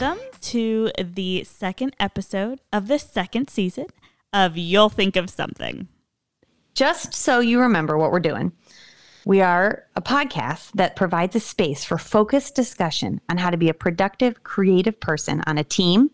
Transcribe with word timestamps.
Welcome 0.00 0.24
to 0.40 0.90
the 0.98 1.44
second 1.44 1.94
episode 2.00 2.62
of 2.72 2.88
the 2.88 2.98
second 2.98 3.50
season 3.50 3.84
of 4.32 4.56
You'll 4.56 4.88
Think 4.88 5.14
of 5.14 5.28
Something. 5.28 5.88
Just 6.72 7.12
so 7.12 7.40
you 7.40 7.60
remember 7.60 7.98
what 7.98 8.10
we're 8.10 8.18
doing, 8.18 8.52
we 9.26 9.42
are 9.42 9.84
a 9.96 10.00
podcast 10.00 10.72
that 10.72 10.96
provides 10.96 11.36
a 11.36 11.40
space 11.40 11.84
for 11.84 11.98
focused 11.98 12.54
discussion 12.54 13.20
on 13.28 13.36
how 13.36 13.50
to 13.50 13.58
be 13.58 13.68
a 13.68 13.74
productive, 13.74 14.42
creative 14.42 14.98
person 15.00 15.42
on 15.46 15.58
a 15.58 15.64
team, 15.64 16.10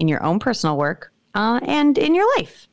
in 0.00 0.08
your 0.08 0.22
own 0.24 0.40
personal 0.40 0.76
work, 0.76 1.12
uh, 1.34 1.60
and 1.62 1.98
in 1.98 2.16
your 2.16 2.26
life. 2.36 2.66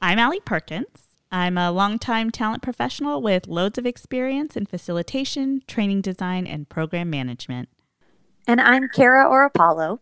I'm 0.00 0.18
Allie 0.18 0.40
Perkins. 0.40 1.18
I'm 1.30 1.56
a 1.56 1.70
longtime 1.70 2.30
talent 2.32 2.62
professional 2.62 3.22
with 3.22 3.46
loads 3.46 3.78
of 3.78 3.86
experience 3.86 4.56
in 4.56 4.66
facilitation, 4.66 5.62
training 5.68 6.00
design, 6.00 6.48
and 6.48 6.68
program 6.68 7.10
management. 7.10 7.68
And 8.46 8.60
I'm 8.60 8.88
Kara 8.88 9.24
Orapollo. 9.28 10.00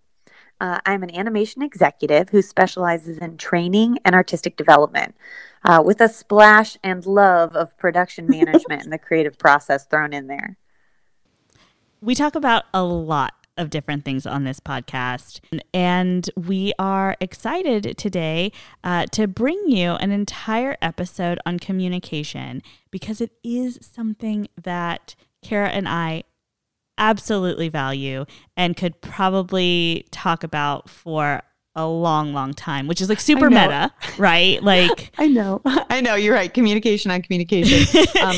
Uh, 0.60 0.78
I'm 0.86 1.02
an 1.02 1.14
animation 1.14 1.62
executive 1.62 2.30
who 2.30 2.42
specializes 2.42 3.18
in 3.18 3.36
training 3.36 3.98
and 4.04 4.14
artistic 4.14 4.56
development 4.56 5.14
uh, 5.64 5.82
with 5.84 6.00
a 6.00 6.08
splash 6.08 6.76
and 6.82 7.04
love 7.04 7.54
of 7.54 7.76
production 7.76 8.26
management 8.28 8.82
and 8.82 8.92
the 8.92 8.98
creative 8.98 9.38
process 9.38 9.86
thrown 9.86 10.12
in 10.12 10.26
there. 10.26 10.56
We 12.00 12.14
talk 12.14 12.34
about 12.34 12.64
a 12.72 12.82
lot 12.82 13.34
of 13.58 13.68
different 13.68 14.06
things 14.06 14.26
on 14.26 14.44
this 14.44 14.58
podcast. 14.58 15.40
And 15.74 16.30
we 16.34 16.72
are 16.78 17.16
excited 17.20 17.94
today 17.98 18.52
uh, 18.82 19.04
to 19.12 19.26
bring 19.26 19.62
you 19.66 19.92
an 19.92 20.10
entire 20.10 20.78
episode 20.80 21.38
on 21.44 21.58
communication 21.58 22.62
because 22.90 23.20
it 23.20 23.32
is 23.44 23.78
something 23.82 24.48
that 24.62 25.14
Kara 25.42 25.68
and 25.68 25.86
I 25.86 26.24
absolutely 27.00 27.68
value 27.68 28.24
and 28.56 28.76
could 28.76 29.00
probably 29.00 30.06
talk 30.12 30.44
about 30.44 30.88
for 30.88 31.42
a 31.74 31.86
long, 31.86 32.32
long 32.32 32.52
time, 32.52 32.86
which 32.86 33.00
is 33.00 33.08
like 33.08 33.18
super 33.18 33.50
meta, 33.50 33.92
right? 34.18 34.62
Like, 34.70 35.10
I 35.18 35.26
know, 35.26 35.62
I 35.64 36.00
know, 36.00 36.14
you're 36.14 36.34
right. 36.34 36.52
Communication 36.52 37.10
on 37.10 37.22
communication. 37.22 38.06
um, 38.22 38.36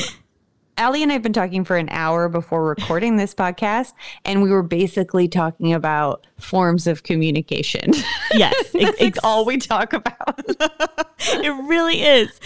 Allie 0.79 1.03
and 1.03 1.11
I 1.11 1.15
have 1.15 1.23
been 1.23 1.33
talking 1.33 1.65
for 1.65 1.77
an 1.77 1.89
hour 1.91 2.29
before 2.29 2.65
recording 2.65 3.17
this 3.17 3.35
podcast, 3.35 3.93
and 4.25 4.43
we 4.43 4.51
were 4.51 4.63
basically 4.63 5.29
talking 5.29 5.73
about 5.73 6.27
forms 6.39 6.87
of 6.87 7.03
communication. 7.03 7.93
Yes, 8.33 8.55
it's 8.75 9.01
like 9.01 9.17
all 9.23 9.45
we 9.45 9.59
talk 9.59 9.93
about. 9.93 10.41
it 10.49 11.69
really 11.69 12.03
is. 12.03 12.41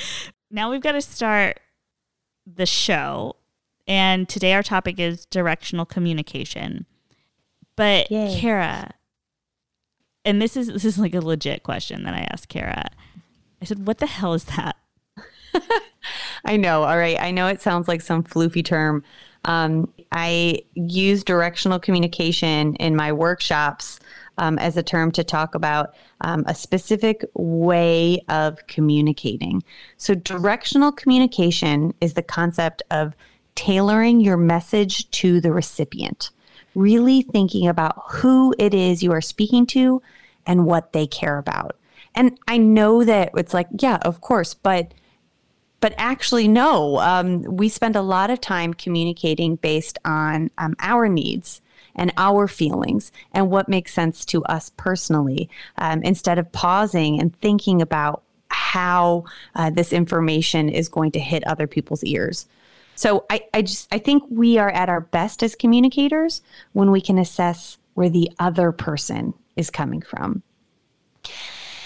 Now 0.51 0.70
we've 0.70 0.80
got 0.80 0.92
to 0.92 1.03
start 1.03 1.61
the 2.47 2.67
show 2.67 3.36
and 3.87 4.29
today 4.29 4.55
our 4.55 4.62
topic 4.62 4.98
is 4.98 5.27
directional 5.27 5.84
communication. 5.84 6.87
But 7.77 8.11
Yay. 8.11 8.39
Kara, 8.41 8.92
and 10.25 10.41
this 10.41 10.56
is 10.56 10.69
this 10.69 10.84
is 10.84 10.98
like 10.98 11.15
a 11.15 11.20
legit 11.20 11.62
question 11.62 12.05
that 12.05 12.14
I 12.14 12.27
asked 12.31 12.48
Kara. 12.48 12.84
I 13.61 13.64
said, 13.64 13.87
"What 13.87 13.98
the 13.98 14.07
hell 14.07 14.34
is 14.34 14.45
that?" 14.45 14.77
I 16.45 16.57
know. 16.57 16.84
All 16.84 16.97
right. 16.97 17.20
I 17.20 17.31
know 17.31 17.48
it 17.48 17.61
sounds 17.61 17.89
like 17.89 18.01
some 18.01 18.23
floofy 18.23 18.64
term. 18.64 19.03
Um, 19.45 19.92
I 20.12 20.61
use 20.75 21.25
directional 21.25 21.79
communication 21.79 22.75
in 22.77 22.97
my 22.97 23.12
workshops 23.12 24.01
um, 24.39 24.59
as 24.59 24.77
a 24.77 24.83
term 24.83 25.11
to 25.12 25.25
talk 25.25 25.55
about 25.55 25.95
um, 26.20 26.45
a 26.47 26.55
specific 26.55 27.25
way 27.34 28.20
of 28.29 28.67
communicating. 28.67 29.62
So, 29.97 30.14
directional 30.14 30.92
communication 30.92 31.95
is 32.01 32.14
the 32.14 32.23
concept 32.23 32.83
of 32.91 33.14
tailoring 33.56 34.20
your 34.20 34.36
message 34.36 35.11
to 35.11 35.40
the 35.40 35.52
recipient, 35.52 36.30
really 36.77 37.22
thinking 37.22 37.67
about 37.67 38.00
who 38.08 38.55
it 38.58 38.72
is 38.72 39.02
you 39.02 39.11
are 39.11 39.20
speaking 39.20 39.67
to 39.67 40.00
and 40.46 40.67
what 40.67 40.92
they 40.92 41.06
care 41.06 41.39
about. 41.39 41.77
And 42.14 42.39
I 42.46 42.56
know 42.56 43.02
that 43.02 43.30
it's 43.34 43.52
like, 43.52 43.66
yeah, 43.78 43.98
of 44.02 44.20
course, 44.20 44.55
but 44.55 44.95
but 45.80 45.95
actually, 45.98 46.48
no. 46.48 46.98
Um, 47.00 47.42
we 47.42 47.68
spend 47.68 47.96
a 47.96 48.02
lot 48.02 48.30
of 48.30 48.40
time 48.40 48.72
communicating 48.72 49.56
based 49.56 49.98
on 50.06 50.50
um, 50.56 50.74
our 50.80 51.06
needs 51.06 51.61
and 51.95 52.12
our 52.16 52.48
feelings 52.48 53.12
and 53.33 53.50
what 53.50 53.68
makes 53.68 53.92
sense 53.92 54.24
to 54.27 54.42
us 54.45 54.72
personally, 54.77 55.50
um, 55.77 56.02
instead 56.02 56.39
of 56.39 56.50
pausing 56.50 57.20
and 57.20 57.36
thinking 57.36 57.83
about 57.83 58.22
how 58.48 59.24
uh, 59.55 59.70
this 59.70 59.92
information 59.92 60.68
is 60.68 60.89
going 60.89 61.12
to 61.12 61.20
hit 61.20 61.46
other 61.46 61.66
people's 61.66 62.05
ears. 62.05 62.46
So 62.96 63.24
I, 63.30 63.42
I 63.55 63.62
just 63.62 63.92
I 63.92 63.98
think 63.98 64.24
we 64.29 64.58
are 64.58 64.70
at 64.70 64.89
our 64.89 65.01
best 65.01 65.42
as 65.42 65.55
communicators 65.55 66.42
when 66.73 66.90
we 66.90 67.01
can 67.01 67.18
assess 67.18 67.79
where 67.95 68.08
the 68.08 68.30
other 68.39 68.73
person 68.73 69.34
is 69.55 69.70
coming 69.70 70.02
from. 70.02 70.42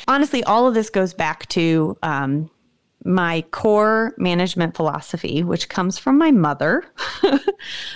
Honestly, 0.09 0.43
all 0.45 0.67
of 0.67 0.75
this 0.75 0.91
goes 0.91 1.15
back 1.15 1.49
to 1.51 1.97
um, 2.03 2.51
my 3.05 3.43
core 3.51 4.15
management 4.19 4.77
philosophy, 4.77 5.43
which 5.43 5.69
comes 5.69 5.99
from 5.99 6.19
my 6.19 6.31
mother. 6.31 6.85
um, 7.23 7.41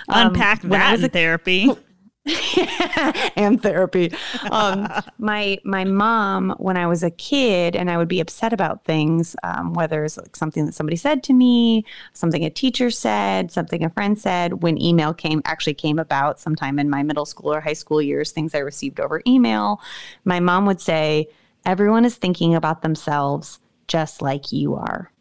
Unpack 0.09 0.63
that 0.63 1.01
in 1.01 1.11
therapy. 1.11 1.71
and 3.37 3.63
therapy. 3.63 4.11
Um, 4.51 4.89
my 5.19 5.59
my 5.65 5.85
mom, 5.85 6.55
when 6.59 6.77
I 6.79 6.87
was 6.87 7.03
a 7.03 7.11
kid, 7.11 7.77
and 7.77 7.91
I 7.91 7.99
would 7.99 8.09
be 8.09 8.21
upset 8.21 8.53
about 8.55 8.85
things, 8.85 9.37
um, 9.43 9.75
whether 9.75 10.05
it's 10.05 10.17
like 10.17 10.35
something 10.35 10.65
that 10.65 10.75
somebody 10.75 10.97
said 10.97 11.23
to 11.25 11.35
me, 11.35 11.85
something 12.15 12.43
a 12.43 12.49
teacher 12.49 12.91
said, 12.91 13.53
something 13.53 13.85
a 13.85 13.91
friend 13.91 14.19
said. 14.19 14.63
When 14.63 14.81
email 14.81 15.13
came, 15.13 15.43
actually 15.45 15.75
came 15.75 15.99
about 15.99 16.41
sometime 16.41 16.79
in 16.79 16.89
my 16.89 17.03
middle 17.03 17.27
school 17.27 17.53
or 17.53 17.61
high 17.61 17.75
school 17.75 18.01
years, 18.01 18.33
things 18.33 18.55
I 18.55 18.59
received 18.59 19.01
over 19.01 19.21
email. 19.27 19.83
My 20.25 20.41
mom 20.41 20.65
would 20.65 20.81
say, 20.81 21.29
"Everyone 21.67 22.07
is 22.07 22.17
thinking 22.17 22.55
about 22.55 22.81
themselves 22.81 23.61
just 23.87 24.23
like 24.23 24.51
you 24.51 24.77
are," 24.77 25.13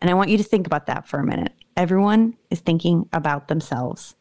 and 0.00 0.08
I 0.08 0.14
want 0.14 0.30
you 0.30 0.36
to 0.38 0.44
think 0.44 0.68
about 0.68 0.86
that 0.86 1.08
for 1.08 1.18
a 1.18 1.26
minute. 1.26 1.52
Everyone 1.76 2.36
is 2.48 2.60
thinking 2.60 3.08
about 3.12 3.48
themselves 3.48 4.14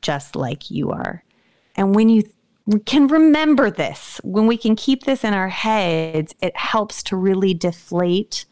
just 0.00 0.34
like 0.36 0.70
you 0.70 0.90
are. 0.90 1.22
And 1.76 1.94
when 1.94 2.08
you 2.08 2.24
can 2.86 3.06
remember 3.08 3.70
this, 3.70 4.20
when 4.22 4.46
we 4.46 4.56
can 4.56 4.76
keep 4.76 5.04
this 5.04 5.24
in 5.24 5.34
our 5.34 5.48
heads, 5.48 6.34
it 6.40 6.56
helps 6.56 7.02
to 7.04 7.16
really 7.16 7.54
deflate 7.54 8.46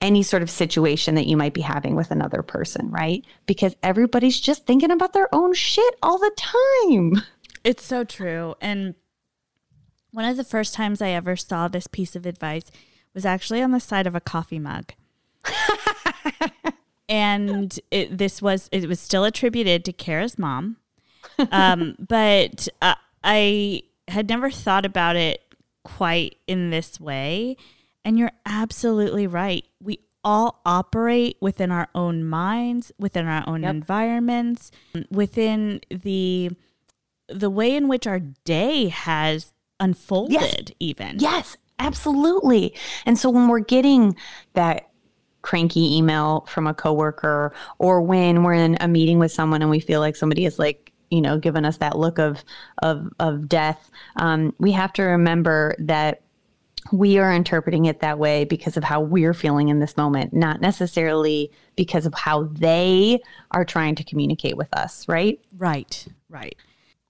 any 0.00 0.22
sort 0.22 0.42
of 0.42 0.50
situation 0.50 1.14
that 1.14 1.26
you 1.26 1.36
might 1.36 1.54
be 1.54 1.62
having 1.62 1.96
with 1.96 2.10
another 2.10 2.42
person, 2.42 2.90
right? 2.90 3.24
Because 3.46 3.74
everybody's 3.82 4.38
just 4.38 4.66
thinking 4.66 4.90
about 4.90 5.12
their 5.12 5.34
own 5.34 5.54
shit 5.54 5.94
all 6.02 6.18
the 6.18 6.32
time. 6.36 7.22
It's 7.64 7.84
so 7.84 8.04
true. 8.04 8.54
And 8.60 8.94
one 10.12 10.24
of 10.24 10.36
the 10.36 10.44
first 10.44 10.74
times 10.74 11.02
I 11.02 11.08
ever 11.10 11.34
saw 11.36 11.68
this 11.68 11.86
piece 11.86 12.14
of 12.14 12.26
advice 12.26 12.70
was 13.14 13.26
actually 13.26 13.62
on 13.62 13.70
the 13.70 13.80
side 13.80 14.06
of 14.06 14.14
a 14.14 14.20
coffee 14.20 14.58
mug. 14.58 14.92
and 17.08 17.78
it, 17.90 18.16
this 18.16 18.42
was 18.42 18.68
it 18.72 18.88
was 18.88 19.00
still 19.00 19.24
attributed 19.24 19.84
to 19.84 19.92
Kara's 19.92 20.38
mom 20.38 20.76
um, 21.50 21.96
but 21.98 22.68
uh, 22.82 22.94
I 23.22 23.82
had 24.08 24.28
never 24.28 24.50
thought 24.50 24.84
about 24.84 25.16
it 25.16 25.42
quite 25.84 26.38
in 26.46 26.70
this 26.70 27.00
way. 27.00 27.56
And 28.04 28.18
you're 28.18 28.32
absolutely 28.44 29.26
right. 29.26 29.64
We 29.82 30.00
all 30.22 30.60
operate 30.66 31.36
within 31.40 31.70
our 31.70 31.88
own 31.94 32.24
minds, 32.24 32.92
within 32.98 33.26
our 33.26 33.44
own 33.46 33.62
yep. 33.62 33.70
environments, 33.70 34.70
within 35.10 35.80
the 35.90 36.50
the 37.28 37.50
way 37.50 37.74
in 37.74 37.88
which 37.88 38.06
our 38.06 38.20
day 38.20 38.88
has 38.88 39.52
unfolded 39.80 40.32
yes. 40.32 40.70
even. 40.78 41.18
Yes, 41.18 41.56
absolutely. 41.78 42.74
And 43.04 43.18
so 43.18 43.30
when 43.30 43.48
we're 43.48 43.58
getting 43.60 44.16
that 44.54 44.90
cranky 45.42 45.96
email 45.96 46.44
from 46.48 46.66
a 46.66 46.74
coworker 46.74 47.52
or 47.78 48.00
when 48.02 48.42
we're 48.42 48.54
in 48.54 48.76
a 48.80 48.88
meeting 48.88 49.18
with 49.18 49.30
someone 49.30 49.62
and 49.62 49.70
we 49.70 49.80
feel 49.80 50.00
like 50.00 50.16
somebody 50.16 50.44
is 50.44 50.58
like 50.58 50.85
you 51.10 51.20
know 51.20 51.38
given 51.38 51.64
us 51.64 51.78
that 51.78 51.98
look 51.98 52.18
of 52.18 52.44
of 52.82 53.08
of 53.18 53.48
death. 53.48 53.90
Um, 54.16 54.54
we 54.58 54.72
have 54.72 54.92
to 54.94 55.02
remember 55.02 55.74
that 55.78 56.22
we 56.92 57.18
are 57.18 57.32
interpreting 57.32 57.86
it 57.86 58.00
that 58.00 58.18
way 58.18 58.44
because 58.44 58.76
of 58.76 58.84
how 58.84 59.00
we're 59.00 59.34
feeling 59.34 59.68
in 59.68 59.80
this 59.80 59.96
moment 59.96 60.32
not 60.32 60.60
necessarily 60.60 61.50
because 61.74 62.06
of 62.06 62.14
how 62.14 62.44
they 62.44 63.20
are 63.50 63.64
trying 63.64 63.94
to 63.96 64.04
communicate 64.04 64.56
with 64.56 64.72
us 64.72 65.08
right? 65.08 65.40
Right 65.56 66.06
right. 66.28 66.56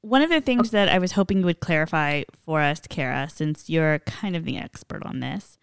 One 0.01 0.23
of 0.23 0.31
the 0.31 0.41
things 0.41 0.71
that 0.71 0.89
i 0.89 0.99
was 0.99 1.13
hoping 1.13 1.41
you 1.41 1.45
would 1.47 1.61
clarify 1.61 2.23
for 2.45 2.61
us 2.61 2.81
kara 2.89 3.29
since 3.29 3.69
you're 3.69 3.99
kind 4.01 4.37
of 4.37 4.45
the 4.45 4.57
expert 4.57 5.03
on 5.05 5.21
this 5.21 5.59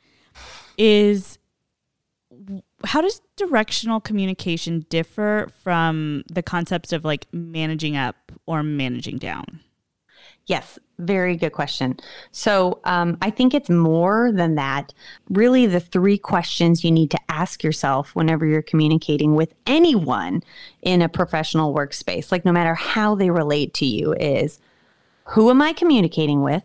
is 0.78 1.38
how 2.84 3.02
does 3.02 3.22
directional 3.36 4.00
communication 4.00 4.86
differ 4.90 5.50
from 5.64 6.24
the 6.32 6.44
concepts 6.44 6.92
of 6.92 7.06
like 7.06 7.28
managing 7.32 7.96
up 7.96 8.32
or 8.46 8.64
managing 8.64 9.18
down? 9.18 9.62
Yes, 10.46 10.78
very 11.00 11.38
good 11.38 11.54
question. 11.54 11.98
So 12.32 12.82
um, 12.84 13.18
I 13.22 13.30
think 13.30 13.54
it's 13.54 13.70
more 13.70 14.32
than 14.34 14.56
that. 14.56 14.94
Really, 15.30 15.66
the 15.68 15.80
three 15.80 16.18
questions 16.18 16.84
you 16.84 16.92
need 16.92 17.12
to 17.12 17.20
ask 17.30 17.64
yourself 17.64 18.14
whenever 18.14 18.46
you're 18.46 18.62
communicating 18.62 19.36
with 19.36 19.54
anyone 19.66 20.44
in 20.82 21.02
a 21.02 21.08
professional 21.08 21.74
workspace, 21.74 22.32
like 22.32 22.44
no 22.44 22.52
matter 22.52 22.76
how 22.76 23.16
they 23.16 23.30
relate 23.30 23.74
to 23.76 23.86
you, 23.86 24.14
is 24.14 24.60
Who 25.28 25.50
am 25.50 25.62
I 25.62 25.72
communicating 25.72 26.42
with? 26.42 26.64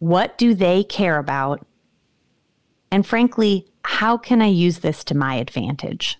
What 0.00 0.36
do 0.36 0.52
they 0.52 0.82
care 0.82 1.18
about? 1.18 1.64
And 2.90 3.06
frankly, 3.06 3.68
how 3.86 4.16
can 4.16 4.42
I 4.42 4.46
use 4.46 4.80
this 4.80 5.04
to 5.04 5.16
my 5.16 5.36
advantage? 5.36 6.18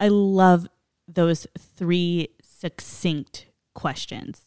I 0.00 0.08
love 0.08 0.66
those 1.06 1.46
three 1.58 2.28
succinct 2.42 3.46
questions. 3.74 4.46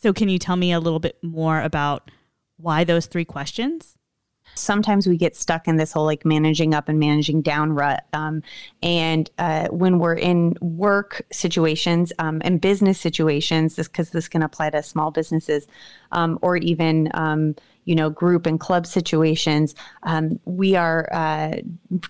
So, 0.00 0.12
can 0.12 0.28
you 0.28 0.38
tell 0.38 0.56
me 0.56 0.72
a 0.72 0.80
little 0.80 1.00
bit 1.00 1.16
more 1.22 1.60
about 1.60 2.10
why 2.58 2.84
those 2.84 3.06
three 3.06 3.24
questions? 3.24 3.96
sometimes 4.54 5.06
we 5.06 5.16
get 5.16 5.36
stuck 5.36 5.68
in 5.68 5.76
this 5.76 5.92
whole 5.92 6.04
like 6.04 6.24
managing 6.24 6.74
up 6.74 6.88
and 6.88 6.98
managing 6.98 7.42
down 7.42 7.72
rut. 7.72 8.04
Um, 8.12 8.42
and 8.82 9.30
uh, 9.38 9.68
when 9.68 9.98
we're 9.98 10.14
in 10.14 10.56
work 10.60 11.22
situations 11.32 12.12
um, 12.18 12.40
and 12.44 12.60
business 12.60 13.00
situations, 13.00 13.76
this 13.76 13.88
because 13.88 14.10
this 14.10 14.28
can 14.28 14.42
apply 14.42 14.70
to 14.70 14.82
small 14.82 15.10
businesses 15.10 15.66
um, 16.12 16.38
or 16.42 16.56
even 16.56 17.10
um, 17.14 17.54
you 17.86 17.94
know, 17.94 18.10
group 18.10 18.46
and 18.46 18.60
club 18.60 18.86
situations, 18.86 19.74
um, 20.02 20.38
we 20.44 20.74
are 20.76 21.08
uh, 21.12 21.54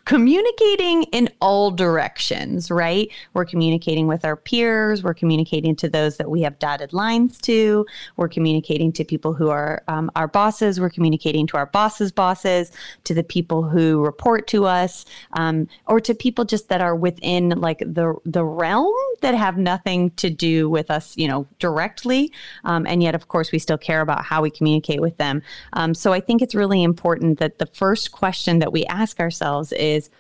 communicating 0.07 1.05
in 1.05 1.29
all 1.41 1.71
directions, 1.71 2.71
right? 2.71 3.09
We're 3.35 3.45
communicating 3.45 4.07
with 4.07 4.25
our 4.25 4.37
peers, 4.37 5.05
we're 5.05 5.15
communicating 5.15 5.77
to 5.77 5.89
those 5.89 6.17
that 6.17 6.31
we 6.31 6.41
have 6.43 6.59
dotted 6.59 6.93
lines 6.93 7.39
to, 7.43 7.87
we're 8.17 8.29
communicating 8.29 8.91
to 8.93 9.05
people 9.05 9.35
who 9.35 9.51
are 9.51 9.85
um, 9.87 10.11
our 10.17 10.27
bosses, 10.27 10.81
we're 10.81 10.91
communicating 10.91 11.47
to 11.49 11.59
our 11.59 11.67
bosses' 11.67 12.11
bosses, 12.11 12.73
to 13.05 13.13
the 13.13 13.23
people 13.23 13.63
who 13.63 14.03
report 14.03 14.47
to 14.49 14.65
us, 14.65 15.05
um, 15.35 15.69
or 15.87 16.01
to 16.01 16.15
people 16.15 16.45
just 16.45 16.69
that 16.71 16.81
are 16.81 16.97
within 16.97 17.51
like 17.51 17.81
the 17.81 18.15
the 18.25 18.45
realm 18.45 18.95
that 19.21 19.35
have 19.35 19.59
nothing 19.59 20.11
to 20.13 20.31
do 20.31 20.71
with 20.71 20.91
us, 20.91 21.17
you 21.17 21.29
know, 21.29 21.47
directly. 21.59 22.33
Um, 22.65 22.87
and 22.87 23.03
yet, 23.03 23.15
of 23.15 23.29
course, 23.29 23.53
we 23.53 23.59
still 23.59 23.79
care 23.79 24.01
about 24.01 24.25
how 24.25 24.43
we 24.43 24.51
communicate 24.51 25.01
with 25.01 25.17
them. 25.19 25.43
Um, 25.73 25.95
so 25.95 26.13
I 26.13 26.21
think 26.21 26.43
it's 26.43 26.55
really 26.55 26.83
important 26.83 27.39
that 27.39 27.59
the 27.59 27.67
first 27.67 28.13
question 28.13 28.59
that 28.61 28.73
we 28.73 28.85
ask 28.87 29.21
ourselves 29.21 29.73
is 29.73 30.11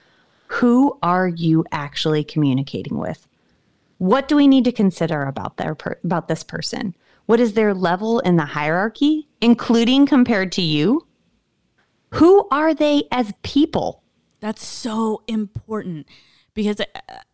who 0.48 0.98
are 1.02 1.28
you 1.28 1.64
actually 1.72 2.24
communicating 2.24 2.98
with? 2.98 3.26
What 3.98 4.28
do 4.28 4.36
we 4.36 4.46
need 4.46 4.64
to 4.64 4.72
consider 4.72 5.22
about 5.22 5.56
their 5.56 5.74
per- 5.74 5.98
about 6.04 6.28
this 6.28 6.42
person? 6.42 6.94
What 7.26 7.40
is 7.40 7.54
their 7.54 7.74
level 7.74 8.20
in 8.20 8.36
the 8.36 8.44
hierarchy, 8.44 9.28
including 9.40 10.06
compared 10.06 10.52
to 10.52 10.62
you? 10.62 11.06
Who 12.14 12.46
are 12.50 12.72
they 12.72 13.04
as 13.10 13.32
people? 13.42 14.02
That's 14.40 14.64
so 14.64 15.22
important 15.26 16.06
because 16.54 16.80
uh, 16.80 16.84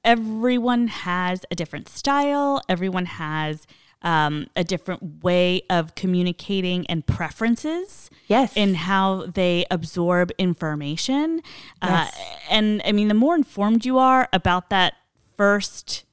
everyone 0.04 0.88
has 0.88 1.44
a 1.50 1.54
different 1.54 1.88
style, 1.88 2.62
everyone 2.68 3.06
has 3.06 3.66
um, 4.02 4.48
a 4.56 4.64
different 4.64 5.22
way 5.22 5.62
of 5.70 5.94
communicating 5.94 6.86
and 6.86 7.06
preferences. 7.06 8.10
Yes. 8.26 8.56
In 8.56 8.74
how 8.74 9.26
they 9.26 9.64
absorb 9.70 10.32
information. 10.38 11.40
Uh, 11.80 11.88
yes. 11.90 12.16
Uh, 12.16 12.54
and 12.54 12.82
I 12.84 12.92
mean, 12.92 13.08
the 13.08 13.14
more 13.14 13.34
informed 13.34 13.84
you 13.84 13.98
are 13.98 14.28
about 14.32 14.70
that 14.70 14.94
first, 15.36 16.04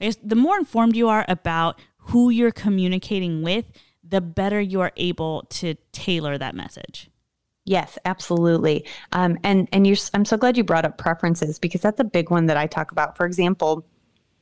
I 0.00 0.06
guess 0.06 0.16
the 0.22 0.36
more 0.36 0.58
informed 0.58 0.96
you 0.96 1.08
are 1.08 1.24
about 1.28 1.80
who 1.96 2.30
you're 2.30 2.52
communicating 2.52 3.42
with, 3.42 3.66
the 4.02 4.20
better 4.20 4.60
you 4.60 4.80
are 4.80 4.92
able 4.96 5.42
to 5.50 5.74
tailor 5.92 6.36
that 6.38 6.54
message. 6.54 7.10
Yes, 7.64 7.98
absolutely. 8.04 8.84
Um, 9.12 9.38
and 9.44 9.68
and 9.70 9.86
you're, 9.86 9.96
I'm 10.14 10.24
so 10.24 10.36
glad 10.36 10.56
you 10.56 10.64
brought 10.64 10.84
up 10.84 10.98
preferences 10.98 11.58
because 11.58 11.82
that's 11.82 12.00
a 12.00 12.04
big 12.04 12.30
one 12.30 12.46
that 12.46 12.56
I 12.56 12.66
talk 12.66 12.90
about. 12.90 13.16
For 13.16 13.26
example, 13.26 13.86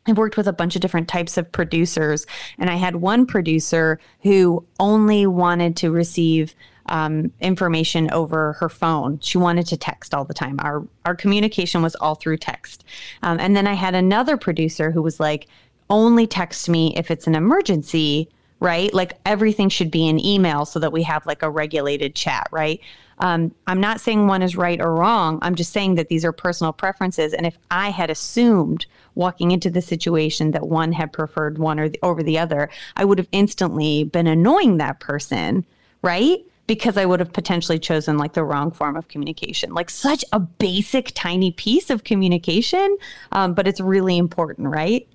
I've 0.08 0.18
worked 0.18 0.36
with 0.36 0.48
a 0.48 0.52
bunch 0.52 0.74
of 0.74 0.82
different 0.82 1.08
types 1.08 1.36
of 1.36 1.50
producers, 1.52 2.26
and 2.58 2.70
I 2.70 2.76
had 2.76 2.96
one 2.96 3.26
producer 3.26 4.00
who 4.22 4.64
only 4.80 5.26
wanted 5.26 5.76
to 5.78 5.90
receive 5.90 6.54
um, 6.86 7.30
information 7.40 8.10
over 8.12 8.54
her 8.54 8.68
phone. 8.68 9.20
She 9.20 9.38
wanted 9.38 9.66
to 9.66 9.76
text 9.76 10.14
all 10.14 10.24
the 10.24 10.34
time. 10.34 10.58
Our 10.60 10.86
our 11.04 11.14
communication 11.14 11.82
was 11.82 11.94
all 11.96 12.14
through 12.14 12.38
text. 12.38 12.84
Um, 13.22 13.38
and 13.40 13.54
then 13.54 13.66
I 13.66 13.74
had 13.74 13.94
another 13.94 14.36
producer 14.36 14.90
who 14.90 15.02
was 15.02 15.20
like, 15.20 15.48
only 15.90 16.26
text 16.26 16.68
me 16.68 16.94
if 16.96 17.10
it's 17.10 17.26
an 17.26 17.34
emergency, 17.34 18.28
right? 18.60 18.92
Like 18.92 19.14
everything 19.24 19.68
should 19.68 19.90
be 19.90 20.08
in 20.08 20.24
email 20.24 20.64
so 20.64 20.78
that 20.78 20.92
we 20.92 21.02
have 21.04 21.26
like 21.26 21.42
a 21.42 21.50
regulated 21.50 22.14
chat, 22.14 22.48
right? 22.50 22.80
Um, 23.20 23.54
I'm 23.66 23.80
not 23.80 24.00
saying 24.00 24.26
one 24.26 24.42
is 24.42 24.56
right 24.56 24.80
or 24.80 24.94
wrong. 24.94 25.38
I'm 25.42 25.54
just 25.54 25.72
saying 25.72 25.96
that 25.96 26.08
these 26.08 26.24
are 26.24 26.32
personal 26.32 26.72
preferences. 26.72 27.32
And 27.32 27.46
if 27.46 27.58
I 27.70 27.90
had 27.90 28.10
assumed 28.10 28.86
walking 29.14 29.50
into 29.50 29.70
the 29.70 29.82
situation 29.82 30.52
that 30.52 30.68
one 30.68 30.92
had 30.92 31.12
preferred 31.12 31.58
one 31.58 31.80
or 31.80 31.88
the, 31.88 31.98
over 32.02 32.22
the 32.22 32.38
other, 32.38 32.70
I 32.96 33.04
would 33.04 33.18
have 33.18 33.28
instantly 33.32 34.04
been 34.04 34.26
annoying 34.26 34.76
that 34.76 35.00
person, 35.00 35.66
right? 36.02 36.38
Because 36.66 36.96
I 36.96 37.06
would 37.06 37.18
have 37.20 37.32
potentially 37.32 37.78
chosen 37.78 38.18
like 38.18 38.34
the 38.34 38.44
wrong 38.44 38.70
form 38.70 38.96
of 38.96 39.08
communication, 39.08 39.74
like 39.74 39.90
such 39.90 40.24
a 40.32 40.38
basic, 40.38 41.12
tiny 41.14 41.50
piece 41.50 41.90
of 41.90 42.04
communication, 42.04 42.96
um, 43.32 43.54
but 43.54 43.66
it's 43.66 43.80
really 43.80 44.18
important, 44.18 44.68
right? 44.68 45.08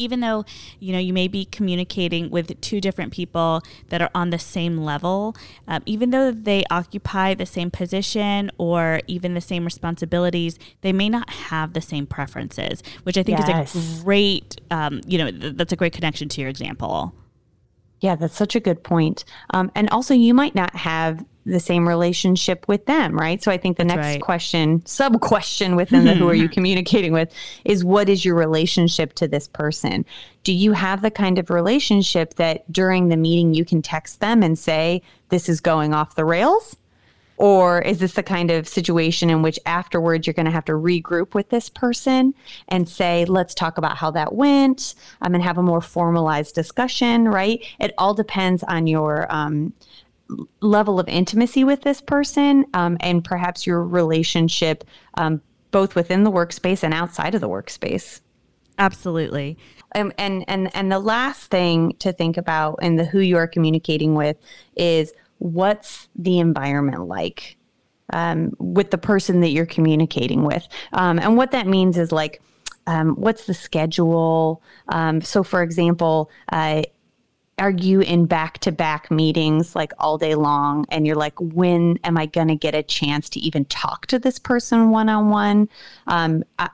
Even 0.00 0.20
though 0.20 0.44
you 0.78 0.92
know 0.92 0.98
you 0.98 1.12
may 1.12 1.28
be 1.28 1.44
communicating 1.44 2.30
with 2.30 2.60
two 2.60 2.80
different 2.80 3.12
people 3.12 3.62
that 3.88 4.00
are 4.00 4.10
on 4.14 4.30
the 4.30 4.38
same 4.38 4.78
level 4.78 5.36
um, 5.68 5.82
even 5.86 6.10
though 6.10 6.30
they 6.30 6.64
occupy 6.70 7.34
the 7.34 7.46
same 7.46 7.70
position 7.70 8.50
or 8.58 9.00
even 9.06 9.34
the 9.34 9.40
same 9.40 9.64
responsibilities 9.64 10.58
they 10.80 10.92
may 10.92 11.08
not 11.08 11.28
have 11.30 11.72
the 11.72 11.80
same 11.80 12.06
preferences 12.06 12.82
which 13.02 13.16
i 13.16 13.22
think 13.22 13.38
yes. 13.38 13.74
is 13.74 14.00
a 14.00 14.04
great 14.04 14.60
um, 14.70 15.00
you 15.06 15.18
know 15.18 15.30
th- 15.30 15.54
that's 15.56 15.72
a 15.72 15.76
great 15.76 15.92
connection 15.92 16.28
to 16.28 16.40
your 16.40 16.50
example 16.50 17.14
yeah, 18.00 18.16
that's 18.16 18.34
such 18.34 18.56
a 18.56 18.60
good 18.60 18.82
point. 18.82 19.24
Um, 19.50 19.70
and 19.74 19.88
also, 19.90 20.14
you 20.14 20.32
might 20.32 20.54
not 20.54 20.74
have 20.74 21.22
the 21.46 21.60
same 21.60 21.88
relationship 21.88 22.66
with 22.68 22.84
them, 22.86 23.18
right? 23.18 23.42
So 23.42 23.50
I 23.50 23.56
think 23.56 23.76
the 23.76 23.84
That's 23.84 23.96
next 23.96 24.06
right. 24.06 24.20
question, 24.20 24.84
sub 24.84 25.20
question 25.20 25.74
within 25.74 26.04
the 26.04 26.14
who 26.14 26.28
are 26.28 26.34
you 26.34 26.48
communicating 26.48 27.12
with 27.12 27.32
is 27.64 27.84
what 27.84 28.08
is 28.08 28.24
your 28.24 28.34
relationship 28.34 29.14
to 29.14 29.26
this 29.26 29.48
person? 29.48 30.04
Do 30.44 30.52
you 30.52 30.72
have 30.72 31.02
the 31.02 31.10
kind 31.10 31.38
of 31.38 31.50
relationship 31.50 32.34
that 32.34 32.70
during 32.72 33.08
the 33.08 33.16
meeting 33.16 33.54
you 33.54 33.64
can 33.64 33.82
text 33.82 34.20
them 34.20 34.42
and 34.42 34.58
say, 34.58 35.02
this 35.30 35.48
is 35.48 35.60
going 35.60 35.94
off 35.94 36.14
the 36.14 36.24
rails? 36.24 36.76
Or 37.40 37.80
is 37.80 38.00
this 38.00 38.12
the 38.12 38.22
kind 38.22 38.50
of 38.50 38.68
situation 38.68 39.30
in 39.30 39.40
which 39.40 39.58
afterwards 39.64 40.26
you're 40.26 40.34
going 40.34 40.44
to 40.44 40.52
have 40.52 40.66
to 40.66 40.72
regroup 40.72 41.32
with 41.32 41.48
this 41.48 41.70
person 41.70 42.34
and 42.68 42.86
say, 42.86 43.24
let's 43.24 43.54
talk 43.54 43.78
about 43.78 43.96
how 43.96 44.10
that 44.10 44.34
went 44.34 44.94
um, 45.22 45.34
and 45.34 45.42
have 45.42 45.56
a 45.56 45.62
more 45.62 45.80
formalized 45.80 46.54
discussion, 46.54 47.26
right? 47.26 47.64
It 47.78 47.94
all 47.96 48.12
depends 48.12 48.62
on 48.64 48.86
your 48.86 49.26
um, 49.34 49.72
level 50.60 51.00
of 51.00 51.08
intimacy 51.08 51.64
with 51.64 51.82
this 51.82 52.00
person 52.00 52.64
um, 52.74 52.96
and 53.00 53.24
perhaps 53.24 53.66
your 53.66 53.84
relationship 53.84 54.84
um, 55.14 55.40
both 55.70 55.94
within 55.94 56.24
the 56.24 56.30
workspace 56.30 56.82
and 56.82 56.94
outside 56.94 57.34
of 57.34 57.40
the 57.40 57.48
workspace. 57.48 58.20
Absolutely. 58.78 59.58
Um, 59.94 60.12
and 60.16 60.44
and 60.48 60.74
and 60.74 60.90
the 60.90 60.98
last 60.98 61.50
thing 61.50 61.94
to 61.98 62.12
think 62.12 62.36
about 62.36 62.78
in 62.82 62.96
the 62.96 63.04
who 63.04 63.20
you 63.20 63.36
are 63.36 63.46
communicating 63.46 64.14
with 64.14 64.36
is 64.76 65.12
what's 65.38 66.08
the 66.16 66.38
environment 66.38 67.06
like 67.06 67.56
um, 68.12 68.52
with 68.58 68.90
the 68.90 68.98
person 68.98 69.40
that 69.40 69.50
you're 69.50 69.66
communicating 69.66 70.44
with, 70.44 70.66
um, 70.92 71.18
and 71.18 71.36
what 71.36 71.50
that 71.52 71.66
means 71.66 71.98
is 71.98 72.12
like. 72.12 72.40
Um, 72.86 73.10
what's 73.10 73.44
the 73.44 73.54
schedule? 73.54 74.62
Um, 74.88 75.20
so, 75.20 75.44
for 75.44 75.62
example, 75.62 76.30
uh, 76.50 76.82
are 77.60 77.70
you 77.70 78.00
in 78.00 78.26
back 78.26 78.58
to 78.58 78.72
back 78.72 79.10
meetings 79.10 79.76
like 79.76 79.92
all 79.98 80.18
day 80.18 80.34
long 80.34 80.84
and 80.88 81.06
you're 81.06 81.16
like 81.16 81.38
when 81.38 81.98
am 82.04 82.16
i 82.16 82.26
going 82.26 82.48
to 82.48 82.56
get 82.56 82.74
a 82.74 82.82
chance 82.82 83.28
to 83.28 83.38
even 83.40 83.64
talk 83.66 84.06
to 84.06 84.18
this 84.18 84.38
person 84.38 84.90
one 84.90 85.08
on 85.08 85.30
one 85.30 85.68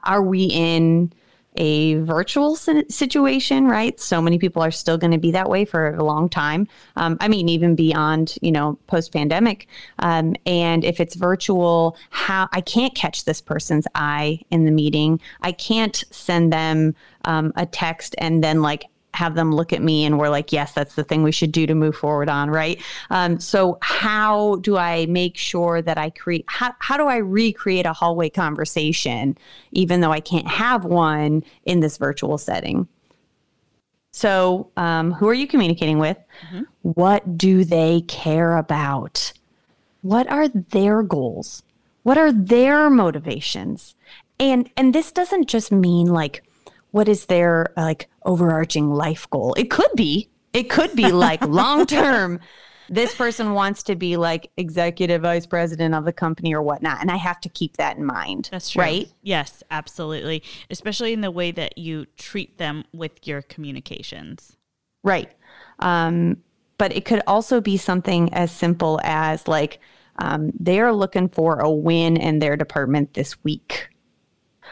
are 0.05 0.23
we 0.23 0.45
in 0.45 1.13
a 1.57 1.95
virtual 1.95 2.57
situation 2.57 3.67
right? 3.67 3.99
So 3.99 4.21
many 4.21 4.39
people 4.39 4.63
are 4.63 4.71
still 4.71 4.99
going 4.99 5.13
to 5.13 5.19
be 5.19 5.31
that 5.33 5.49
way 5.49 5.65
for 5.65 5.95
a 5.95 6.05
long 6.05 6.29
time. 6.29 6.69
Um, 6.97 7.17
i 7.21 7.29
mean 7.29 7.49
even 7.49 7.75
beyond 7.75 8.37
you 8.43 8.53
know 8.53 8.79
post 8.87 9.13
pandemic 9.13 9.67
um, 9.99 10.35
and 10.45 10.85
if 10.85 11.01
it's 11.01 11.15
virtual 11.15 11.97
how 12.11 12.49
i 12.53 12.61
can't 12.61 12.95
catch 12.95 13.25
this 13.25 13.41
person's 13.41 13.87
eye 13.95 14.41
in 14.51 14.65
the 14.65 14.71
meeting. 14.71 15.21
I 15.43 15.53
can't 15.53 16.05
send 16.11 16.53
them 16.53 16.95
um, 17.25 17.53
a 17.57 17.67
text 17.67 18.15
and 18.19 18.43
then 18.43 18.63
like 18.63 18.85
have 19.17 19.35
them 19.35 19.53
look 19.53 19.73
at 19.73 19.83
me 19.83 20.05
and 20.05 20.19
we're 20.19 20.29
like, 20.29 20.53
yes, 20.53 20.73
that's 20.73 20.95
the 20.95 21.05
thing 21.05 21.23
we 21.23 21.33
should 21.33 21.53
do 21.53 21.67
to 21.67 21.75
move 21.75 21.97
forward 21.97 22.29
on, 22.29 22.51
right? 22.51 22.81
Um, 23.11 23.41
so 23.41 23.79
how 23.81 24.57
do 24.57 24.77
I 24.77 25.07
make 25.07 25.37
sure 25.37 25.83
that 25.83 25.99
I 25.99 26.11
create? 26.11 26.45
How 26.49 26.75
how 26.79 26.97
do 26.97 27.07
I 27.07 27.17
recreate 27.17 27.87
a 27.87 27.93
hallway 27.93 28.29
conversation, 28.29 29.37
even 29.73 30.01
though 30.01 30.13
I 30.13 30.21
can't 30.21 30.49
have 30.49 30.85
one 30.85 31.43
in 31.65 31.81
this 31.81 31.97
virtual 31.97 32.39
setting? 32.39 32.87
So, 34.13 34.71
um, 34.79 35.13
who 35.13 35.29
are 35.29 35.35
you 35.35 35.47
communicating 35.47 35.99
with? 35.99 36.17
Mm-hmm. 36.47 36.63
What 36.83 37.37
do 37.37 37.65
they 37.65 38.01
care 38.09 38.57
about? 38.57 39.31
What 40.01 40.27
are 40.31 40.49
their 40.49 41.03
goals? 41.03 41.63
What 42.03 42.17
are 42.17 42.33
their 42.33 42.89
motivations? 42.89 43.95
And 44.39 44.71
and 44.77 44.95
this 44.95 45.13
doesn't 45.13 45.49
just 45.49 45.71
mean 45.71 46.07
like 46.07 46.46
what 46.97 47.11
is 47.11 47.27
their 47.27 47.75
like 47.77 48.09
overarching 48.25 48.89
life 48.91 49.29
goal? 49.29 49.53
It 49.59 49.71
could 49.71 49.91
be. 49.95 50.31
It 50.55 50.71
could 50.71 50.97
be 50.97 51.13
like 51.13 51.43
long 51.47 51.85
term, 51.85 52.41
this 52.89 53.15
person 53.15 53.53
wants 53.53 53.83
to 53.83 53.97
be 53.97 54.17
like 54.17 54.51
executive 54.57 55.21
vice 55.21 55.45
president 55.45 55.95
of 55.95 56.07
the 56.07 56.13
company 56.13 56.55
or 56.55 56.63
whatnot. 56.63 57.03
And 57.03 57.11
I 57.11 57.17
have 57.17 57.39
to 57.43 57.51
keep 57.51 57.77
that 57.77 57.99
in 57.99 58.07
mind. 58.07 58.49
That's 58.51 58.71
true. 58.71 58.81
Right? 58.81 59.13
Yes, 59.23 59.63
absolutely. 59.71 60.43
Especially 60.71 61.13
in 61.13 61.21
the 61.21 61.31
way 61.31 61.51
that 61.51 61.77
you 61.77 62.07
treat 62.17 62.57
them 62.57 62.83
with 62.95 63.27
your 63.27 63.43
communications. 63.43 64.57
Right. 65.05 65.31
Um, 65.81 66.39
but 66.79 66.97
it 66.97 67.05
could 67.05 67.23
also 67.27 67.61
be 67.61 67.77
something 67.77 68.33
as 68.33 68.51
simple 68.51 69.01
as 69.03 69.47
like 69.47 69.81
um, 70.19 70.51
they're 70.59 70.95
looking 70.95 71.29
for 71.29 71.61
a 71.61 71.71
win 71.71 72.17
in 72.17 72.39
their 72.39 72.57
department 72.57 73.13
this 73.13 73.45
week. 73.45 73.91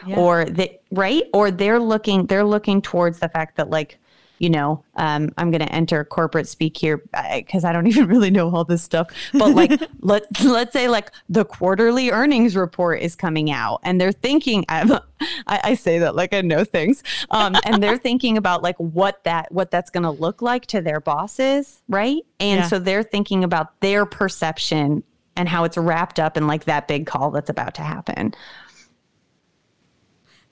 Yeah. 0.05 0.17
Or 0.17 0.45
they 0.45 0.79
right? 0.91 1.23
Or 1.33 1.51
they're 1.51 1.79
looking 1.79 2.25
they're 2.27 2.45
looking 2.45 2.81
towards 2.81 3.19
the 3.19 3.29
fact 3.29 3.57
that 3.57 3.69
like 3.69 3.99
you 4.39 4.49
know, 4.49 4.83
um, 4.95 5.31
I'm 5.37 5.49
going 5.49 5.61
to 5.61 5.71
enter 5.71 6.03
corporate 6.03 6.47
speak 6.47 6.77
here 6.77 7.01
because 7.35 7.63
I 7.63 7.71
don't 7.71 7.87
even 7.87 8.07
really 8.07 8.29
know 8.29 8.53
all 8.53 8.63
this 8.63 8.83
stuff. 8.83 9.07
But 9.33 9.55
like, 9.55 9.81
let 10.01 10.23
let's 10.43 10.73
say 10.73 10.87
like 10.87 11.11
the 11.29 11.45
quarterly 11.45 12.11
earnings 12.11 12.55
report 12.55 13.01
is 13.01 13.15
coming 13.15 13.51
out, 13.51 13.79
and 13.83 13.99
they're 13.99 14.11
thinking. 14.11 14.65
I, 14.69 14.99
I 15.47 15.75
say 15.75 15.99
that 15.99 16.15
like 16.15 16.33
I 16.33 16.41
know 16.41 16.63
things, 16.63 17.03
um, 17.31 17.55
and 17.65 17.81
they're 17.81 17.97
thinking 17.97 18.37
about 18.37 18.61
like 18.61 18.77
what 18.77 19.23
that 19.23 19.51
what 19.51 19.71
that's 19.71 19.89
going 19.89 20.03
to 20.03 20.11
look 20.11 20.41
like 20.41 20.65
to 20.67 20.81
their 20.81 20.99
bosses, 20.99 21.81
right? 21.87 22.21
And 22.39 22.61
yeah. 22.61 22.67
so 22.67 22.79
they're 22.79 23.03
thinking 23.03 23.43
about 23.43 23.79
their 23.79 24.05
perception 24.05 25.03
and 25.37 25.49
how 25.49 25.63
it's 25.63 25.77
wrapped 25.77 26.19
up 26.19 26.37
in 26.37 26.47
like 26.47 26.65
that 26.65 26.87
big 26.87 27.05
call 27.05 27.31
that's 27.31 27.49
about 27.49 27.75
to 27.75 27.81
happen. 27.81 28.33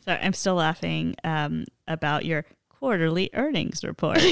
So 0.03 0.11
I'm 0.11 0.33
still 0.33 0.55
laughing 0.55 1.15
um, 1.23 1.65
about 1.87 2.25
your 2.25 2.45
quarterly 2.69 3.29
earnings 3.33 3.83
report. 3.85 4.17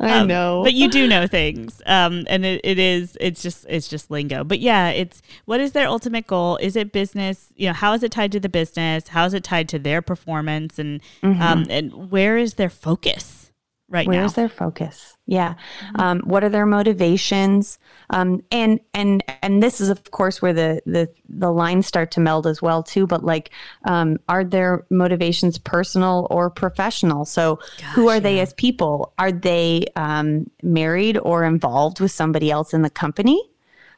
I 0.00 0.20
um, 0.20 0.26
know, 0.26 0.62
but 0.64 0.72
you 0.72 0.88
do 0.88 1.06
know 1.06 1.26
things, 1.26 1.82
um, 1.84 2.24
and 2.28 2.44
it, 2.46 2.62
it 2.64 2.78
is 2.78 3.18
it's 3.20 3.42
just 3.42 3.66
it's 3.68 3.86
just 3.86 4.10
lingo. 4.10 4.44
But 4.44 4.60
yeah, 4.60 4.88
it's 4.88 5.20
what 5.44 5.60
is 5.60 5.72
their 5.72 5.88
ultimate 5.88 6.26
goal? 6.26 6.56
Is 6.56 6.74
it 6.74 6.92
business? 6.92 7.52
You 7.54 7.68
know, 7.68 7.74
how 7.74 7.92
is 7.92 8.02
it 8.02 8.12
tied 8.12 8.32
to 8.32 8.40
the 8.40 8.48
business? 8.48 9.08
How 9.08 9.26
is 9.26 9.34
it 9.34 9.44
tied 9.44 9.68
to 9.70 9.78
their 9.78 10.00
performance? 10.00 10.78
And 10.78 11.02
mm-hmm. 11.22 11.42
um, 11.42 11.66
and 11.68 12.10
where 12.10 12.38
is 12.38 12.54
their 12.54 12.70
focus? 12.70 13.43
Right 13.88 14.06
Where's 14.06 14.36
now. 14.36 14.42
their 14.42 14.48
focus? 14.48 15.16
Yeah. 15.26 15.54
Mm-hmm. 15.54 16.00
Um, 16.00 16.20
what 16.20 16.44
are 16.44 16.48
their 16.48 16.66
motivations? 16.66 17.78
Um, 18.10 18.42
and 18.50 18.80
and 18.92 19.22
and 19.42 19.62
this 19.62 19.80
is 19.80 19.88
of 19.88 20.10
course 20.10 20.42
where 20.42 20.52
the 20.52 20.80
the 20.86 21.08
the 21.28 21.50
lines 21.50 21.86
start 21.86 22.10
to 22.12 22.20
meld 22.20 22.46
as 22.46 22.60
well 22.60 22.82
too. 22.82 23.06
But 23.06 23.24
like, 23.24 23.50
um, 23.84 24.18
are 24.28 24.44
their 24.44 24.86
motivations 24.90 25.58
personal 25.58 26.26
or 26.30 26.50
professional? 26.50 27.24
So 27.24 27.56
Gosh, 27.56 27.94
who 27.94 28.08
are 28.08 28.16
yeah. 28.16 28.20
they 28.20 28.40
as 28.40 28.52
people? 28.54 29.12
Are 29.18 29.32
they 29.32 29.86
um, 29.96 30.50
married 30.62 31.18
or 31.18 31.44
involved 31.44 32.00
with 32.00 32.10
somebody 32.10 32.50
else 32.50 32.74
in 32.74 32.82
the 32.82 32.90
company? 32.90 33.42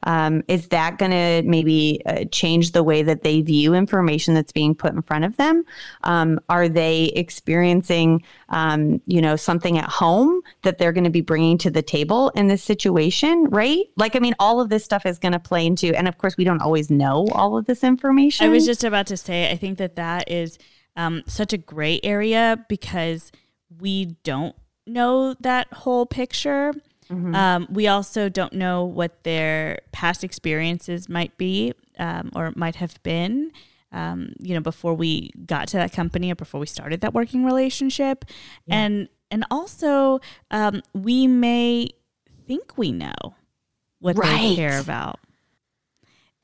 Um, 0.03 0.43
is 0.49 0.69
that 0.69 0.99
going 0.99 1.11
to 1.11 1.43
maybe 1.49 2.03
uh, 2.07 2.25
change 2.31 2.73
the 2.73 2.83
way 2.83 3.03
that 3.03 3.23
they 3.23 3.43
view 3.43 3.75
information 3.75 4.35
that's 4.35 4.53
being 4.53 4.75
put 4.75 4.93
in 4.93 5.03
front 5.03 5.25
of 5.25 5.37
them? 5.37 5.65
Um, 6.05 6.41
are 6.49 6.69
they 6.69 7.05
experiencing, 7.17 8.23
um, 8.49 9.00
you 9.07 9.21
know, 9.21 9.37
something 9.37 9.79
at 9.79 9.88
home 9.88 10.41
that 10.62 10.79
they're 10.79 10.93
going 10.93 11.05
to 11.05 11.11
be 11.11 11.21
bringing 11.21 11.59
to 11.59 11.71
the 11.71 11.83
table 11.83 12.31
in 12.31 12.47
this 12.47 12.62
situation? 12.62 13.45
Right? 13.50 13.87
Like, 13.97 14.17
I 14.17 14.19
mean, 14.19 14.35
all 14.38 14.61
of 14.61 14.69
this 14.69 14.85
stuff 14.85 15.07
is 15.07 15.19
going 15.19 15.33
to 15.33 15.38
play 15.38 15.67
into, 15.67 15.97
and 15.97 16.09
of 16.09 16.19
course, 16.19 16.37
we 16.37 16.45
don't 16.45 16.62
always 16.62 16.91
know 16.91 17.26
all 17.33 17.57
of 17.57 17.67
this 17.67 17.83
information. 17.83 18.47
I 18.47 18.50
was 18.50 18.67
just 18.67 18.85
about 18.85 19.07
to 19.09 19.17
say, 19.17 19.50
I 19.50 19.57
think 19.57 19.79
that 19.79 19.97
that 19.97 20.31
is 20.31 20.59
um, 20.97 21.23
such 21.26 21.53
a 21.53 21.59
gray 21.59 22.00
area 22.03 22.65
because 22.69 23.33
we 23.81 24.17
don't 24.25 24.55
know 24.87 25.35
that 25.41 25.73
whole 25.73 26.07
picture. 26.07 26.73
Mm-hmm. 27.11 27.35
Um, 27.35 27.69
we 27.71 27.87
also 27.87 28.29
don't 28.29 28.53
know 28.53 28.85
what 28.85 29.23
their 29.25 29.81
past 29.93 30.25
experiences 30.25 31.09
might 31.09 31.37
be 31.39 31.73
um, 31.99 32.31
or 32.35 32.53
might 32.57 32.77
have 32.77 33.03
been. 33.03 33.53
Um, 33.93 34.33
you 34.41 34.55
know, 34.55 34.61
before 34.61 34.95
we 34.95 35.31
got 35.47 35.69
to 35.69 35.77
that 35.77 35.93
company 35.93 36.31
or 36.31 36.35
before 36.35 36.61
we 36.61 36.67
started 36.67 37.01
that 37.03 37.15
working 37.15 37.45
relationship, 37.45 38.25
yeah. 38.67 38.77
and 38.77 39.09
and 39.31 39.45
also 39.51 40.21
um, 40.51 40.83
we 40.93 41.27
may 41.27 41.91
think 42.47 42.77
we 42.77 42.93
know 42.93 43.15
what 44.01 44.19
right. 44.19 44.41
they 44.41 44.57
care 44.57 44.81
about, 44.81 45.21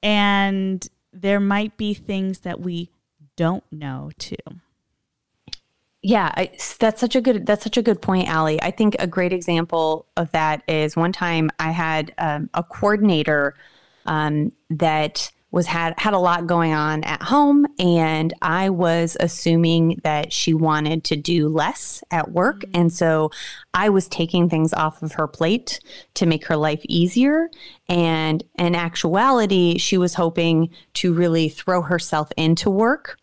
and 0.02 0.86
there 1.12 1.40
might 1.40 1.76
be 1.76 1.94
things 1.94 2.40
that 2.40 2.60
we 2.60 2.90
don't 3.36 3.64
know 3.70 4.10
too. 4.18 4.36
Yeah, 6.02 6.32
I, 6.36 6.50
that's 6.80 7.00
such 7.00 7.14
a 7.14 7.20
good 7.20 7.46
that's 7.46 7.62
such 7.62 7.76
a 7.76 7.82
good 7.82 8.02
point, 8.02 8.28
Allie. 8.28 8.60
I 8.60 8.72
think 8.72 8.96
a 8.98 9.06
great 9.06 9.32
example 9.32 10.06
of 10.16 10.32
that 10.32 10.62
is 10.66 10.96
one 10.96 11.12
time 11.12 11.48
I 11.60 11.70
had 11.70 12.12
um, 12.18 12.50
a 12.54 12.64
coordinator 12.64 13.54
um, 14.04 14.50
that 14.68 15.30
was 15.52 15.66
had 15.66 15.94
had 15.98 16.12
a 16.14 16.18
lot 16.18 16.48
going 16.48 16.72
on 16.72 17.04
at 17.04 17.22
home, 17.22 17.66
and 17.78 18.34
I 18.42 18.70
was 18.70 19.16
assuming 19.20 20.00
that 20.02 20.32
she 20.32 20.54
wanted 20.54 21.04
to 21.04 21.16
do 21.16 21.48
less 21.48 22.02
at 22.10 22.32
work, 22.32 22.62
mm-hmm. 22.62 22.80
and 22.80 22.92
so 22.92 23.30
I 23.72 23.88
was 23.90 24.08
taking 24.08 24.48
things 24.48 24.72
off 24.72 25.02
of 25.02 25.12
her 25.12 25.28
plate 25.28 25.78
to 26.14 26.26
make 26.26 26.46
her 26.46 26.56
life 26.56 26.80
easier. 26.88 27.48
And 27.88 28.42
in 28.58 28.74
actuality, 28.74 29.78
she 29.78 29.98
was 29.98 30.14
hoping 30.14 30.70
to 30.94 31.12
really 31.12 31.48
throw 31.48 31.82
herself 31.82 32.32
into 32.36 32.70
work 32.70 33.18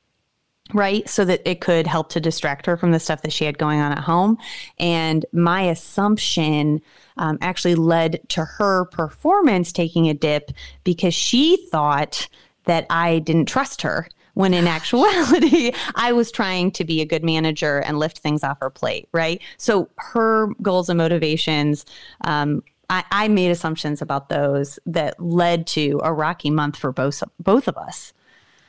right? 0.73 1.07
So 1.09 1.25
that 1.25 1.41
it 1.45 1.61
could 1.61 1.87
help 1.87 2.09
to 2.09 2.19
distract 2.19 2.65
her 2.65 2.77
from 2.77 2.91
the 2.91 2.99
stuff 2.99 3.21
that 3.23 3.33
she 3.33 3.45
had 3.45 3.57
going 3.57 3.79
on 3.79 3.91
at 3.91 3.99
home. 3.99 4.37
And 4.77 5.25
my 5.33 5.63
assumption 5.63 6.81
um, 7.17 7.37
actually 7.41 7.75
led 7.75 8.21
to 8.29 8.45
her 8.45 8.85
performance 8.85 9.71
taking 9.71 10.09
a 10.09 10.13
dip 10.13 10.51
because 10.83 11.13
she 11.13 11.67
thought 11.71 12.27
that 12.65 12.85
I 12.89 13.19
didn't 13.19 13.47
trust 13.47 13.81
her. 13.81 14.07
When 14.35 14.53
in 14.53 14.67
actuality, 14.67 15.71
I 15.95 16.13
was 16.13 16.31
trying 16.31 16.71
to 16.71 16.85
be 16.85 17.01
a 17.01 17.05
good 17.05 17.25
manager 17.25 17.79
and 17.79 17.99
lift 17.99 18.19
things 18.19 18.43
off 18.43 18.59
her 18.61 18.69
plate, 18.69 19.09
right? 19.11 19.41
So 19.57 19.89
her 19.97 20.47
goals 20.61 20.87
and 20.87 20.97
motivations 20.97 21.85
um, 22.23 22.63
I, 22.89 23.03
I, 23.11 23.27
made 23.27 23.51
assumptions 23.51 24.01
about 24.01 24.29
those 24.29 24.79
that 24.85 25.19
led 25.21 25.67
to 25.67 26.01
a 26.03 26.11
rocky 26.11 26.49
month 26.49 26.75
for 26.75 26.91
both 26.91 27.21
both 27.39 27.67
of 27.67 27.77
us. 27.77 28.13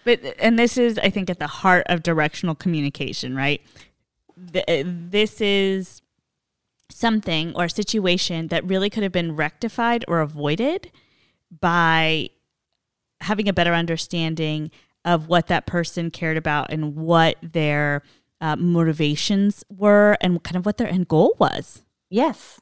But 0.05 0.21
and 0.39 0.59
this 0.59 0.77
is, 0.79 0.99
I 0.99 1.11
think, 1.11 1.31
at 1.31 1.39
the 1.39 1.47
heart 1.47 1.87
of 1.89 2.03
directional 2.03 2.55
communication, 2.55 3.35
right? 3.37 3.61
This 4.37 5.41
is 5.41 6.03
something 6.91 7.55
or 7.55 7.65
a 7.65 7.71
situation 7.71 8.49
that 8.49 8.65
really 8.65 8.91
could 8.91 9.03
have 9.03 9.13
been 9.13 9.37
rectified 9.37 10.05
or 10.09 10.21
avoided 10.21 10.91
by 11.61 12.31
having 13.21 13.49
a 13.49 13.53
better 13.53 13.75
understanding 13.75 14.71
of 15.05 15.29
what 15.29 15.47
that 15.49 15.67
person 15.67 16.11
cared 16.11 16.37
about 16.37 16.73
and 16.73 16.95
what 16.95 17.37
their 17.43 18.03
uh, 18.41 18.57
motivations 18.57 19.65
were 19.69 20.17
and 20.21 20.43
kind 20.43 20.57
of 20.57 20.67
what 20.67 20.79
their 20.79 20.89
end 20.89 21.09
goal 21.09 21.35
was. 21.39 21.83
Yes. 22.09 22.61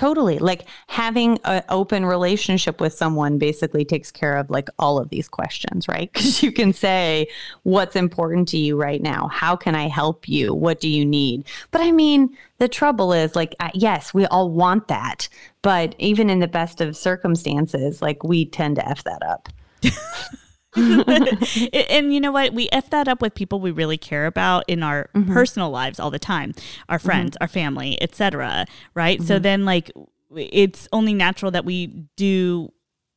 Totally. 0.00 0.38
Like 0.38 0.64
having 0.86 1.38
an 1.44 1.62
open 1.68 2.06
relationship 2.06 2.80
with 2.80 2.94
someone 2.94 3.36
basically 3.36 3.84
takes 3.84 4.10
care 4.10 4.38
of 4.38 4.48
like 4.48 4.70
all 4.78 4.96
of 4.96 5.10
these 5.10 5.28
questions, 5.28 5.88
right? 5.88 6.10
Because 6.20 6.42
you 6.42 6.52
can 6.52 6.72
say, 6.72 7.28
what's 7.64 7.96
important 7.96 8.48
to 8.48 8.56
you 8.56 8.80
right 8.80 9.02
now? 9.02 9.28
How 9.28 9.56
can 9.56 9.74
I 9.74 9.88
help 9.88 10.26
you? 10.26 10.54
What 10.54 10.80
do 10.80 10.88
you 10.88 11.04
need? 11.04 11.46
But 11.70 11.82
I 11.82 11.92
mean, 11.92 12.34
the 12.56 12.66
trouble 12.66 13.12
is 13.12 13.36
like, 13.36 13.54
yes, 13.74 14.14
we 14.14 14.24
all 14.24 14.48
want 14.48 14.88
that. 14.88 15.28
But 15.60 15.94
even 15.98 16.30
in 16.30 16.38
the 16.38 16.48
best 16.48 16.80
of 16.80 16.96
circumstances, 16.96 18.00
like 18.00 18.24
we 18.24 18.46
tend 18.46 18.76
to 18.76 18.88
F 18.88 19.04
that 19.04 19.22
up. 19.22 19.50
and 20.76 22.14
you 22.14 22.20
know 22.20 22.30
what? 22.32 22.52
We 22.52 22.68
F 22.70 22.90
that 22.90 23.08
up 23.08 23.20
with 23.20 23.34
people 23.34 23.60
we 23.60 23.70
really 23.70 23.98
care 23.98 24.26
about 24.26 24.64
in 24.68 24.82
our 24.82 25.10
mm-hmm. 25.14 25.32
personal 25.32 25.70
lives 25.70 25.98
all 25.98 26.10
the 26.10 26.18
time 26.18 26.54
our 26.88 26.98
mm-hmm. 26.98 27.06
friends, 27.06 27.30
mm-hmm. 27.30 27.42
our 27.42 27.48
family, 27.48 28.00
etc. 28.00 28.66
Right? 28.94 29.18
Mm-hmm. 29.18 29.26
So 29.26 29.38
then, 29.38 29.64
like, 29.64 29.90
it's 30.36 30.88
only 30.92 31.14
natural 31.14 31.50
that 31.50 31.64
we 31.64 31.88
do, 32.16 32.72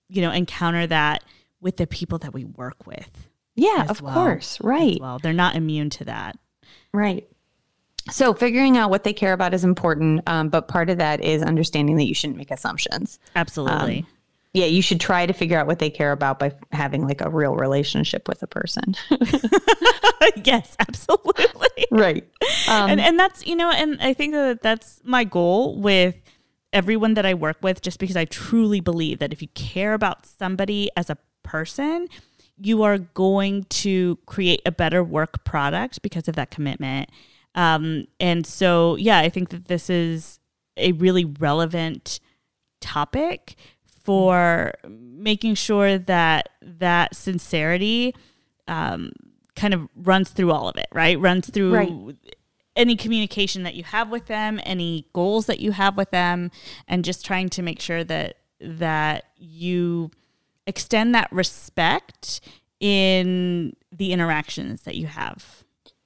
you 0.10 0.22
know, 0.22 0.31
encounter 0.31 0.88
that 0.88 1.24
with 1.62 1.77
the 1.77 1.88
people 1.88 2.17
that 2.19 2.33
we 2.33 2.43
work 2.43 2.88
with. 2.88 3.29
Yeah, 3.55 3.86
of 3.88 4.01
well, 4.01 4.13
course. 4.13 4.60
Right. 4.62 4.98
Well, 5.00 5.19
they're 5.19 5.31
not 5.31 5.55
immune 5.55 5.89
to 5.91 6.05
that. 6.05 6.38
Right. 6.91 7.27
So 8.12 8.33
figuring 8.33 8.77
out 8.77 8.89
what 8.89 9.03
they 9.03 9.13
care 9.13 9.33
about 9.33 9.53
is 9.53 9.63
important, 9.63 10.22
um, 10.27 10.50
but 10.50 10.67
part 10.67 10.89
of 10.89 10.98
that 10.98 11.24
is 11.24 11.41
understanding 11.41 11.95
that 11.98 12.03
you 12.03 12.13
shouldn't 12.13 12.38
make 12.38 12.51
assumptions. 12.51 13.19
Absolutely. 13.36 14.00
Um, 14.00 14.07
yeah, 14.53 14.65
you 14.65 14.83
should 14.83 15.00
try 15.00 15.25
to 15.25 15.33
figure 15.33 15.57
out 15.57 15.65
what 15.65 15.79
they 15.79 15.89
care 15.89 16.12
about 16.12 16.38
by 16.38 16.53
having 16.72 17.07
like 17.07 17.22
a 17.22 17.29
real 17.29 17.55
relationship 17.55 18.27
with 18.27 18.43
a 18.43 18.48
person. 18.48 18.95
yes, 20.45 20.75
absolutely. 20.79 21.88
Right. 21.89 22.24
Um, 22.67 22.91
and 22.91 23.01
and 23.01 23.19
that's, 23.19 23.45
you 23.48 23.55
know, 23.55 23.72
and 23.72 24.00
I 24.00 24.13
think 24.13 24.33
that 24.33 24.62
that's 24.62 25.01
my 25.03 25.24
goal 25.24 25.79
with 25.79 26.15
everyone 26.72 27.15
that 27.15 27.25
I 27.25 27.33
work 27.33 27.57
with 27.62 27.81
just 27.81 28.00
because 28.00 28.15
I 28.15 28.25
truly 28.25 28.79
believe 28.79 29.19
that 29.19 29.33
if 29.33 29.41
you 29.41 29.48
care 29.50 29.93
about 29.93 30.27
somebody 30.27 30.89
as 30.95 31.10
a 31.10 31.17
person, 31.41 32.07
you 32.57 32.83
are 32.83 33.00
going 33.00 33.63
to 33.65 34.17
create 34.27 34.62
a 34.67 34.72
better 34.72 35.03
work 35.03 35.43
product 35.45 36.03
because 36.03 36.27
of 36.27 36.36
that 36.36 36.51
commitment. 36.51 37.10
Um, 37.55 38.05
and 38.19 38.45
so, 38.45 38.98
yeah, 38.98 39.19
I 39.19 39.29
think 39.29 39.50
that 39.50 39.65
this 39.67 39.89
is 39.89 40.39
a 40.77 40.91
really 40.93 41.25
relevant 41.25 42.19
topic 42.81 43.55
for 44.03 44.74
making 44.88 45.55
sure 45.55 45.98
that 45.98 46.50
that 46.62 47.15
sincerity 47.15 48.13
um, 48.67 49.12
kind 49.55 49.74
of 49.74 49.88
runs 49.95 50.29
through 50.29 50.51
all 50.51 50.67
of 50.67 50.75
it, 50.77 50.88
right? 50.91 51.19
Runs 51.19 51.50
through 51.50 51.74
Right. 51.74 52.15
any 52.75 52.95
communication 52.95 53.63
that 53.63 53.75
you 53.75 53.83
have 53.83 54.10
with 54.10 54.25
them, 54.25 54.60
any 54.63 55.07
goals 55.13 55.45
that 55.45 55.60
you 55.60 55.72
have 55.72 55.95
with 55.98 56.12
them, 56.12 56.51
and 56.88 57.05
just 57.05 57.25
trying 57.25 57.50
to 57.50 57.62
make 57.62 57.79
sure 57.79 58.03
that 58.03 58.38
that 58.60 59.25
you 59.38 60.10
extend 60.65 61.13
that 61.13 61.31
respect 61.31 62.39
in 62.79 63.75
the 63.91 64.12
interactions 64.13 64.81
that 64.83 64.95
you 64.95 65.07
have. 65.07 65.63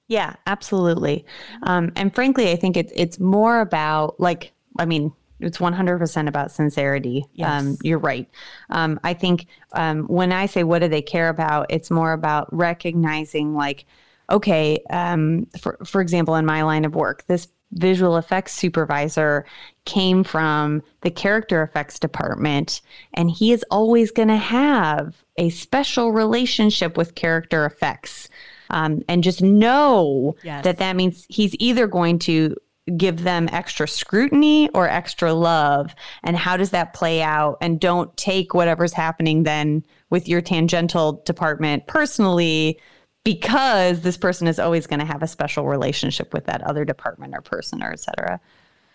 Yeah, 0.07 0.35
absolutely. 0.45 1.25
Um, 1.63 1.91
and 1.95 2.13
frankly, 2.13 2.51
I 2.51 2.55
think 2.55 2.77
it's 2.77 2.93
it's 2.95 3.19
more 3.19 3.61
about 3.61 4.19
like 4.19 4.53
I 4.79 4.85
mean, 4.85 5.13
it's 5.39 5.59
one 5.59 5.73
hundred 5.73 5.99
percent 5.99 6.27
about 6.27 6.51
sincerity. 6.51 7.25
Um, 7.57 7.77
you're 7.83 7.99
right. 7.99 8.27
Um, 8.69 8.99
I 9.03 9.13
think 9.13 9.47
um, 9.73 10.03
when 10.07 10.31
I 10.31 10.45
say 10.47 10.63
what 10.63 10.79
do 10.79 10.87
they 10.87 11.01
care 11.01 11.29
about, 11.29 11.67
it's 11.69 11.91
more 11.91 12.13
about 12.13 12.47
recognizing 12.51 13.53
like, 13.53 13.85
okay, 14.29 14.79
um, 14.89 15.47
for 15.59 15.77
for 15.85 16.01
example, 16.01 16.35
in 16.35 16.45
my 16.45 16.63
line 16.63 16.85
of 16.85 16.95
work, 16.95 17.25
this 17.27 17.47
visual 17.73 18.15
effects 18.15 18.53
supervisor 18.53 19.45
came 19.83 20.23
from 20.23 20.81
the 21.01 21.11
character 21.11 21.61
effects 21.61 21.99
department 21.99 22.79
and 23.13 23.29
he 23.29 23.51
is 23.51 23.61
always 23.69 24.09
going 24.09 24.29
to 24.29 24.37
have 24.37 25.21
a 25.35 25.49
special 25.49 26.13
relationship 26.13 26.95
with 26.95 27.15
character 27.15 27.65
effects 27.65 28.29
um, 28.69 29.01
and 29.09 29.21
just 29.21 29.41
know 29.41 30.33
Yes. 30.43 30.63
that 30.63 30.77
that 30.77 30.95
means 30.95 31.25
he's 31.27 31.57
either 31.59 31.87
going 31.87 32.19
to 32.19 32.55
give 32.95 33.23
them 33.23 33.49
extra 33.51 33.87
scrutiny 33.87 34.69
or 34.69 34.87
extra 34.87 35.33
love 35.33 35.93
and 36.23 36.37
how 36.37 36.55
does 36.55 36.69
that 36.69 36.93
play 36.93 37.21
out 37.21 37.57
and 37.59 37.79
don't 37.79 38.15
take 38.15 38.53
whatever's 38.53 38.93
happening 38.93 39.43
then 39.43 39.83
with 40.09 40.27
your 40.27 40.41
tangential 40.41 41.21
department 41.25 41.85
personally 41.87 42.79
because 43.23 44.01
this 44.01 44.15
person 44.15 44.47
is 44.47 44.57
always 44.57 44.87
going 44.87 45.01
to 45.01 45.05
have 45.05 45.21
a 45.21 45.27
special 45.27 45.65
relationship 45.65 46.33
with 46.33 46.45
that 46.45 46.61
other 46.61 46.85
department 46.85 47.33
or 47.35 47.41
person 47.41 47.83
or 47.83 47.91
et 47.91 47.99
cetera 47.99 48.39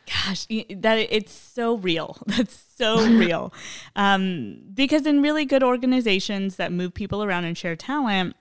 Gosh, 0.06 0.46
that 0.46 0.98
it's 1.10 1.32
so 1.32 1.76
real. 1.76 2.18
That's 2.26 2.64
so 2.76 3.06
real. 3.06 3.52
Um, 3.94 4.58
because 4.72 5.06
in 5.06 5.20
really 5.20 5.44
good 5.44 5.62
organizations 5.62 6.56
that 6.56 6.72
move 6.72 6.94
people 6.94 7.22
around 7.22 7.44
and 7.44 7.56
share 7.56 7.76
talent, 7.76 8.34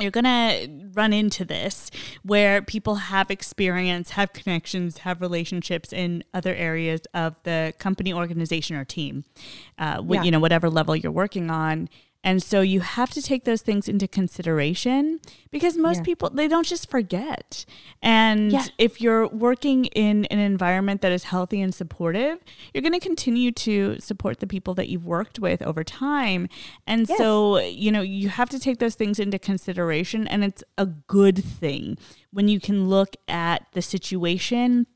you're 0.00 0.10
going 0.10 0.24
to 0.24 0.90
run 0.94 1.12
into 1.12 1.44
this 1.44 1.90
where 2.22 2.62
people 2.62 2.96
have 2.96 3.30
experience, 3.30 4.10
have 4.10 4.32
connections, 4.32 4.98
have 4.98 5.20
relationships 5.20 5.92
in 5.92 6.24
other 6.34 6.54
areas 6.54 7.02
of 7.14 7.36
the 7.44 7.72
company, 7.78 8.12
organization, 8.12 8.76
or 8.76 8.84
team, 8.84 9.24
uh, 9.78 10.02
Yeah. 10.08 10.22
you 10.22 10.30
know, 10.30 10.40
whatever 10.40 10.68
level 10.70 10.96
you're 10.96 11.12
working 11.12 11.50
on. 11.50 11.88
And 12.22 12.42
so 12.42 12.60
you 12.60 12.80
have 12.80 13.10
to 13.12 13.22
take 13.22 13.44
those 13.44 13.62
things 13.62 13.88
into 13.88 14.06
consideration 14.06 15.20
because 15.50 15.78
most 15.78 15.98
Yeah. 15.98 16.02
people, 16.02 16.30
they 16.30 16.48
don't 16.48 16.66
just 16.66 16.90
forget. 16.90 17.64
And 18.02 18.52
Yeah. 18.52 18.66
if 18.76 19.00
you're 19.00 19.26
working 19.28 19.86
in 19.86 20.26
an 20.26 20.38
environment 20.38 21.00
that 21.00 21.12
is 21.12 21.24
healthy 21.24 21.62
and 21.62 21.74
supportive, 21.74 22.38
you're 22.74 22.82
going 22.82 22.92
to 22.92 23.00
continue 23.00 23.52
to 23.52 23.96
support 24.00 24.40
the 24.40 24.46
people 24.46 24.74
that 24.74 24.88
you've 24.90 25.06
worked 25.06 25.38
with 25.38 25.62
over 25.62 25.82
time. 25.82 26.46
And 26.86 27.08
Yes. 27.08 27.16
so, 27.16 27.58
you 27.58 27.90
know, 27.90 28.02
you 28.02 28.28
have 28.28 28.50
to 28.50 28.58
take 28.58 28.78
those 28.80 28.96
things 28.96 29.18
into 29.18 29.38
consideration. 29.38 30.26
And 30.28 30.44
it's 30.44 30.62
a 30.76 30.84
good 30.86 31.42
thing 31.42 31.96
when 32.32 32.48
you 32.48 32.60
can 32.60 32.88
look 32.88 33.16
at 33.28 33.66
the 33.72 33.80
situation 33.82 34.86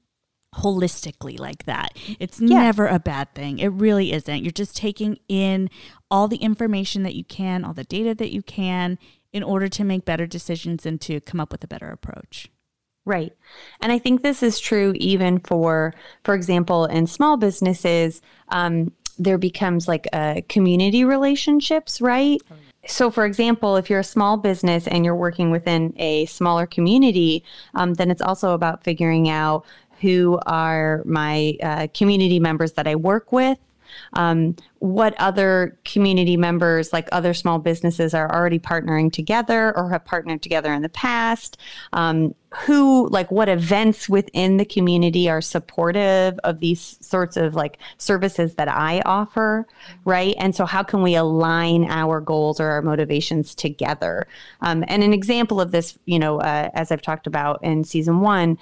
holistically 0.59 1.39
like 1.39 1.65
that. 1.65 1.97
It's 2.19 2.41
never 2.41 2.87
a 2.87 2.99
bad 2.99 3.35
thing. 3.35 3.59
It 3.59 3.69
really 3.69 4.13
isn't. 4.13 4.43
You're 4.43 4.53
just 4.53 4.77
taking 4.77 5.19
in 5.29 5.71
all 6.11 6.29
the 6.29 6.37
information 6.37 7.03
that 7.03 7.15
you 7.15 7.25
can, 7.25 7.65
all 7.65 7.75
the 7.75 7.85
data 7.85 8.15
that 8.15 8.33
you 8.33 8.43
can 8.43 8.99
in 9.33 9.43
order 9.43 9.69
to 9.69 9.85
make 9.85 10.05
better 10.05 10.27
decisions 10.27 10.87
and 10.87 11.01
to 11.01 11.21
come 11.21 11.41
up 11.41 11.51
with 11.51 11.65
a 11.65 11.69
better 11.69 11.89
approach. 11.89 12.49
Right. 13.05 13.35
And 13.81 13.93
I 13.93 13.99
think 13.99 14.23
this 14.23 14.43
is 14.43 14.59
true 14.59 14.95
even 14.97 15.41
for, 15.41 15.93
for 16.23 16.35
example, 16.35 16.87
in 16.87 17.07
small 17.07 17.37
businesses, 17.37 18.23
um, 18.49 18.93
there 19.19 19.39
becomes 19.39 19.87
like 19.87 20.09
uh, 20.13 20.41
community 20.49 21.05
relationships, 21.05 22.01
right? 22.01 22.41
So, 22.87 23.11
for 23.11 23.25
example, 23.25 23.77
if 23.77 23.89
you're 23.89 24.01
a 24.01 24.05
small 24.05 24.37
business 24.37 24.87
and 24.87 25.05
you're 25.05 25.17
working 25.17 25.51
within 25.51 25.95
a 25.97 26.27
smaller 26.27 26.67
community, 26.67 27.45
um, 27.75 27.95
then 27.95 28.11
it's 28.11 28.21
also 28.21 28.53
about 28.53 28.85
figuring 28.85 29.29
out 29.29 29.65
who 30.01 30.39
are 30.47 31.03
my 31.05 31.57
uh, 31.63 31.87
community 31.95 32.41
members 32.41 32.73
that 32.73 32.87
I 32.87 32.97
work 32.97 33.33
with. 33.33 33.59
Um, 34.15 34.57
what 34.81 35.15
other 35.19 35.79
community 35.85 36.37
members, 36.37 36.93
like 36.93 37.09
other 37.13 37.35
small 37.35 37.59
businesses, 37.59 38.15
are 38.15 38.33
already 38.35 38.59
partnering 38.59 39.13
together 39.13 39.77
or 39.77 39.91
have 39.91 40.05
partnered 40.05 40.43
together 40.43 40.73
in 40.73 40.83
the 40.83 40.89
past? 40.89 41.59
Um, 41.93 42.35
who, 42.67 43.09
like, 43.09 43.31
what 43.31 43.49
events 43.49 44.09
within 44.09 44.57
the 44.57 44.65
community 44.65 45.29
are 45.29 45.41
supportive 45.41 46.39
of 46.45 46.61
these 46.61 46.99
sorts 47.01 47.37
of 47.37 47.55
like 47.55 47.79
services 47.99 48.55
that 48.55 48.69
I 48.69 49.01
offer, 49.05 49.67
right? 50.05 50.35
And 50.39 50.55
so, 50.55 50.65
how 50.65 50.83
can 50.83 51.03
we 51.03 51.15
align 51.15 51.85
our 51.85 52.21
goals 52.21 52.61
or 52.61 52.67
our 52.67 52.83
motivations 52.83 53.55
together? 53.55 54.27
Um, 54.61 54.85
and 54.89 55.03
an 55.03 55.13
example 55.13 55.61
of 55.61 55.73
this, 55.73 55.99
you 56.05 56.19
know, 56.19 56.41
uh, 56.41 56.71
as 56.75 56.93
I've 56.93 57.03
talked 57.03 57.27
about 57.27 57.63
in 57.63 57.85
season 57.85 58.21
one, 58.21 58.59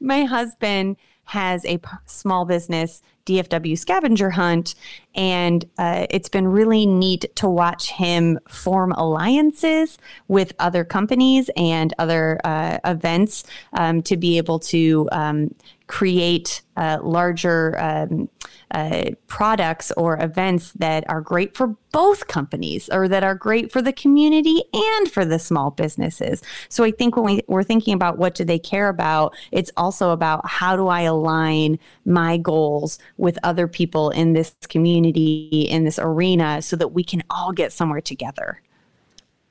my 0.00 0.24
husband 0.24 0.96
has 1.26 1.64
a 1.64 1.78
p- 1.78 1.88
small 2.06 2.44
business 2.44 3.02
DFW 3.26 3.76
scavenger 3.76 4.30
hunt. 4.30 4.74
And 5.16 5.64
uh, 5.78 6.06
it's 6.10 6.28
been 6.28 6.46
really 6.46 6.86
neat 6.86 7.34
to 7.36 7.48
watch 7.48 7.90
him 7.90 8.38
form 8.48 8.92
alliances 8.92 9.98
with 10.28 10.52
other 10.58 10.84
companies 10.84 11.50
and 11.56 11.92
other 11.98 12.38
uh, 12.44 12.78
events 12.84 13.44
um, 13.72 14.02
to 14.02 14.16
be 14.16 14.36
able 14.36 14.58
to 14.60 15.08
um, 15.12 15.54
create 15.86 16.62
uh, 16.76 16.98
larger 17.02 17.78
um, 17.78 18.28
uh, 18.72 19.10
products 19.28 19.92
or 19.96 20.20
events 20.22 20.72
that 20.72 21.08
are 21.08 21.20
great 21.20 21.56
for 21.56 21.68
both 21.92 22.26
companies 22.26 22.88
or 22.90 23.08
that 23.08 23.22
are 23.22 23.34
great 23.34 23.72
for 23.72 23.80
the 23.80 23.92
community 23.92 24.62
and 24.74 25.10
for 25.10 25.24
the 25.24 25.38
small 25.38 25.70
businesses. 25.70 26.42
So 26.68 26.84
I 26.84 26.90
think 26.90 27.16
when 27.16 27.24
we, 27.24 27.40
we're 27.46 27.62
thinking 27.62 27.94
about 27.94 28.18
what 28.18 28.34
do 28.34 28.44
they 28.44 28.58
care 28.58 28.88
about, 28.88 29.34
it's 29.52 29.70
also 29.76 30.10
about 30.10 30.46
how 30.46 30.76
do 30.76 30.88
I 30.88 31.02
align 31.02 31.78
my 32.04 32.36
goals 32.36 32.98
with 33.16 33.38
other 33.44 33.68
people 33.68 34.10
in 34.10 34.32
this 34.32 34.54
community, 34.68 35.05
in 35.14 35.84
this 35.84 35.98
arena, 35.98 36.62
so 36.62 36.76
that 36.76 36.88
we 36.88 37.04
can 37.04 37.22
all 37.30 37.52
get 37.52 37.72
somewhere 37.72 38.00
together. 38.00 38.62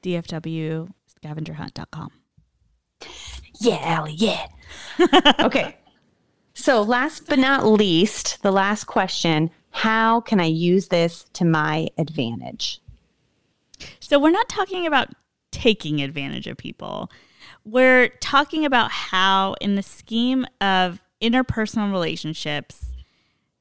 DFWscavengerhunt.com. 0.04 2.12
Yeah, 3.60 3.80
Allie, 3.82 4.14
yeah. 4.14 4.48
okay. 5.40 5.78
So, 6.54 6.82
last 6.82 7.28
but 7.28 7.40
not 7.40 7.66
least, 7.66 8.42
the 8.42 8.52
last 8.52 8.86
question 8.86 9.52
how 9.76 10.22
can 10.22 10.40
I 10.40 10.46
use 10.46 10.88
this 10.88 11.26
to 11.34 11.44
my 11.44 11.90
advantage? 11.98 12.80
So 14.00 14.18
we're 14.18 14.32
not 14.32 14.48
talking 14.48 14.88
about 14.88 15.10
taking 15.52 16.02
advantage 16.02 16.48
of 16.48 16.56
people. 16.56 17.12
We're 17.66 18.08
talking 18.22 18.66
about 18.66 18.92
how, 18.92 19.56
in 19.60 19.76
the 19.76 19.84
scheme 19.84 20.48
of 20.62 21.02
interpersonal 21.22 21.92
relationships, 21.92 22.85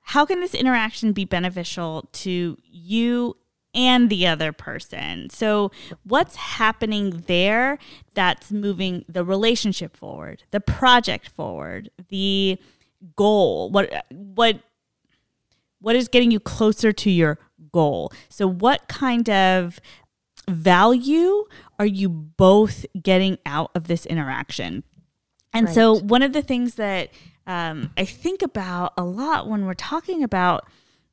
how 0.05 0.27
can 0.27 0.41
this 0.41 0.55
interaction 0.55 1.13
be 1.13 1.25
beneficial 1.25 2.09
to 2.13 2.59
you 2.63 3.37
and 3.75 4.11
the 4.11 4.27
other 4.27 4.53
person? 4.53 5.31
So, 5.31 5.73
what's 6.05 6.37
happening 6.37 7.25
there 7.27 7.79
that's 8.15 8.53
moving 8.53 9.05
the 9.09 9.25
relationship 9.25 9.97
forward, 9.97 10.45
the 10.51 10.61
project 10.61 11.31
forward, 11.31 11.91
the 12.09 12.59
goal? 13.17 13.71
What 13.71 14.05
what 14.11 14.61
what 15.81 15.97
is 15.97 16.09
getting 16.09 16.31
you 16.31 16.39
closer 16.39 16.93
to 16.93 17.11
your 17.11 17.39
goal? 17.73 18.13
So, 18.29 18.47
what 18.47 18.87
kind 18.89 19.29
of 19.31 19.81
value 20.49 21.47
are 21.79 21.87
you 21.87 22.11
both 22.11 22.85
getting 23.03 23.39
out 23.47 23.71
of 23.75 23.89
this 23.89 24.05
interaction? 24.05 24.85
And 25.55 25.71
so, 25.71 25.99
one 25.99 26.23
of 26.23 26.33
the 26.33 26.43
things 26.43 26.75
that 26.75 27.11
um, 27.47 27.91
I 27.97 28.05
think 28.05 28.43
about 28.43 28.93
a 28.97 29.05
lot 29.05 29.49
when 29.49 29.67
we're 29.67 29.75
talking 29.75 30.23
about 30.23 30.67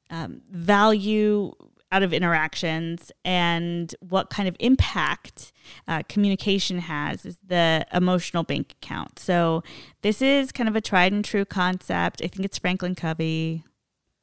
um, 0.10 0.42
value 0.50 1.54
out 1.92 2.04
of 2.04 2.14
interactions 2.14 3.12
and 3.26 3.94
what 4.00 4.30
kind 4.30 4.48
of 4.48 4.56
impact 4.60 5.52
uh, 5.88 6.04
communication 6.08 6.80
has 6.80 7.26
is 7.26 7.38
the 7.46 7.86
emotional 7.94 8.44
bank 8.44 8.76
account. 8.82 9.20
So, 9.20 9.62
this 10.02 10.22
is 10.22 10.54
kind 10.54 10.70
of 10.70 10.76
a 10.76 10.82
tried 10.82 11.12
and 11.12 11.24
true 11.24 11.44
concept. 11.44 12.22
I 12.24 12.28
think 12.28 12.46
it's 12.46 12.58
Franklin 12.58 12.96
Covey, 12.96 13.64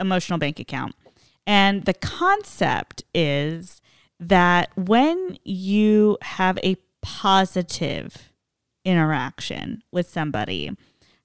emotional 0.00 0.38
bank 0.38 0.58
account. 0.58 0.94
And 1.46 1.84
the 1.84 1.94
concept 1.94 3.04
is 3.14 3.82
that 4.18 4.70
when 4.76 5.38
you 5.44 6.16
have 6.22 6.58
a 6.62 6.76
positive 7.02 8.32
interaction 8.84 9.82
with 9.92 10.08
somebody. 10.08 10.70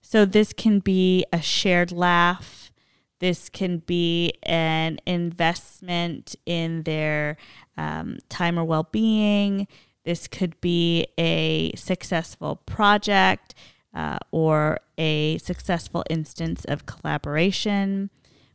So 0.06 0.26
this 0.26 0.54
can 0.54 0.80
be 0.80 1.26
a 1.34 1.42
shared 1.42 1.92
laugh. 1.92 2.72
This 3.20 3.48
can 3.50 3.78
be 3.78 4.34
an 4.44 5.00
investment 5.08 6.36
in 6.46 6.84
their 6.84 7.38
um, 7.78 8.20
time 8.28 8.60
or 8.60 8.66
well 8.66 8.88
being. 8.92 9.66
This 10.04 10.28
could 10.28 10.60
be 10.60 11.08
a 11.18 11.72
successful 11.76 12.58
project 12.58 13.56
uh, 13.94 14.20
or 14.32 14.82
a 14.98 15.38
successful 15.38 16.04
instance 16.10 16.66
of 16.66 16.86
collaboration. 16.86 18.10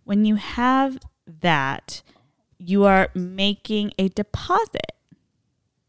When 0.04 0.26
you 0.26 0.36
have 0.36 0.98
that, 1.40 2.02
you 2.58 2.84
are 2.84 3.08
making 3.14 3.92
a 3.98 4.08
deposit 4.10 4.92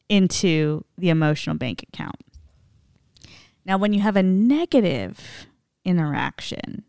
into 0.08 0.86
the 0.98 1.10
emotional 1.10 1.58
bank 1.58 1.84
account. 1.84 2.16
Now, 3.66 3.78
when 3.78 3.92
you 3.92 4.00
have 4.00 4.16
a 4.16 4.24
negative 4.24 5.49
interaction, 5.86 6.84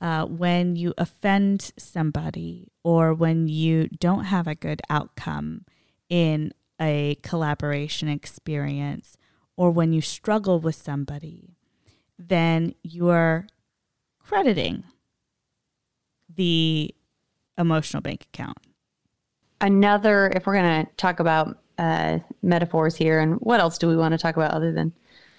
uh, 0.00 0.24
when 0.24 0.76
you 0.76 0.94
offend 0.96 1.72
somebody 1.76 2.68
or 2.82 3.12
when 3.12 3.48
you 3.48 3.88
don't 3.88 4.24
have 4.24 4.46
a 4.46 4.54
good 4.54 4.80
outcome 4.88 5.64
in 6.08 6.52
a 6.80 7.16
collaboration 7.22 8.08
experience 8.08 9.16
or 9.56 9.70
when 9.70 9.92
you 9.92 10.00
struggle 10.00 10.58
with 10.58 10.74
somebody, 10.74 11.56
then 12.18 12.74
you're 12.82 13.46
crediting 14.18 14.84
the 16.34 16.94
emotional 17.58 18.00
bank 18.00 18.26
account. 18.32 18.56
Another, 19.60 20.32
if 20.34 20.46
we're 20.46 20.54
going 20.54 20.86
to 20.86 20.92
talk 20.96 21.20
about 21.20 21.58
uh, 21.78 22.18
metaphors 22.42 22.96
here, 22.96 23.20
and 23.20 23.34
what 23.34 23.60
else 23.60 23.76
do 23.76 23.88
we 23.88 23.96
want 23.96 24.12
to 24.12 24.18
talk 24.18 24.36
about 24.36 24.52
other 24.52 24.72
than 24.72 24.92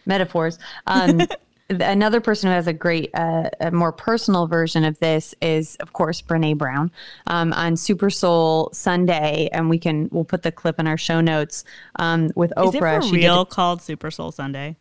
metaphors? 0.06 0.60
Um, 0.86 1.22
another 1.80 2.20
person 2.20 2.50
who 2.50 2.54
has 2.54 2.68
a 2.68 2.74
great, 2.74 3.10
uh, 3.14 3.50
a 3.60 3.72
more 3.72 3.92
personal 3.92 4.48
version 4.48 4.84
of 4.84 5.00
this 5.00 5.34
is, 5.42 5.76
of 5.78 5.94
course, 5.94 6.22
Brene 6.22 6.58
Brown 6.58 6.92
um, 7.28 7.54
on 7.54 7.78
Super 7.78 8.10
Soul 8.10 8.70
Sunday, 8.74 9.50
and 9.54 9.70
we 9.70 9.78
can 9.78 10.10
we'll 10.12 10.26
put 10.26 10.44
the 10.44 10.52
clip 10.52 10.80
in 10.80 10.88
our 10.88 10.98
show 10.98 11.22
notes 11.22 11.64
um, 11.98 12.32
with 12.36 12.52
Oprah. 12.58 12.68
Is 12.70 12.76
it 12.76 12.80
for 12.80 13.02
She 13.04 13.12
did- 13.12 13.18
real 13.18 13.46
called 13.46 13.82
Super 13.82 14.12
Soul 14.12 14.32
Sunday? 14.32 14.76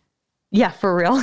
yeah, 0.53 0.71
for 0.71 0.97
real. 0.97 1.23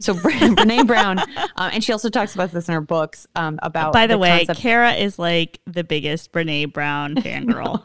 so 0.00 0.14
Brene 0.14 0.86
Brown, 0.86 1.18
um, 1.20 1.70
and 1.72 1.82
she 1.84 1.92
also 1.92 2.08
talks 2.10 2.34
about 2.34 2.50
this 2.50 2.68
in 2.68 2.74
her 2.74 2.80
books 2.80 3.26
um, 3.36 3.58
about. 3.62 3.92
By 3.92 4.06
the, 4.06 4.18
way, 4.18 4.38
concept- 4.46 4.60
Kara 4.60 4.92
is 4.94 5.18
like 5.18 5.60
the 5.66 5.84
biggest 5.84 6.32
Brene 6.32 6.72
Brown 6.72 7.14
fangirl. 7.16 7.82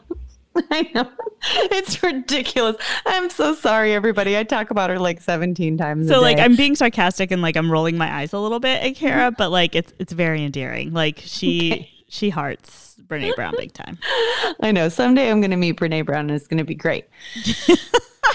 I 0.70 0.90
know 0.94 1.08
it's 1.70 2.02
ridiculous. 2.02 2.76
I'm 3.06 3.30
so 3.30 3.54
sorry, 3.54 3.92
everybody. 3.94 4.36
I 4.36 4.44
talk 4.44 4.70
about 4.70 4.90
her 4.90 4.98
like 4.98 5.20
17 5.20 5.76
times. 5.78 6.08
So 6.08 6.20
like. 6.20 6.38
I'm 6.38 6.56
being 6.56 6.74
sarcastic 6.76 7.30
and 7.30 7.40
like 7.42 7.56
I'm 7.56 7.70
rolling 7.70 7.96
my 7.96 8.12
eyes 8.12 8.32
a 8.32 8.38
little 8.38 8.60
bit 8.60 8.82
at 8.82 8.96
Kara, 8.96 9.30
but 9.30 9.50
like 9.50 9.74
it's 9.74 9.92
it's 9.98 10.12
very 10.12 10.44
endearing. 10.44 10.92
Like 10.92 11.20
she 11.24 11.72
Okay. 11.72 11.90
she 12.08 12.30
hearts 12.30 12.96
Brene 13.06 13.34
Brown 13.34 13.54
big 13.56 13.72
time. 13.72 13.98
I 14.60 14.72
know. 14.72 14.88
Someday 14.88 15.30
I'm 15.30 15.40
going 15.40 15.50
to 15.50 15.56
meet 15.56 15.76
Brene 15.76 16.04
Brown, 16.06 16.20
and 16.20 16.32
it's 16.32 16.46
going 16.46 16.58
to 16.58 16.64
be 16.64 16.74
great. 16.74 17.06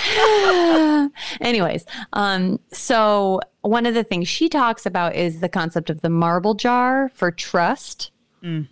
Anyways, 1.42 1.86
um, 2.14 2.60
so 2.72 3.40
one 3.62 3.86
of 3.86 3.94
the 3.94 4.04
things 4.04 4.28
she 4.28 4.50
talks 4.50 4.86
about 4.86 5.16
is 5.16 5.40
the 5.40 5.50
concept 5.50 5.90
of 5.90 6.02
the 6.02 6.10
marble 6.10 6.54
jar 6.54 7.10
for 7.14 7.32
trust. 7.32 8.12
Mm. 8.44 8.68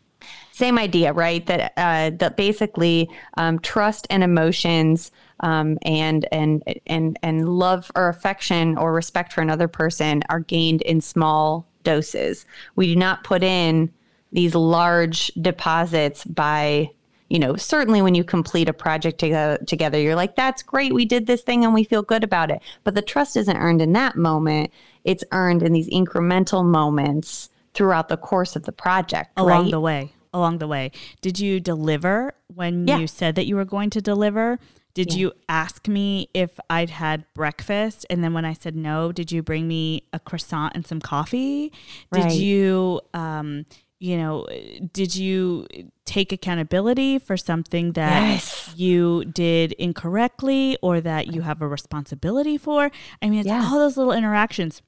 Same 0.64 0.80
idea, 0.80 1.12
right? 1.12 1.46
That 1.46 1.74
uh, 1.76 2.12
that 2.20 2.38
basically 2.38 3.10
um, 3.36 3.60
trust 3.60 4.08
and 4.10 4.24
emotions 4.24 5.12
um, 5.42 5.78
and 5.82 6.26
and 6.32 6.64
and 6.88 7.20
and 7.22 7.50
love 7.50 7.92
or 7.96 8.08
affection 8.08 8.78
or 8.78 8.94
respect 8.94 9.34
for 9.34 9.42
another 9.42 9.68
person 9.68 10.24
are 10.30 10.40
gained 10.40 10.82
in 10.84 11.02
small 11.02 11.68
doses. 11.84 12.46
We 12.78 12.88
do 12.88 12.96
not 12.96 13.26
put 13.26 13.44
in 13.44 13.92
these 14.32 14.56
large 14.56 15.34
deposits 15.34 16.24
by 16.24 16.92
you 17.28 17.40
know 17.40 17.58
certainly 17.58 18.02
when 18.02 18.16
you 18.16 18.24
complete 18.24 18.70
a 18.70 18.74
project 18.74 19.20
together, 19.20 19.58
together 19.66 20.00
you're 20.00 20.16
like 20.16 20.38
that's 20.38 20.64
great 20.64 20.94
we 20.94 21.04
did 21.04 21.28
this 21.28 21.42
thing 21.42 21.66
and 21.66 21.74
we 21.74 21.84
feel 21.84 22.02
good 22.04 22.24
about 22.24 22.50
it 22.50 22.62
but 22.84 22.96
the 22.96 23.02
trust 23.02 23.36
isn't 23.38 23.58
earned 23.58 23.82
in 23.82 23.94
that 23.94 24.16
moment 24.16 24.72
it's 25.04 25.24
earned 25.32 25.64
in 25.64 25.72
these 25.72 25.90
incremental 25.90 26.66
moments 26.66 27.50
throughout 27.74 28.08
the 28.08 28.18
course 28.18 28.56
of 28.56 28.64
the 28.64 28.72
project 28.72 29.32
Along 29.38 29.64
right? 29.64 29.72
the 29.72 29.80
way. 29.80 30.13
Along 30.34 30.58
the 30.58 30.68
way. 30.68 30.92
Did 31.22 31.40
you 31.40 31.60
deliver 31.60 32.34
when 32.54 32.88
Yeah. 32.88 32.98
you 32.98 33.08
said 33.08 33.36
that 33.36 33.46
you 33.46 33.56
were 33.56 33.66
going 33.66 33.90
to 33.92 34.02
deliver? 34.02 34.60
Did 34.96 35.14
you 35.14 35.32
ask 35.50 35.88
me 35.88 36.30
if 36.34 36.60
I'd 36.70 36.92
had 36.92 37.26
breakfast? 37.34 38.06
And 38.10 38.24
then 38.24 38.34
when 38.34 38.46
I 38.46 38.54
said 38.54 38.76
no, 38.76 39.12
did 39.12 39.32
you 39.32 39.42
bring 39.42 39.68
me 39.68 40.04
a 40.14 40.20
croissant 40.20 40.74
and 40.76 40.86
some 40.86 41.00
coffee? 41.02 41.72
Did 42.12 42.32
you, 42.34 43.02
um, 43.14 43.66
you 44.00 44.18
know, 44.18 44.46
did 44.92 45.16
you 45.16 45.66
take 46.06 46.32
accountability 46.32 47.18
for 47.20 47.38
something 47.38 47.94
that 47.94 48.22
Yes. 48.28 48.74
you 48.76 49.26
did 49.26 49.72
incorrectly 49.74 50.78
or 50.82 51.00
that 51.02 51.28
you 51.34 51.42
have 51.42 51.62
a 51.62 51.68
responsibility 51.68 52.58
for? 52.58 52.92
I 53.22 53.30
mean, 53.30 53.40
it's 53.40 53.48
Yeah. 53.48 53.66
all 53.66 53.80
those 53.80 53.98
little 53.98 54.14
interactions 54.14 54.82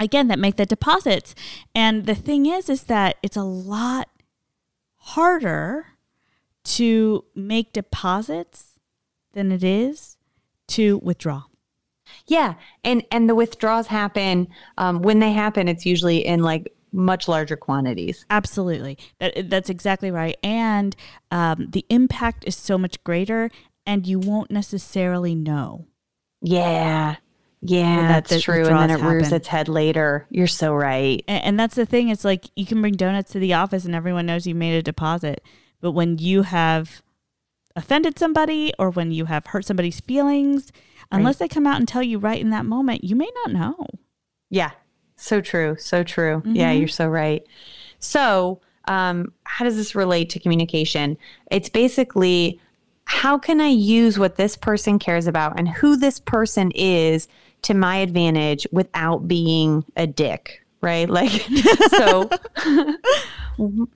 again 0.00 0.28
that 0.28 0.38
make 0.38 0.56
the 0.56 0.66
deposits. 0.66 1.34
And 1.74 2.06
the 2.06 2.14
thing 2.14 2.46
is, 2.46 2.68
is 2.70 2.84
that 2.84 3.16
it's 3.22 3.36
a 3.36 3.42
lot 3.44 4.08
harder 5.04 5.86
to 6.64 7.24
make 7.34 7.72
deposits 7.72 8.78
than 9.34 9.52
it 9.52 9.62
is 9.62 10.16
to 10.66 10.98
withdraw. 11.02 11.42
Yeah, 12.26 12.54
and 12.82 13.04
and 13.10 13.28
the 13.28 13.34
withdrawals 13.34 13.88
happen 13.88 14.48
um, 14.78 15.02
when 15.02 15.18
they 15.18 15.32
happen. 15.32 15.68
It's 15.68 15.84
usually 15.84 16.24
in 16.24 16.42
like 16.42 16.72
much 16.92 17.28
larger 17.28 17.56
quantities. 17.56 18.24
Absolutely, 18.30 18.98
that 19.18 19.50
that's 19.50 19.68
exactly 19.68 20.10
right. 20.10 20.36
And 20.42 20.96
um, 21.30 21.66
the 21.70 21.84
impact 21.90 22.44
is 22.46 22.56
so 22.56 22.78
much 22.78 23.02
greater, 23.04 23.50
and 23.86 24.06
you 24.06 24.18
won't 24.18 24.50
necessarily 24.50 25.34
know. 25.34 25.86
Yeah, 26.40 27.16
yeah, 27.64 28.08
that's 28.08 28.30
the 28.30 28.40
true. 28.40 28.66
And 28.66 28.78
then 28.78 28.90
it 28.90 28.94
withdrawals 28.94 29.12
rears 29.14 29.32
its 29.32 29.48
head 29.48 29.68
later. 29.68 30.26
You're 30.30 30.46
so 30.46 30.74
right. 30.74 31.24
And, 31.26 31.44
and 31.44 31.60
that's 31.60 31.74
the 31.74 31.86
thing. 31.86 32.08
It's 32.10 32.24
like 32.24 32.44
you 32.54 32.66
can 32.66 32.80
bring 32.80 32.94
donuts 32.94 33.32
to 33.32 33.38
the 33.38 33.54
office, 33.54 33.84
and 33.84 33.94
everyone 33.94 34.26
knows 34.26 34.46
you 34.46 34.54
made 34.54 34.76
a 34.76 34.82
deposit. 34.82 35.42
But 35.80 35.92
when 35.92 36.18
you 36.18 36.42
have 36.42 37.02
offended 37.76 38.18
somebody, 38.18 38.72
or 38.78 38.90
when 38.90 39.10
you 39.12 39.24
have 39.26 39.46
hurt 39.46 39.64
somebody's 39.64 40.00
feelings, 40.00 40.70
unless 41.10 41.36
they 41.36 41.48
come 41.48 41.66
out 41.66 41.76
and 41.76 41.86
tell 41.88 42.02
you 42.02 42.18
right 42.18 42.40
in 42.40 42.50
that 42.50 42.66
moment, 42.66 43.04
you 43.04 43.16
may 43.16 43.30
not 43.44 43.52
know. 43.52 43.86
Yeah, 44.50 44.70
so 45.16 45.40
true, 45.40 45.76
so 45.78 46.02
true. 46.04 46.42
Yeah, 46.44 46.72
Mhm. 46.72 46.78
you're 46.78 46.88
so 46.88 47.08
right. 47.08 47.44
So, 47.98 48.60
um, 48.86 49.32
how 49.44 49.64
does 49.64 49.76
this 49.76 49.94
relate 49.94 50.30
to 50.30 50.38
communication? 50.38 51.16
It's 51.50 51.68
basically 51.68 52.60
how 53.14 53.38
can 53.38 53.60
I 53.60 53.68
use 53.68 54.18
what 54.18 54.34
this 54.34 54.56
person 54.56 54.98
cares 54.98 55.28
about 55.28 55.56
and 55.56 55.68
who 55.68 55.96
this 55.96 56.18
person 56.18 56.72
is 56.72 57.28
to 57.62 57.72
my 57.72 57.98
advantage 57.98 58.66
without 58.72 59.28
being 59.28 59.84
a 59.96 60.04
dick, 60.04 60.66
right? 60.80 61.08
Like, 61.08 61.30
so 61.96 62.28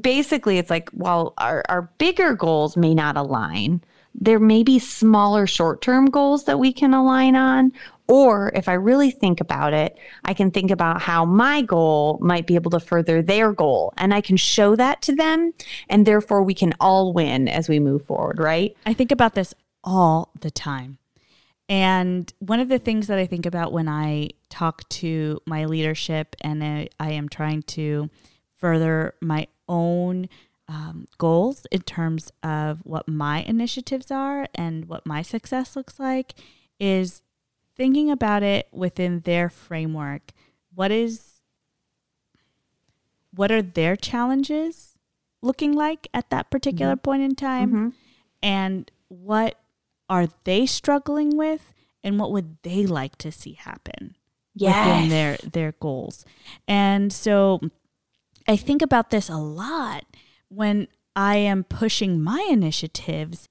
basically, 0.00 0.58
it's 0.58 0.70
like 0.70 0.88
while 0.90 1.34
our, 1.36 1.64
our 1.68 1.90
bigger 1.98 2.32
goals 2.34 2.76
may 2.76 2.94
not 2.94 3.16
align, 3.16 3.82
there 4.14 4.38
may 4.38 4.62
be 4.62 4.78
smaller 4.78 5.48
short 5.48 5.82
term 5.82 6.06
goals 6.06 6.44
that 6.44 6.60
we 6.60 6.72
can 6.72 6.94
align 6.94 7.34
on. 7.34 7.72
Or 8.10 8.50
if 8.56 8.68
I 8.68 8.72
really 8.72 9.12
think 9.12 9.40
about 9.40 9.72
it, 9.72 9.96
I 10.24 10.34
can 10.34 10.50
think 10.50 10.70
about 10.70 11.00
how 11.00 11.24
my 11.24 11.62
goal 11.62 12.18
might 12.20 12.46
be 12.46 12.56
able 12.56 12.72
to 12.72 12.80
further 12.80 13.22
their 13.22 13.52
goal 13.52 13.94
and 13.96 14.12
I 14.12 14.20
can 14.20 14.36
show 14.36 14.74
that 14.74 15.00
to 15.02 15.14
them. 15.14 15.52
And 15.88 16.06
therefore, 16.06 16.42
we 16.42 16.54
can 16.54 16.74
all 16.80 17.12
win 17.12 17.46
as 17.46 17.68
we 17.68 17.78
move 17.78 18.04
forward, 18.04 18.40
right? 18.40 18.76
I 18.84 18.94
think 18.94 19.12
about 19.12 19.34
this 19.34 19.54
all 19.84 20.32
the 20.40 20.50
time. 20.50 20.98
And 21.68 22.32
one 22.40 22.58
of 22.58 22.68
the 22.68 22.80
things 22.80 23.06
that 23.06 23.18
I 23.18 23.26
think 23.26 23.46
about 23.46 23.72
when 23.72 23.88
I 23.88 24.30
talk 24.48 24.88
to 24.88 25.38
my 25.46 25.66
leadership 25.66 26.34
and 26.40 26.64
I, 26.64 26.88
I 26.98 27.12
am 27.12 27.28
trying 27.28 27.62
to 27.62 28.10
further 28.56 29.14
my 29.20 29.46
own 29.68 30.28
um, 30.66 31.06
goals 31.18 31.66
in 31.70 31.82
terms 31.82 32.32
of 32.42 32.80
what 32.82 33.06
my 33.06 33.42
initiatives 33.42 34.10
are 34.10 34.48
and 34.54 34.86
what 34.86 35.06
my 35.06 35.22
success 35.22 35.76
looks 35.76 36.00
like 36.00 36.34
is 36.80 37.22
thinking 37.80 38.10
about 38.10 38.42
it 38.42 38.68
within 38.72 39.20
their 39.20 39.48
framework. 39.48 40.32
What 40.74 40.90
is 40.90 41.40
what 43.34 43.50
are 43.50 43.62
their 43.62 43.96
challenges 43.96 44.98
looking 45.40 45.72
like 45.72 46.08
at 46.12 46.28
that 46.28 46.50
particular 46.50 46.94
point 46.96 47.22
in 47.22 47.34
time? 47.34 47.70
Mhm. 47.72 47.92
and 48.42 48.90
what 49.08 49.56
are 50.08 50.28
they 50.44 50.66
struggling 50.66 51.36
with 51.36 51.72
and 52.04 52.18
what 52.18 52.32
would 52.32 52.56
they 52.62 52.84
like 52.86 53.16
to 53.16 53.30
see 53.32 53.52
happen 53.54 54.16
within 54.88 55.08
their 55.08 55.36
their 55.38 55.72
goals 55.72 56.24
and 56.66 57.12
so 57.12 57.60
i 58.48 58.56
think 58.56 58.82
about 58.82 59.10
this 59.10 59.28
a 59.28 59.36
lot 59.36 60.04
when 60.48 60.88
i 61.14 61.36
am 61.36 61.64
pushing 61.64 62.22
my 62.22 62.46
initiatives 62.50 63.48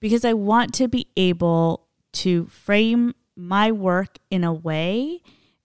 because 0.00 0.24
I 0.24 0.32
want 0.34 0.74
to 0.74 0.88
be 0.88 1.06
able 1.16 1.83
to 2.14 2.46
frame 2.46 3.14
my 3.36 3.70
work 3.72 4.18
in 4.30 4.44
a 4.44 4.52
way 4.52 5.20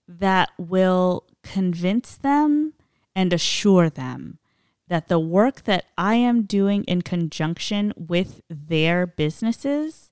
that 0.07 0.49
will 0.57 1.25
convince 1.43 2.15
them 2.17 2.73
and 3.15 3.31
assure 3.33 3.89
them 3.89 4.39
that 4.87 5.07
the 5.07 5.19
work 5.19 5.63
that 5.65 5.85
I 5.97 6.15
am 6.15 6.43
doing 6.43 6.83
in 6.85 7.03
conjunction 7.03 7.93
with 7.95 8.41
their 8.49 9.05
businesses 9.05 10.09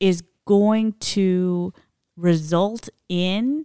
is 0.00 0.22
going 0.44 0.94
to 0.94 1.72
result 2.16 2.88
in 3.08 3.64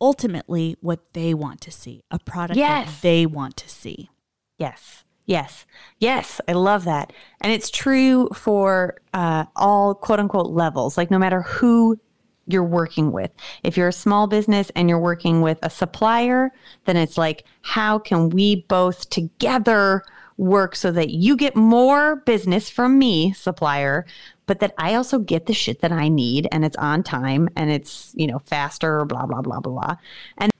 ultimately 0.00 0.76
what 0.80 1.14
they 1.14 1.32
want 1.32 1.60
to 1.62 1.70
see 1.70 2.02
a 2.10 2.18
product 2.18 2.58
Yes. 2.58 2.86
that 2.90 3.02
they 3.02 3.24
want 3.26 3.56
to 3.56 3.68
see. 3.68 4.10
Yes. 4.58 5.04
Yes. 5.30 5.64
Yes. 6.00 6.40
I 6.48 6.54
love 6.54 6.82
that. 6.86 7.12
And 7.40 7.52
it's 7.52 7.70
true 7.70 8.28
for 8.34 9.00
uh, 9.14 9.44
all 9.54 9.94
quote 9.94 10.18
unquote 10.18 10.50
levels, 10.50 10.98
like 10.98 11.08
no 11.08 11.20
matter 11.20 11.42
who 11.42 12.00
you're 12.48 12.64
working 12.64 13.12
with. 13.12 13.30
If 13.62 13.76
you're 13.76 13.86
a 13.86 13.92
small 13.92 14.26
business 14.26 14.72
and 14.74 14.88
you're 14.88 14.98
working 14.98 15.40
with 15.40 15.60
a 15.62 15.70
supplier, 15.70 16.50
then 16.86 16.96
it's 16.96 17.16
like, 17.16 17.44
how 17.62 17.96
can 17.96 18.30
we 18.30 18.64
both 18.68 19.08
together 19.08 20.02
work 20.36 20.74
so 20.74 20.90
that 20.90 21.10
you 21.10 21.36
get 21.36 21.54
more 21.54 22.16
business 22.26 22.68
from 22.68 22.98
me, 22.98 23.32
supplier, 23.32 24.06
but 24.46 24.58
that 24.58 24.74
I 24.78 24.96
also 24.96 25.20
get 25.20 25.46
the 25.46 25.54
shit 25.54 25.80
that 25.82 25.92
I 25.92 26.08
need 26.08 26.48
and 26.50 26.64
it's 26.64 26.76
on 26.76 27.04
time 27.04 27.48
and 27.54 27.70
it's, 27.70 28.12
you 28.16 28.26
know, 28.26 28.40
faster, 28.40 29.04
blah, 29.04 29.26
blah, 29.26 29.42
blah, 29.42 29.60
blah, 29.60 29.72
blah. 29.72 29.96
And 30.38 30.50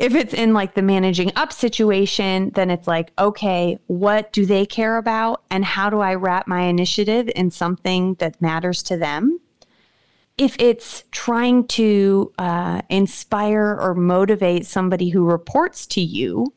if 0.00 0.14
it's 0.14 0.34
in 0.34 0.52
like 0.52 0.74
the 0.74 0.82
managing 0.82 1.32
up 1.36 1.52
situation, 1.52 2.50
then 2.50 2.70
it's 2.70 2.86
like, 2.86 3.12
okay, 3.18 3.78
what 3.86 4.32
do 4.32 4.46
they 4.46 4.66
care 4.66 4.96
about? 4.96 5.42
And 5.50 5.64
how 5.64 5.90
do 5.90 6.00
I 6.00 6.14
wrap 6.14 6.46
my 6.46 6.62
initiative 6.62 7.30
in 7.34 7.50
something 7.50 8.14
that 8.14 8.40
matters 8.40 8.82
to 8.84 8.96
them? 8.96 9.40
If 10.36 10.56
it's 10.60 11.04
trying 11.10 11.66
to 11.68 12.32
uh, 12.38 12.82
inspire 12.88 13.76
or 13.80 13.94
motivate 13.94 14.66
somebody 14.66 15.08
who 15.08 15.24
reports 15.24 15.86
to 15.88 16.00
you, 16.00 16.52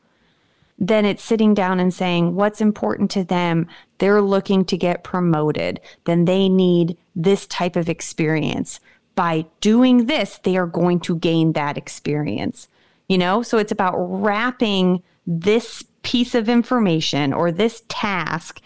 then 0.77 1.05
it's 1.05 1.23
sitting 1.23 1.53
down 1.53 1.79
and 1.79 1.93
saying 1.93 2.35
what's 2.35 2.61
important 2.61 3.11
to 3.11 3.23
them. 3.23 3.67
They're 3.99 4.21
looking 4.21 4.65
to 4.65 4.77
get 4.77 5.03
promoted. 5.03 5.79
Then 6.05 6.25
they 6.25 6.49
need 6.49 6.97
this 7.15 7.45
type 7.47 7.75
of 7.75 7.87
experience. 7.87 8.79
By 9.13 9.45
doing 9.61 10.07
this, 10.07 10.39
they 10.39 10.57
are 10.57 10.65
going 10.65 10.99
to 11.01 11.17
gain 11.17 11.53
that 11.53 11.77
experience. 11.77 12.67
You 13.12 13.17
know, 13.17 13.43
so 13.43 13.58
it's 13.58 13.74
about 13.74 13.95
wrapping 13.97 15.04
this 15.28 15.84
piece 16.02 16.34
of 16.34 16.47
information 16.47 17.34
or 17.34 17.52
this 17.52 17.84
task 17.89 18.62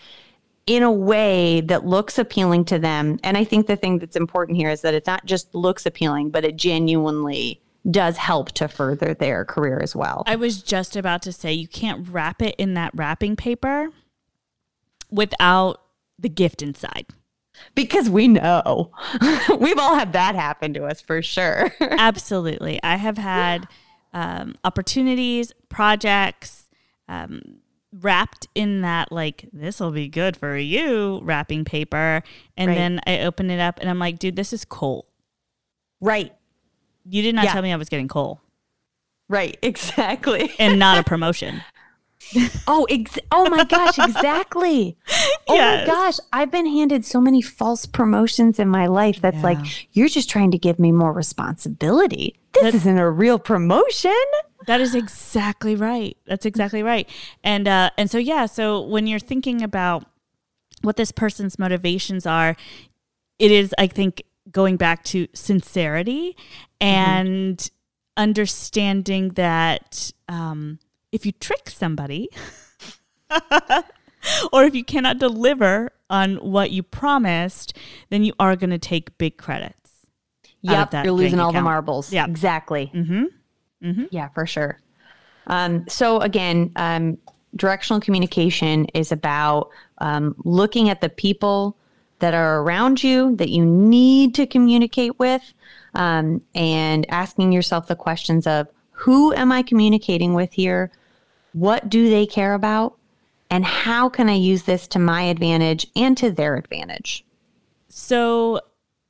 in 0.68 0.84
a 0.84 0.92
way 0.92 1.62
that 1.62 1.88
looks 1.88 2.20
appealing 2.20 2.66
to 2.66 2.78
them. 2.78 3.20
And 3.24 3.38
I 3.38 3.44
think 3.44 3.66
the 3.66 3.76
thing 3.76 3.98
that's 3.98 4.16
important 4.16 4.60
here 4.60 4.70
is 4.70 4.82
that 4.82 4.94
it's 4.94 5.08
not 5.08 5.26
just 5.26 5.56
looks 5.56 5.88
appealing, 5.88 6.30
but 6.30 6.46
it 6.46 6.58
genuinely 6.58 7.60
does 7.90 8.18
help 8.18 8.52
to 8.52 8.68
further 8.68 9.16
their 9.16 9.46
career 9.46 9.80
as 9.82 9.96
well. 9.96 10.22
I 10.28 10.36
was 10.36 10.62
just 10.62 10.96
about 10.96 11.24
to 11.24 11.32
say 11.32 11.52
you 11.52 11.68
can't 11.68 12.08
wrap 12.08 12.40
it 12.44 12.54
in 12.60 12.76
that 12.76 12.92
wrapping 12.94 13.36
paper 13.36 13.90
without 15.10 15.82
the 16.20 16.30
gift 16.30 16.62
inside. 16.62 17.08
Because 17.74 18.12
we 18.12 18.28
know 18.28 18.92
we've 19.60 19.80
all 19.80 19.96
had 19.96 20.14
that 20.14 20.36
happen 20.36 20.72
to 20.76 20.86
us 20.86 21.02
for 21.02 21.24
sure. 21.24 21.74
Absolutely. 21.80 22.80
I 22.84 22.98
have 22.98 23.18
had 23.18 23.68
um, 24.15 24.56
opportunities, 24.63 25.51
projects 25.69 26.67
um, 27.08 27.58
wrapped 28.01 28.47
in 28.56 28.82
that, 28.82 29.12
like, 29.12 29.45
this 29.54 29.80
will 29.80 29.91
be 29.91 30.08
good 30.08 30.36
for 30.36 30.58
you 30.58 31.19
wrapping 31.21 31.63
paper. 31.65 32.23
And 32.58 32.69
Right. 32.69 32.75
then 32.75 32.99
I 33.06 33.19
open 33.21 33.51
it 33.51 33.60
up 33.60 33.78
and 33.80 33.89
I'm 33.89 33.99
like, 33.99 34.17
dude, 34.17 34.36
this 34.36 34.51
is 34.54 34.65
coal. 34.65 35.06
right, 36.01 36.34
You 37.08 37.21
did 37.21 37.36
not 37.36 37.45
Yeah. 37.45 37.54
tell 37.54 37.62
me 37.62 37.71
I 37.71 37.75
was 37.75 37.89
getting 37.89 38.08
coal 38.08 38.41
right, 39.30 39.56
exactly. 39.62 40.51
and 40.60 40.80
not 40.80 40.97
a 40.97 41.04
promotion. 41.12 41.62
oh, 42.67 42.88
ex- 42.89 43.19
oh 43.32 43.49
my 43.49 43.63
gosh, 43.65 43.99
exactly. 43.99 44.97
Oh 45.47 45.54
Yes. 45.54 45.88
my 45.88 45.93
gosh, 45.93 46.15
I've 46.34 46.49
been 46.49 46.65
handed 46.65 47.06
so 47.06 47.21
many 47.21 47.39
false 47.41 47.86
promotions 47.86 48.58
in 48.60 48.67
my 48.67 48.88
life 48.88 49.21
that's 49.21 49.38
Yeah. 49.38 49.43
like, 49.43 49.60
you're 49.95 50.08
just 50.08 50.28
trying 50.30 50.49
to 50.51 50.58
give 50.58 50.80
me 50.80 50.91
more 50.91 51.13
responsibility. 51.13 52.36
This 52.56 52.63
That- 52.63 52.76
isn't 52.76 52.98
a 52.98 53.10
real 53.10 53.39
promotion. 53.39 54.15
That 54.68 54.82
is 54.82 54.96
exactly 54.96 55.76
right. 55.76 56.18
That's 56.26 56.46
exactly 56.46 56.82
right. 56.82 57.08
And 57.44 57.68
uh, 57.68 57.91
and 57.98 58.10
so 58.10 58.18
yeah, 58.18 58.48
so 58.48 58.82
when 58.82 59.06
you're 59.08 59.20
thinking 59.20 59.62
about 59.62 60.06
what 60.82 60.96
this 60.98 61.12
person's 61.12 61.60
motivations 61.60 62.26
are, 62.26 62.56
it 63.38 63.52
is 63.52 63.76
I 63.78 63.88
think 63.88 64.24
going 64.52 64.78
back 64.78 65.04
to 65.04 65.28
sincerity 65.34 66.36
and 66.82 67.70
understanding 68.18 69.30
that 69.30 70.12
um, 70.30 70.80
if 71.12 71.26
you 71.26 71.32
trick 71.34 71.70
somebody 71.70 72.30
or 74.54 74.63
if 74.63 74.74
you 74.74 74.84
cannot 74.84 75.20
deliver 75.20 75.91
on 76.10 76.36
what 76.38 76.72
you 76.72 76.82
promised, 76.84 77.78
then 78.10 78.24
you 78.24 78.34
are 78.39 78.56
going 78.56 78.70
to 78.70 78.78
take 78.78 79.18
big 79.18 79.38
credits. 79.38 79.85
Yep, 80.71 81.06
you're 81.06 81.13
losing 81.13 81.39
all 81.39 81.51
the 81.51 81.62
marbles. 81.62 82.12
Yeah. 82.12 82.25
exactly. 82.25 82.91
Mm-hmm. 82.93 84.06
Yeah, 84.12 84.30
for 84.30 84.45
sure. 84.45 84.80
Um, 85.47 85.88
so 85.88 86.19
again, 86.21 86.71
um, 86.75 87.17
directional 87.56 88.01
communication 88.01 88.86
is 88.93 89.12
about 89.12 89.69
um, 89.99 90.36
looking 90.43 90.89
at 90.89 91.01
the 91.01 91.10
people 91.10 91.78
that 92.19 92.34
are 92.34 92.62
around 92.62 93.04
you 93.04 93.36
that 93.36 93.49
you 93.49 93.65
need 93.65 94.34
to 94.36 94.47
communicate 94.47 95.19
with, 95.19 95.54
um, 95.93 96.41
and 96.54 97.06
asking 97.10 97.51
yourself 97.51 97.88
the 97.88 97.95
questions 97.95 98.47
of 98.47 98.67
who 98.91 99.34
am 99.34 99.51
I 99.51 99.62
communicating 99.62 100.34
with 100.34 100.54
here? 100.54 100.91
What 101.54 101.89
do 101.89 102.10
they 102.10 102.25
care 102.25 102.54
about? 102.54 102.97
And 103.49 103.63
how 103.63 104.10
can 104.10 104.28
I 104.30 104.34
use 104.34 104.63
this 104.63 104.88
to 104.89 104.99
my 104.99 105.23
advantage 105.23 105.88
and 105.95 106.17
to 106.17 106.32
their 106.32 106.56
advantage? 106.56 107.23
So 107.89 108.62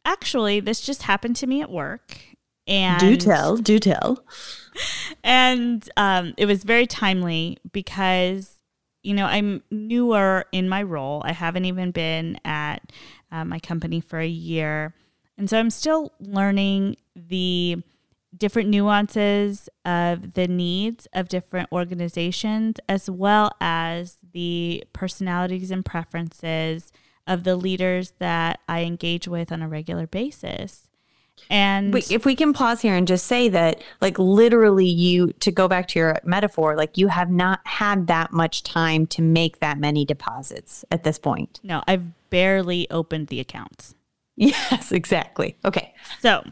actually, 0.05 0.59
this 0.59 0.81
just 0.81 1.03
happened 1.03 1.35
to 1.37 1.47
me 1.47 1.61
at 1.61 1.69
work. 1.69 2.17
And 2.67 2.99
do 2.99 3.17
tell. 3.17 3.57
Do 3.57 3.79
tell. 3.79 4.23
And 5.23 5.87
um, 5.95 6.33
it 6.37 6.45
was 6.45 6.63
very 6.63 6.85
timely 6.85 7.57
because 7.71 8.55
you 9.05 9.13
know 9.13 9.25
i'm 9.25 9.61
newer 9.69 10.45
in 10.51 10.67
my 10.67 10.81
role 10.81 11.21
i 11.25 11.31
haven't 11.31 11.65
even 11.65 11.91
been 11.91 12.37
at 12.43 12.91
uh, 13.31 13.45
my 13.45 13.59
company 13.59 14.01
for 14.01 14.19
a 14.19 14.27
year 14.27 14.93
and 15.37 15.49
so 15.49 15.59
i'm 15.59 15.69
still 15.69 16.11
learning 16.19 16.97
the 17.15 17.77
different 18.35 18.67
nuances 18.67 19.69
of 19.85 20.33
the 20.33 20.47
needs 20.47 21.07
of 21.13 21.29
different 21.29 21.69
organizations 21.71 22.77
as 22.89 23.09
well 23.09 23.51
as 23.61 24.17
the 24.33 24.83
personalities 24.91 25.71
and 25.71 25.85
preferences 25.85 26.91
of 27.27 27.43
the 27.43 27.55
leaders 27.55 28.13
that 28.19 28.59
i 28.67 28.81
engage 28.81 29.27
with 29.27 29.51
on 29.51 29.61
a 29.61 29.67
regular 29.67 30.07
basis 30.07 30.87
and 31.49 31.93
Wait, 31.93 32.11
if 32.11 32.25
we 32.25 32.33
can 32.33 32.53
pause 32.53 32.81
here 32.81 32.95
and 32.95 33.05
just 33.05 33.27
say 33.27 33.49
that, 33.49 33.81
like, 33.99 34.17
literally, 34.17 34.87
you, 34.87 35.33
to 35.41 35.51
go 35.51 35.67
back 35.67 35.89
to 35.89 35.99
your 35.99 36.17
metaphor, 36.23 36.77
like, 36.77 36.97
you 36.97 37.09
have 37.09 37.29
not 37.29 37.59
had 37.65 38.07
that 38.07 38.31
much 38.31 38.63
time 38.63 39.05
to 39.07 39.21
make 39.21 39.59
that 39.59 39.77
many 39.77 40.05
deposits 40.05 40.85
at 40.91 41.03
this 41.03 41.19
point. 41.19 41.59
no 41.61 41.83
i've 41.87 42.29
barely 42.29 42.89
opened 42.89 43.27
the 43.27 43.41
accounts 43.41 43.95
Yes, 44.35 44.91
exactly. 44.91 45.57
Okay. 45.65 45.93
So, 46.21 46.43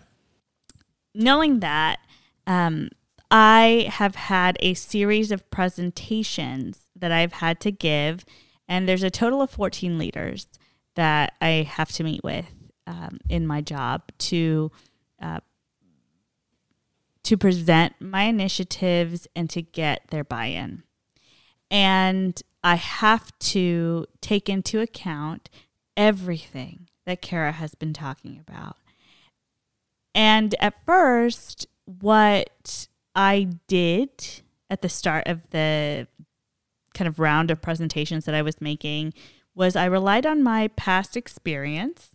knowing 1.13 1.59
that, 1.59 1.99
um, 2.47 2.89
I 3.29 3.87
have 3.89 4.15
had 4.15 4.57
a 4.59 4.73
series 4.73 5.31
of 5.31 5.49
presentations 5.49 6.81
that 6.95 7.11
I've 7.11 7.33
had 7.33 7.59
to 7.61 7.71
give, 7.71 8.25
and 8.67 8.87
there's 8.87 9.03
a 9.03 9.09
total 9.09 9.41
of 9.41 9.49
14 9.49 9.97
leaders 9.97 10.47
that 10.95 11.33
I 11.41 11.67
have 11.69 11.91
to 11.93 12.03
meet 12.03 12.23
with 12.23 12.45
um, 12.87 13.19
in 13.29 13.47
my 13.47 13.61
job 13.61 14.03
to 14.19 14.71
uh, 15.21 15.39
to 17.23 17.37
present 17.37 17.93
my 17.99 18.23
initiatives 18.23 19.27
and 19.35 19.49
to 19.49 19.61
get 19.61 20.07
their 20.09 20.25
buy-in. 20.25 20.83
And 21.71 22.41
I 22.63 22.75
have 22.75 23.31
to 23.39 24.05
take 24.19 24.49
into 24.49 24.81
account 24.81 25.49
everything 25.95 26.89
that 27.05 27.21
Kara 27.21 27.53
has 27.53 27.75
been 27.75 27.93
talking 27.93 28.39
about. 28.45 28.77
And 30.13 30.53
at 30.59 30.85
first, 30.85 31.67
what 31.85 32.87
I 33.15 33.49
did 33.67 34.41
at 34.69 34.81
the 34.81 34.89
start 34.89 35.27
of 35.27 35.49
the 35.51 36.07
kind 36.93 37.07
of 37.07 37.19
round 37.19 37.51
of 37.51 37.61
presentations 37.61 38.25
that 38.25 38.35
I 38.35 38.41
was 38.41 38.61
making 38.61 39.13
was 39.55 39.75
I 39.75 39.85
relied 39.85 40.25
on 40.25 40.41
my 40.43 40.67
past 40.69 41.15
experience 41.15 42.09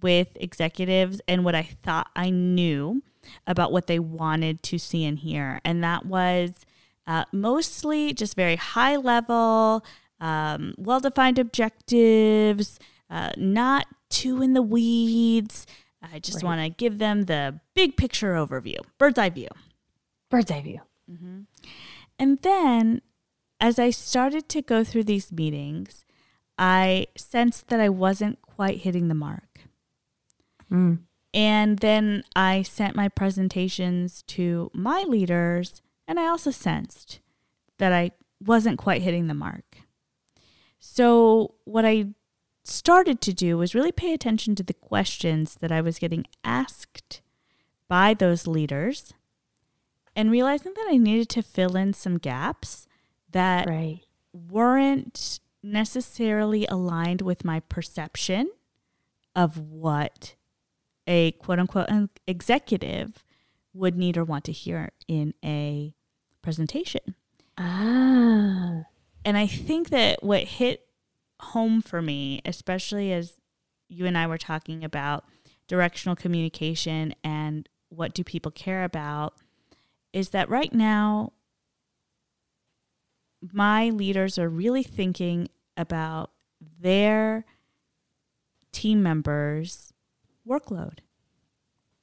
with 0.00 0.28
executives 0.36 1.20
and 1.28 1.44
what 1.44 1.54
I 1.54 1.62
thought 1.62 2.08
I 2.16 2.30
knew 2.30 3.02
about 3.46 3.72
what 3.72 3.86
they 3.86 3.98
wanted 3.98 4.62
to 4.64 4.78
see 4.78 5.04
and 5.04 5.18
hear. 5.18 5.60
And 5.64 5.82
that 5.84 6.06
was 6.06 6.52
uh, 7.06 7.24
mostly 7.32 8.12
just 8.12 8.36
very 8.36 8.56
high 8.56 8.96
level, 8.96 9.84
um, 10.20 10.74
well 10.76 11.00
defined 11.00 11.38
objectives, 11.38 12.78
uh, 13.10 13.30
not 13.36 13.86
too 14.10 14.42
in 14.42 14.52
the 14.54 14.62
weeds. 14.62 15.66
I 16.02 16.18
just 16.18 16.36
Right. 16.42 16.44
want 16.44 16.60
to 16.62 16.68
give 16.70 16.98
them 16.98 17.24
the 17.24 17.60
big 17.74 17.96
picture 17.96 18.34
overview, 18.34 18.78
bird's 18.98 19.18
eye 19.18 19.30
view. 19.30 19.48
Bird's 20.30 20.50
eye 20.50 20.60
view. 20.62 20.80
And 22.18 22.38
then 22.42 23.00
as 23.60 23.78
I 23.78 23.90
started 23.90 24.48
to 24.50 24.62
go 24.62 24.84
through 24.84 25.04
these 25.04 25.32
meetings, 25.32 26.04
I 26.58 27.06
sensed 27.16 27.68
that 27.68 27.80
I 27.80 27.88
wasn't 27.88 28.42
quite 28.42 28.78
hitting 28.78 29.08
the 29.08 29.14
mark. 29.14 29.60
Mm. 30.70 31.00
And 31.32 31.78
then 31.78 32.24
I 32.34 32.62
sent 32.62 32.96
my 32.96 33.08
presentations 33.08 34.22
to 34.28 34.70
my 34.74 35.02
leaders, 35.06 35.82
and 36.06 36.18
I 36.18 36.26
also 36.26 36.50
sensed 36.50 37.20
that 37.78 37.92
I 37.92 38.10
wasn't 38.44 38.78
quite 38.78 39.02
hitting 39.02 39.26
the 39.28 39.34
mark. 39.34 39.78
So, 40.80 41.54
what 41.64 41.84
I 41.84 42.06
started 42.64 43.20
to 43.22 43.32
do 43.32 43.56
was 43.56 43.74
really 43.74 43.92
pay 43.92 44.12
attention 44.12 44.54
to 44.56 44.62
the 44.62 44.74
questions 44.74 45.56
that 45.56 45.72
I 45.72 45.80
was 45.80 45.98
getting 45.98 46.26
asked 46.44 47.20
by 47.88 48.14
those 48.14 48.46
leaders 48.46 49.14
and 50.14 50.30
realizing 50.30 50.72
that 50.74 50.88
I 50.90 50.96
needed 50.96 51.28
to 51.30 51.42
fill 51.42 51.76
in 51.76 51.92
some 51.94 52.18
gaps 52.18 52.86
that 53.30 53.66
Right. 53.68 54.00
weren't 54.32 55.40
necessarily 55.72 56.66
aligned 56.66 57.22
with 57.22 57.44
my 57.44 57.60
perception 57.60 58.50
of 59.34 59.58
what 59.58 60.34
a 61.06 61.32
quote 61.32 61.58
unquote 61.58 61.88
executive 62.26 63.24
would 63.72 63.96
need 63.96 64.16
or 64.16 64.24
want 64.24 64.44
to 64.44 64.52
hear 64.52 64.90
in 65.06 65.34
a 65.44 65.94
presentation. 66.42 67.14
Ah. 67.56 68.84
And 69.24 69.36
I 69.36 69.46
think 69.46 69.90
that 69.90 70.22
what 70.22 70.44
hit 70.44 70.86
home 71.40 71.82
for 71.82 72.02
me, 72.02 72.40
especially 72.44 73.12
as 73.12 73.34
you 73.88 74.06
and 74.06 74.16
I 74.16 74.26
were 74.26 74.38
talking 74.38 74.84
about 74.84 75.24
directional 75.66 76.16
communication 76.16 77.14
and 77.22 77.68
what 77.90 78.14
do 78.14 78.24
people 78.24 78.50
care 78.50 78.84
about, 78.84 79.34
is 80.12 80.30
that 80.30 80.48
right 80.48 80.72
now 80.72 81.32
my 83.40 83.90
leaders 83.90 84.38
are 84.38 84.48
really 84.48 84.82
thinking 84.82 85.48
about 85.78 86.32
their 86.78 87.46
team 88.72 89.02
members' 89.02 89.94
workload. 90.46 90.98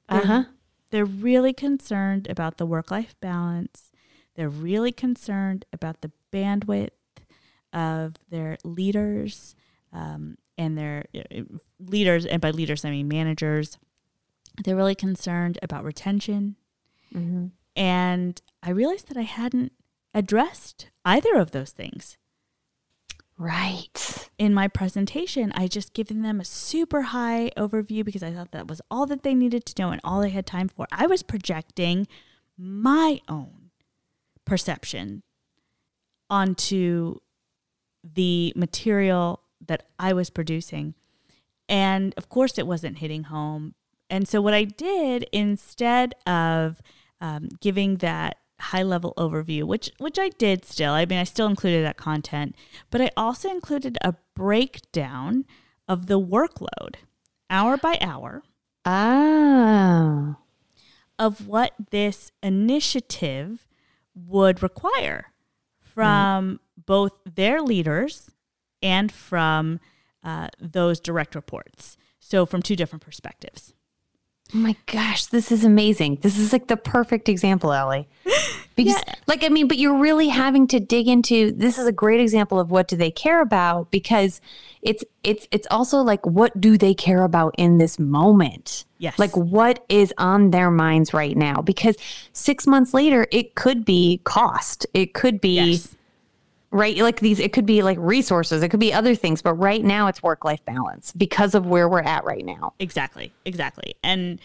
Uh 0.08 0.20
huh. 0.24 0.44
They're 0.90 1.04
really 1.04 1.52
concerned 1.52 2.28
about 2.28 2.58
the 2.58 2.66
work 2.66 2.90
life 2.90 3.14
balance. 3.20 3.90
They're 4.34 4.48
really 4.48 4.92
concerned 4.92 5.64
about 5.72 6.00
the 6.00 6.12
bandwidth 6.32 6.90
of 7.72 8.14
their 8.30 8.56
leaders 8.64 9.54
um, 9.92 10.38
and 10.56 10.76
their 10.76 11.04
uh, 11.14 11.42
leaders, 11.78 12.24
and 12.24 12.40
by 12.40 12.50
leaders, 12.50 12.84
I 12.84 12.90
mean 12.90 13.08
managers. 13.08 13.78
They're 14.62 14.76
really 14.76 14.94
concerned 14.94 15.58
about 15.62 15.84
retention. 15.84 16.56
Mm-hmm. 17.14 17.46
And 17.74 18.40
I 18.62 18.70
realized 18.70 19.08
that 19.08 19.16
I 19.18 19.22
hadn't 19.22 19.72
addressed 20.14 20.88
either 21.04 21.34
of 21.36 21.50
those 21.50 21.70
things 21.70 22.16
Right. 23.38 24.30
in 24.38 24.54
my 24.54 24.68
presentation, 24.68 25.52
I 25.54 25.66
just 25.66 25.92
given 25.92 26.22
them 26.22 26.40
a 26.40 26.44
super 26.44 27.02
high 27.02 27.50
overview 27.56 28.04
because 28.04 28.22
I 28.22 28.32
thought 28.32 28.52
that 28.52 28.68
was 28.68 28.80
all 28.90 29.06
that 29.06 29.22
they 29.22 29.34
needed 29.34 29.64
to 29.66 29.82
know 29.82 29.90
and 29.90 30.00
all 30.04 30.20
they 30.20 30.30
had 30.30 30.46
time 30.46 30.68
for. 30.68 30.86
I 30.90 31.06
was 31.06 31.22
projecting 31.22 32.06
my 32.56 33.20
own 33.28 33.70
perception 34.44 35.22
onto 36.30 37.16
the 38.02 38.52
material 38.56 39.40
that 39.66 39.86
I 39.98 40.12
was 40.12 40.30
producing. 40.30 40.94
And 41.68 42.14
of 42.16 42.28
course, 42.28 42.58
it 42.58 42.66
wasn't 42.66 42.98
hitting 42.98 43.24
home. 43.24 43.74
And 44.08 44.28
so, 44.28 44.40
what 44.40 44.54
I 44.54 44.64
did 44.64 45.28
instead 45.32 46.14
of 46.26 46.80
um, 47.20 47.48
giving 47.60 47.96
that 47.96 48.36
high 48.60 48.82
level 48.82 49.12
overview, 49.18 49.64
which 49.64 49.90
which 49.98 50.18
I 50.18 50.28
did 50.30 50.64
still, 50.64 50.92
I 50.92 51.04
mean, 51.06 51.18
I 51.18 51.24
still 51.24 51.46
included 51.46 51.84
that 51.84 51.96
content, 51.96 52.54
but 52.90 53.00
I 53.00 53.10
also 53.16 53.50
included 53.50 53.98
a 54.02 54.14
breakdown 54.34 55.44
of 55.88 56.06
the 56.06 56.18
workload, 56.20 56.96
hour 57.50 57.76
by 57.76 57.98
hour, 58.00 58.42
Ah. 58.84 60.36
of 61.18 61.46
what 61.46 61.72
this 61.90 62.32
initiative 62.42 63.66
would 64.14 64.62
require 64.62 65.32
from 65.80 66.60
both 66.86 67.12
their 67.24 67.60
leaders 67.62 68.30
and 68.82 69.10
from 69.12 69.80
uh, 70.22 70.48
those 70.60 71.00
direct 71.00 71.34
reports. 71.34 71.96
So, 72.20 72.44
from 72.46 72.60
two 72.62 72.74
different 72.76 73.02
perspectives. 73.04 73.72
Oh 74.54 74.58
my 74.58 74.76
gosh, 74.86 75.26
this 75.26 75.50
is 75.52 75.64
amazing. 75.64 76.18
This 76.22 76.38
is 76.38 76.52
like 76.52 76.66
the 76.68 76.76
perfect 76.76 77.28
example, 77.28 77.72
Ellie. 77.72 78.08
Because 78.76 79.02
Yeah. 79.06 79.14
like 79.26 79.42
I 79.42 79.48
mean, 79.48 79.66
but 79.68 79.78
you're 79.78 79.98
really 79.98 80.28
having 80.28 80.66
to 80.68 80.78
dig 80.78 81.08
into 81.08 81.50
this 81.50 81.78
is 81.78 81.86
a 81.86 81.92
great 81.92 82.20
example 82.20 82.60
of 82.60 82.70
what 82.70 82.86
do 82.86 82.94
they 82.96 83.10
care 83.10 83.40
about 83.40 83.90
because 83.90 84.40
it's 84.82 85.02
it's 85.24 85.48
it's 85.50 85.66
also 85.70 86.02
like 86.02 86.24
what 86.26 86.60
do 86.60 86.76
they 86.78 86.94
care 86.94 87.24
about 87.24 87.54
in 87.56 87.78
this 87.78 87.98
moment? 87.98 88.84
Yes. 88.98 89.18
Like 89.18 89.34
what 89.36 89.84
is 89.88 90.12
on 90.18 90.50
their 90.50 90.70
minds 90.70 91.14
right 91.14 91.36
now? 91.36 91.62
Because 91.62 91.96
6 92.34 92.66
months 92.66 92.92
later 92.92 93.26
it 93.32 93.54
could 93.54 93.84
be 93.84 94.20
cost. 94.24 94.86
It 94.92 95.14
could 95.14 95.40
be 95.40 95.56
Yes. 95.72 95.94
right 96.70 96.98
like 96.98 97.20
these 97.20 97.40
it 97.40 97.54
could 97.54 97.66
be 97.66 97.82
like 97.82 97.96
resources, 97.98 98.62
it 98.62 98.68
could 98.68 98.80
be 98.80 98.92
other 98.92 99.14
things, 99.14 99.40
but 99.40 99.54
right 99.54 99.82
now 99.84 100.06
it's 100.06 100.22
work 100.22 100.44
life 100.44 100.62
balance 100.66 101.12
because 101.16 101.54
of 101.54 101.66
where 101.66 101.88
we're 101.88 102.02
at 102.02 102.24
right 102.24 102.44
now. 102.44 102.74
Exactly, 102.78 103.32
exactly. 103.46 103.94
And 104.04 104.38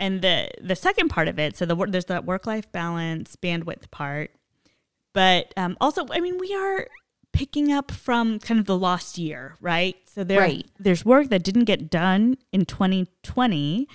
and 0.00 0.20
the 0.22 0.48
the 0.60 0.74
second 0.74 1.08
part 1.10 1.28
of 1.28 1.38
it, 1.38 1.56
so 1.56 1.64
the 1.64 1.76
there's 1.86 2.06
that 2.06 2.24
work 2.24 2.46
life 2.46 2.72
balance 2.72 3.36
bandwidth 3.36 3.90
part, 3.92 4.32
but 5.14 5.52
um, 5.56 5.76
also, 5.80 6.06
I 6.10 6.18
mean, 6.18 6.38
we 6.38 6.52
are 6.54 6.88
picking 7.32 7.70
up 7.70 7.92
from 7.92 8.40
kind 8.40 8.58
of 8.58 8.66
the 8.66 8.76
lost 8.76 9.16
year, 9.16 9.56
right? 9.60 9.94
So 10.12 10.24
there, 10.24 10.40
Right. 10.40 10.66
there's 10.80 11.04
work 11.04 11.28
that 11.28 11.44
didn't 11.44 11.66
get 11.66 11.88
done 11.88 12.36
in 12.50 12.64
2020 12.64 13.86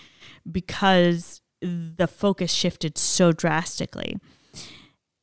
because 0.49 1.41
the 1.61 2.07
focus 2.07 2.53
shifted 2.53 2.97
so 2.97 3.33
drastically. 3.33 4.17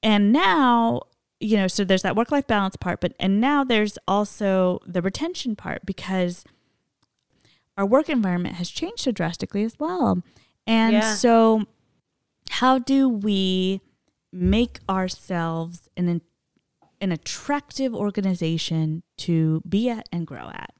And 0.03 0.31
now, 0.31 1.03
you 1.41 1.57
know, 1.57 1.69
so 1.69 1.85
there's 1.85 2.03
that 2.03 2.17
work 2.17 2.31
life 2.31 2.47
balance 2.47 2.77
part, 2.77 3.01
but 3.01 3.15
and 3.19 3.41
now 3.41 3.65
there's 3.65 3.97
also 4.07 4.81
the 4.87 5.01
retention 5.01 5.57
part 5.57 5.87
because 5.87 6.45
our 7.79 7.87
work 7.87 8.09
environment 8.11 8.57
has 8.57 8.69
changed 8.69 9.01
so 9.01 9.13
drastically 9.13 9.63
as 9.65 9.79
well. 9.79 10.23
And 10.67 10.95
Yeah. 10.95 11.15
so, 11.15 11.65
how 12.51 12.79
do 12.79 13.09
we 13.09 13.81
make 14.33 14.79
ourselves 14.89 15.89
an 15.97 16.21
an 17.01 17.11
attractive 17.11 17.93
organization 17.93 19.03
to 19.17 19.61
be 19.69 19.91
at 19.91 20.09
and 20.13 20.25
grow 20.27 20.49
at? 20.51 20.73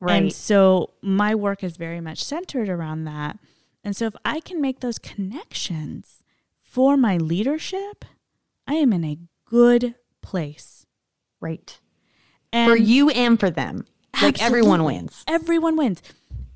Right. 0.00 0.22
And 0.22 0.32
so, 0.32 0.90
my 1.02 1.34
work 1.34 1.64
is 1.64 1.76
very 1.76 2.00
much 2.00 2.22
centered 2.22 2.68
around 2.68 3.04
that. 3.04 3.38
And 3.82 3.96
so, 3.96 4.06
if 4.06 4.14
I 4.24 4.40
can 4.40 4.60
make 4.60 4.80
those 4.80 4.98
connections 4.98 6.22
for 6.62 6.96
my 6.96 7.16
leadership, 7.16 8.04
I 8.66 8.74
am 8.74 8.92
in 8.92 9.04
a 9.04 9.18
good 9.46 9.96
place. 10.22 10.86
Right. 11.40 11.78
And 12.52 12.70
for 12.70 12.76
you 12.76 13.10
and 13.10 13.38
for 13.38 13.50
them. 13.50 13.86
Like 14.22 14.40
everyone 14.40 14.84
wins. 14.84 15.24
Everyone 15.26 15.76
wins. 15.76 16.00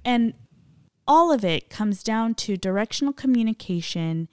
And 0.05 0.33
all 1.09 1.33
of 1.33 1.45
it 1.45 1.71
comes 1.71 2.03
down 2.05 2.35
to 2.35 2.57
directional 2.57 3.13
communication 3.13 4.29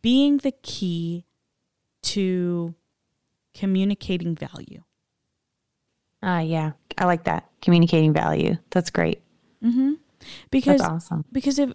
being 0.00 0.38
the 0.38 0.52
key 0.52 1.26
to 2.02 2.74
communicating 3.52 4.34
value. 4.36 4.82
Ah, 6.22 6.40
yeah. 6.40 6.72
I 6.96 7.04
like 7.06 7.24
that. 7.24 7.50
Communicating 7.60 8.12
value. 8.12 8.56
That's 8.70 8.90
great. 8.90 9.20
hmm 9.62 9.94
Because 10.50 10.80
That's 10.80 10.90
awesome. 10.90 11.24
because 11.32 11.58
if 11.58 11.72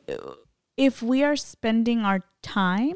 if 0.78 1.02
we 1.02 1.24
are 1.24 1.36
spending 1.36 2.02
our 2.02 2.22
time 2.42 2.96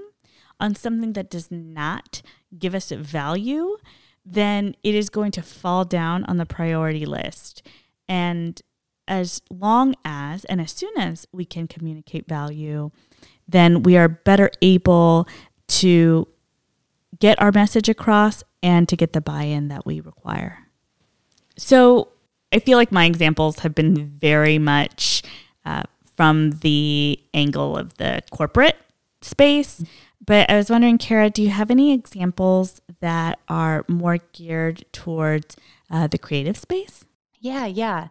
on 0.59 0.75
something 0.75 1.13
that 1.13 1.29
does 1.29 1.49
not 1.51 2.21
give 2.57 2.75
us 2.75 2.91
value, 2.91 3.77
then 4.25 4.75
it 4.83 4.93
is 4.95 5.09
going 5.09 5.31
to 5.31 5.41
fall 5.41 5.85
down 5.85 6.23
on 6.25 6.37
the 6.37 6.45
priority 6.45 7.05
list. 7.05 7.63
And 8.07 8.61
as 9.09 9.41
long 9.49 9.95
as 10.05 10.45
and 10.45 10.61
as 10.61 10.71
soon 10.71 10.97
as 10.97 11.27
we 11.33 11.43
can 11.43 11.67
communicate 11.67 12.27
value, 12.27 12.91
then 13.47 13.83
we 13.83 13.97
are 13.97 14.07
better 14.07 14.49
able 14.61 15.27
to 15.67 16.27
get 17.19 17.41
our 17.41 17.51
message 17.51 17.89
across 17.89 18.43
and 18.63 18.87
to 18.87 18.95
get 18.95 19.13
the 19.13 19.21
buy-in 19.21 19.67
that 19.67 19.85
we 19.85 19.99
require. 19.99 20.67
So 21.57 22.09
I 22.53 22.59
feel 22.59 22.77
like 22.77 22.91
my 22.91 23.05
examples 23.05 23.59
have 23.59 23.75
been 23.75 24.05
very 24.05 24.59
much 24.59 25.23
uh, 25.65 25.83
from 26.15 26.51
the 26.51 27.19
angle 27.33 27.77
of 27.77 27.97
the 27.97 28.21
corporate 28.31 28.77
space. 29.21 29.83
But 30.25 30.49
I 30.49 30.57
was 30.57 30.69
wondering, 30.69 30.97
Kara, 30.97 31.29
do 31.29 31.41
you 31.41 31.49
have 31.49 31.71
any 31.71 31.91
examples 31.91 32.81
that 32.99 33.39
are 33.47 33.83
more 33.87 34.19
geared 34.33 34.85
towards 34.91 35.55
uh, 35.89 36.07
the 36.07 36.17
creative 36.17 36.57
space? 36.57 37.05
Yeah, 37.39 37.65
yeah. 37.65 38.07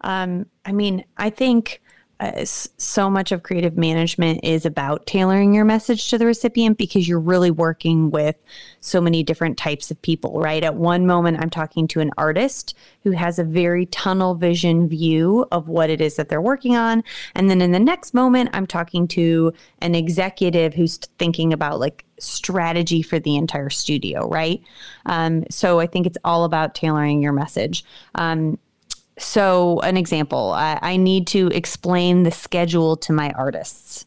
Um, 0.00 0.46
I 0.64 0.72
mean, 0.72 1.04
I 1.16 1.30
think 1.30 1.80
uh, 2.22 2.44
so 2.44 3.10
much 3.10 3.32
of 3.32 3.42
creative 3.42 3.76
management 3.76 4.38
is 4.44 4.64
about 4.64 5.06
tailoring 5.06 5.52
your 5.52 5.64
message 5.64 6.08
to 6.08 6.16
the 6.16 6.26
recipient 6.26 6.78
because 6.78 7.08
you're 7.08 7.18
really 7.18 7.50
working 7.50 8.12
with 8.12 8.36
so 8.80 9.00
many 9.00 9.24
different 9.24 9.58
types 9.58 9.90
of 9.90 10.00
people, 10.02 10.38
right? 10.40 10.62
At 10.62 10.76
one 10.76 11.04
moment, 11.04 11.40
I'm 11.40 11.50
talking 11.50 11.88
to 11.88 12.00
an 12.00 12.12
artist 12.16 12.76
who 13.02 13.10
has 13.10 13.40
a 13.40 13.44
very 13.44 13.86
tunnel 13.86 14.36
vision 14.36 14.88
view 14.88 15.46
of 15.50 15.68
what 15.68 15.90
it 15.90 16.00
is 16.00 16.14
that 16.14 16.28
they're 16.28 16.40
working 16.40 16.76
on. 16.76 17.02
And 17.34 17.50
then 17.50 17.60
in 17.60 17.72
the 17.72 17.80
next 17.80 18.14
moment, 18.14 18.50
I'm 18.52 18.68
talking 18.68 19.08
to 19.08 19.52
an 19.80 19.96
executive 19.96 20.74
who's 20.74 20.98
thinking 21.18 21.52
about 21.52 21.80
like 21.80 22.04
strategy 22.20 23.02
for 23.02 23.18
the 23.18 23.34
entire 23.34 23.70
studio, 23.70 24.28
right? 24.28 24.60
Um, 25.06 25.44
so 25.50 25.80
I 25.80 25.88
think 25.88 26.06
it's 26.06 26.18
all 26.22 26.44
about 26.44 26.76
tailoring 26.76 27.20
your 27.20 27.32
message. 27.32 27.84
Um, 28.14 28.58
so, 29.22 29.80
an 29.80 29.96
example 29.96 30.52
I, 30.52 30.78
I 30.82 30.96
need 30.96 31.26
to 31.28 31.48
explain 31.48 32.22
the 32.22 32.30
schedule 32.30 32.96
to 32.98 33.12
my 33.12 33.30
artists. 33.30 34.06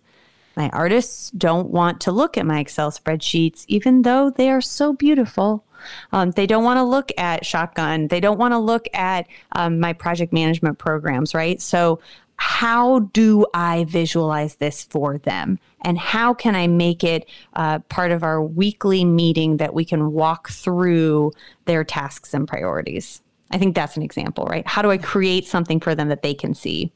My 0.55 0.69
artists 0.69 1.31
don't 1.31 1.69
want 1.69 2.01
to 2.01 2.11
look 2.11 2.37
at 2.37 2.45
my 2.45 2.59
Excel 2.59 2.91
spreadsheets, 2.91 3.65
even 3.67 4.03
though 4.03 4.29
they 4.29 4.49
are 4.49 4.61
so 4.61 4.93
beautiful. 4.93 5.65
Um, 6.11 6.31
they 6.31 6.47
don't 6.47 6.63
want 6.63 6.77
to 6.77 6.83
look 6.83 7.11
at 7.17 7.45
Shotgun. 7.45 8.07
They 8.07 8.19
don't 8.19 8.39
want 8.39 8.53
to 8.53 8.57
look 8.57 8.87
at 8.93 9.27
um, 9.51 9.79
my 9.79 9.93
project 9.93 10.33
management 10.33 10.77
programs, 10.77 11.33
right? 11.33 11.61
So, 11.61 11.99
how 12.37 12.99
do 12.99 13.45
I 13.53 13.85
visualize 13.85 14.55
this 14.55 14.83
for 14.83 15.17
them? 15.19 15.57
And 15.85 15.97
how 15.97 16.33
can 16.33 16.53
I 16.55 16.67
make 16.67 17.03
it 17.03 17.29
uh, 17.53 17.79
part 17.79 18.11
of 18.11 18.23
our 18.23 18.41
weekly 18.41 19.05
meeting 19.05 19.57
that 19.57 19.73
we 19.73 19.85
can 19.85 20.11
walk 20.11 20.49
through 20.49 21.31
their 21.63 21.85
tasks 21.85 22.33
and 22.33 22.45
priorities? 22.45 23.21
I 23.51 23.57
think 23.57 23.75
that's 23.75 23.97
an 23.97 24.03
example, 24.03 24.45
right? 24.45 24.67
How 24.67 24.81
do 24.81 24.91
I 24.91 24.97
create 24.97 25.47
something 25.47 25.79
for 25.79 25.95
them 25.95 26.09
that 26.09 26.23
they 26.23 26.33
can 26.33 26.53
see? 26.53 26.91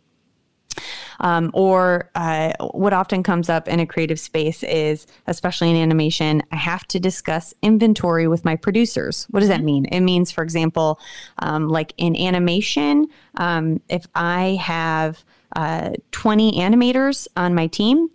Um, 1.19 1.51
or 1.53 2.09
uh, 2.15 2.53
what 2.71 2.93
often 2.93 3.23
comes 3.23 3.49
up 3.49 3.67
in 3.67 3.79
a 3.79 3.85
creative 3.85 4.19
space 4.19 4.63
is, 4.63 5.05
especially 5.27 5.69
in 5.69 5.75
animation, 5.75 6.41
I 6.51 6.55
have 6.55 6.87
to 6.87 6.99
discuss 6.99 7.53
inventory 7.61 8.27
with 8.27 8.45
my 8.45 8.55
producers. 8.55 9.27
What 9.31 9.41
does 9.41 9.49
that 9.49 9.61
mean? 9.61 9.85
It 9.85 9.99
means, 9.99 10.31
for 10.31 10.43
example, 10.43 10.99
um, 11.39 11.67
like 11.67 11.93
in 11.97 12.15
animation, 12.15 13.07
um, 13.35 13.81
if 13.89 14.05
I 14.15 14.57
have 14.61 15.23
uh, 15.55 15.93
20 16.11 16.53
animators 16.53 17.27
on 17.35 17.55
my 17.55 17.67
team, 17.67 18.09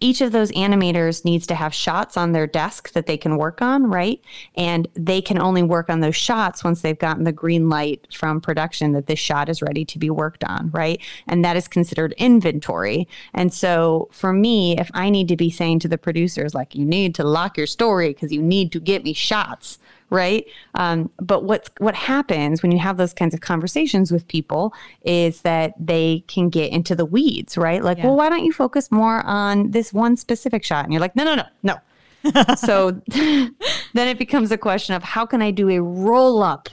each 0.00 0.20
of 0.20 0.32
those 0.32 0.50
animators 0.52 1.24
needs 1.24 1.46
to 1.46 1.54
have 1.54 1.72
shots 1.72 2.16
on 2.16 2.32
their 2.32 2.46
desk 2.46 2.92
that 2.92 3.06
they 3.06 3.16
can 3.16 3.36
work 3.36 3.62
on, 3.62 3.86
right? 3.86 4.20
And 4.56 4.88
they 4.94 5.22
can 5.22 5.40
only 5.40 5.62
work 5.62 5.88
on 5.88 6.00
those 6.00 6.16
shots 6.16 6.64
once 6.64 6.82
they've 6.82 6.98
gotten 6.98 7.24
the 7.24 7.32
green 7.32 7.68
light 7.68 8.06
from 8.12 8.40
production 8.40 8.92
that 8.92 9.06
this 9.06 9.18
shot 9.18 9.48
is 9.48 9.62
ready 9.62 9.84
to 9.86 9.98
be 9.98 10.10
worked 10.10 10.44
on, 10.44 10.70
right? 10.72 11.00
And 11.26 11.44
that 11.44 11.56
is 11.56 11.68
considered 11.68 12.12
inventory. 12.18 13.08
And 13.32 13.52
so 13.52 14.08
for 14.12 14.32
me, 14.32 14.78
if 14.78 14.90
I 14.94 15.10
need 15.10 15.28
to 15.28 15.36
be 15.36 15.50
saying 15.50 15.78
to 15.80 15.88
the 15.88 15.98
producers, 15.98 16.54
like, 16.54 16.74
you 16.74 16.84
need 16.84 17.14
to 17.14 17.24
lock 17.24 17.56
your 17.56 17.66
story 17.66 18.08
because 18.08 18.32
you 18.32 18.42
need 18.42 18.72
to 18.72 18.80
get 18.80 19.04
me 19.04 19.12
shots, 19.12 19.78
right? 20.10 20.46
Um, 20.74 21.10
but 21.20 21.44
what 21.44 21.70
what 21.78 21.94
happens 21.94 22.62
when 22.62 22.72
you 22.72 22.78
have 22.78 22.96
those 22.96 23.12
kinds 23.12 23.34
of 23.34 23.40
conversations 23.40 24.12
with 24.12 24.26
people 24.28 24.74
is 25.02 25.42
that 25.42 25.74
they 25.78 26.24
can 26.28 26.48
get 26.48 26.72
into 26.72 26.94
the 26.94 27.04
weeds, 27.04 27.56
right? 27.56 27.82
Like, 27.82 27.98
yeah. 27.98 28.06
well, 28.06 28.16
why 28.16 28.28
don't 28.28 28.44
you 28.44 28.52
focus 28.52 28.90
more 28.90 29.24
on 29.24 29.70
this 29.70 29.92
one 29.92 30.16
specific 30.16 30.64
shot? 30.64 30.84
And 30.84 30.92
you're 30.92 31.00
like, 31.00 31.16
no, 31.16 31.24
no, 31.24 31.34
no, 31.34 31.44
no. 31.62 32.54
so 32.56 32.90
then 33.08 33.54
it 33.94 34.18
becomes 34.18 34.50
a 34.50 34.58
question 34.58 34.94
of 34.94 35.02
how 35.02 35.26
can 35.26 35.42
I 35.42 35.50
do 35.50 35.68
a 35.70 35.82
roll 35.82 36.42
up 36.42 36.68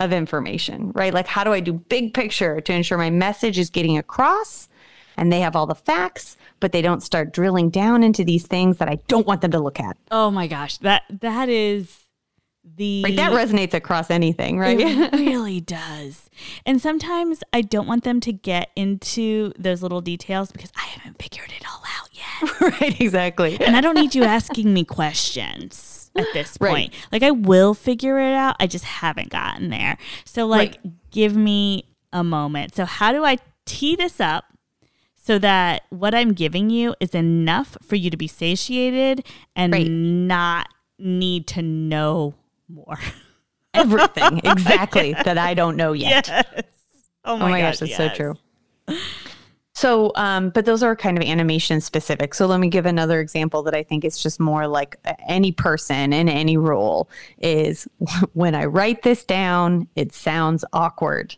of 0.00 0.12
information, 0.12 0.92
right? 0.92 1.12
Like, 1.12 1.26
how 1.26 1.44
do 1.44 1.52
I 1.52 1.60
do 1.60 1.72
big 1.72 2.14
picture 2.14 2.60
to 2.60 2.72
ensure 2.72 2.98
my 2.98 3.10
message 3.10 3.58
is 3.58 3.70
getting 3.70 3.98
across? 3.98 4.68
and 5.18 5.32
they 5.32 5.40
have 5.40 5.56
all 5.56 5.66
the 5.66 5.74
facts, 5.74 6.36
but 6.60 6.72
they 6.72 6.80
don't 6.80 7.02
start 7.02 7.32
drilling 7.32 7.70
down 7.70 8.02
into 8.02 8.24
these 8.24 8.46
things 8.46 8.78
that 8.78 8.88
I 8.88 9.00
don't 9.08 9.26
want 9.26 9.40
them 9.42 9.50
to 9.50 9.58
look 9.58 9.80
at. 9.80 9.96
Oh 10.10 10.30
my 10.30 10.46
gosh, 10.46 10.78
that 10.78 11.02
that 11.10 11.48
is 11.48 12.07
the 12.76 13.02
like 13.02 13.16
that 13.16 13.32
resonates 13.32 13.74
across 13.74 14.10
anything, 14.10 14.58
right? 14.58 14.78
It 14.78 15.12
really 15.12 15.60
does. 15.60 16.28
And 16.66 16.80
sometimes 16.80 17.42
I 17.52 17.62
don't 17.62 17.86
want 17.86 18.04
them 18.04 18.20
to 18.20 18.32
get 18.32 18.70
into 18.76 19.52
those 19.58 19.82
little 19.82 20.00
details 20.00 20.52
because 20.52 20.72
I 20.76 20.86
haven't 20.86 21.20
figured 21.20 21.52
it 21.56 21.64
all 21.68 21.82
out 21.98 22.08
yet. 22.12 22.60
right, 22.80 23.00
exactly. 23.00 23.58
And 23.60 23.76
I 23.76 23.80
don't 23.80 23.94
need 23.94 24.14
you 24.14 24.24
asking 24.24 24.72
me 24.72 24.84
questions 24.84 26.10
at 26.16 26.26
this 26.32 26.56
point. 26.56 26.92
Right. 26.92 26.94
Like 27.12 27.22
I 27.22 27.30
will 27.30 27.74
figure 27.74 28.18
it 28.18 28.34
out. 28.34 28.56
I 28.60 28.66
just 28.66 28.84
haven't 28.84 29.30
gotten 29.30 29.70
there. 29.70 29.98
So 30.24 30.46
like 30.46 30.78
right. 30.84 31.10
give 31.10 31.36
me 31.36 31.84
a 32.12 32.24
moment. 32.24 32.74
So 32.74 32.84
how 32.84 33.12
do 33.12 33.24
I 33.24 33.38
tee 33.64 33.96
this 33.96 34.20
up 34.20 34.44
so 35.16 35.38
that 35.38 35.82
what 35.90 36.14
I'm 36.14 36.32
giving 36.32 36.70
you 36.70 36.94
is 37.00 37.14
enough 37.14 37.76
for 37.82 37.96
you 37.96 38.10
to 38.10 38.16
be 38.16 38.26
satiated 38.26 39.26
and 39.54 39.72
right. 39.72 39.86
not 39.86 40.68
need 40.98 41.46
to 41.48 41.62
know 41.62 42.34
more. 42.68 42.98
Everything 43.74 44.40
exactly 44.44 45.12
that 45.12 45.38
I 45.38 45.54
don't 45.54 45.76
know 45.76 45.92
yet. 45.92 46.28
Yes. 46.28 46.64
Oh 47.24 47.36
my, 47.36 47.46
oh 47.46 47.50
my 47.50 47.60
gosh, 47.60 47.78
that's 47.78 47.90
yes. 47.90 47.98
so 47.98 48.34
true. 48.88 48.98
So, 49.78 50.10
um, 50.16 50.50
but 50.50 50.64
those 50.64 50.82
are 50.82 50.96
kind 50.96 51.16
of 51.16 51.22
animation 51.22 51.80
specific. 51.80 52.34
So 52.34 52.46
let 52.46 52.58
me 52.58 52.68
give 52.68 52.84
another 52.84 53.20
example 53.20 53.62
that 53.62 53.76
I 53.76 53.84
think 53.84 54.04
is 54.04 54.20
just 54.20 54.40
more 54.40 54.66
like 54.66 54.96
any 55.28 55.52
person 55.52 56.12
in 56.12 56.28
any 56.28 56.56
role 56.56 57.08
is 57.38 57.86
when 58.32 58.56
I 58.56 58.64
write 58.64 59.02
this 59.04 59.24
down, 59.24 59.86
it 59.94 60.12
sounds 60.12 60.64
awkward. 60.72 61.36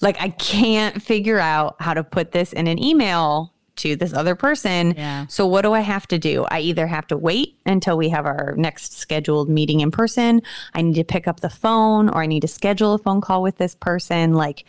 Like 0.00 0.18
I 0.20 0.30
can't 0.30 1.02
figure 1.02 1.38
out 1.38 1.76
how 1.78 1.92
to 1.92 2.02
put 2.02 2.32
this 2.32 2.54
in 2.54 2.66
an 2.66 2.82
email 2.82 3.52
to 3.76 3.96
this 3.96 4.12
other 4.12 4.34
person. 4.34 4.94
Yeah. 4.96 5.26
So 5.28 5.46
what 5.46 5.62
do 5.62 5.72
I 5.72 5.80
have 5.80 6.06
to 6.08 6.18
do? 6.18 6.44
I 6.50 6.60
either 6.60 6.86
have 6.86 7.06
to 7.08 7.16
wait 7.16 7.58
until 7.66 7.96
we 7.96 8.08
have 8.08 8.26
our 8.26 8.54
next 8.56 8.94
scheduled 8.94 9.48
meeting 9.48 9.80
in 9.80 9.90
person. 9.90 10.42
I 10.74 10.82
need 10.82 10.94
to 10.94 11.04
pick 11.04 11.28
up 11.28 11.40
the 11.40 11.50
phone 11.50 12.08
or 12.08 12.22
I 12.22 12.26
need 12.26 12.40
to 12.40 12.48
schedule 12.48 12.94
a 12.94 12.98
phone 12.98 13.20
call 13.20 13.42
with 13.42 13.58
this 13.58 13.74
person. 13.74 14.34
Like 14.34 14.64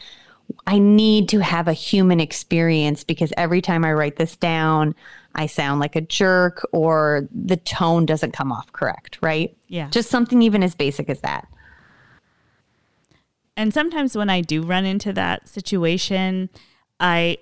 I 0.65 0.79
need 0.79 1.29
to 1.29 1.39
have 1.39 1.67
a 1.67 1.73
human 1.73 2.19
experience 2.19 3.03
because 3.03 3.33
every 3.37 3.61
time 3.61 3.83
I 3.83 3.93
write 3.93 4.15
this 4.15 4.35
down, 4.35 4.95
I 5.35 5.45
sound 5.45 5.79
like 5.79 5.95
a 5.95 6.01
jerk 6.01 6.67
or 6.71 7.27
the 7.31 7.57
tone 7.57 8.05
doesn't 8.05 8.31
come 8.31 8.51
off 8.51 8.71
correct, 8.71 9.19
right? 9.21 9.55
Yeah. 9.67 9.89
Just 9.89 10.09
something 10.09 10.41
even 10.41 10.63
as 10.63 10.73
basic 10.73 11.09
as 11.09 11.21
that. 11.21 11.47
And 13.55 13.73
sometimes 13.73 14.15
when 14.15 14.29
I 14.29 14.41
do 14.41 14.61
run 14.61 14.85
into 14.85 15.11
that 15.13 15.47
situation, 15.47 16.49
I 16.99 17.37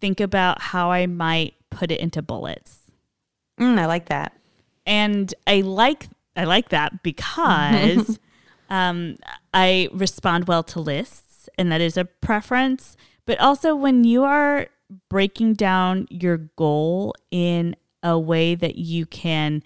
think 0.00 0.20
about 0.20 0.60
how 0.60 0.90
I 0.90 1.06
might 1.06 1.54
put 1.70 1.90
it 1.90 2.00
into 2.00 2.22
bullets. 2.22 2.90
Mm, 3.60 3.78
I 3.78 3.86
like 3.86 4.08
that. 4.08 4.32
And 4.86 5.32
I 5.46 5.62
like 5.62 6.08
I 6.36 6.44
like 6.44 6.68
that 6.68 7.02
because 7.02 8.18
um, 8.70 9.16
I 9.54 9.88
respond 9.92 10.48
well 10.48 10.62
to 10.64 10.80
lists, 10.80 11.48
and 11.56 11.72
that 11.72 11.80
is 11.80 11.96
a 11.96 12.04
preference. 12.04 12.96
But 13.24 13.40
also, 13.40 13.74
when 13.74 14.04
you 14.04 14.22
are 14.24 14.68
breaking 15.08 15.54
down 15.54 16.06
your 16.10 16.36
goal 16.36 17.14
in 17.30 17.74
a 18.02 18.18
way 18.18 18.54
that 18.54 18.76
you 18.76 19.06
can 19.06 19.62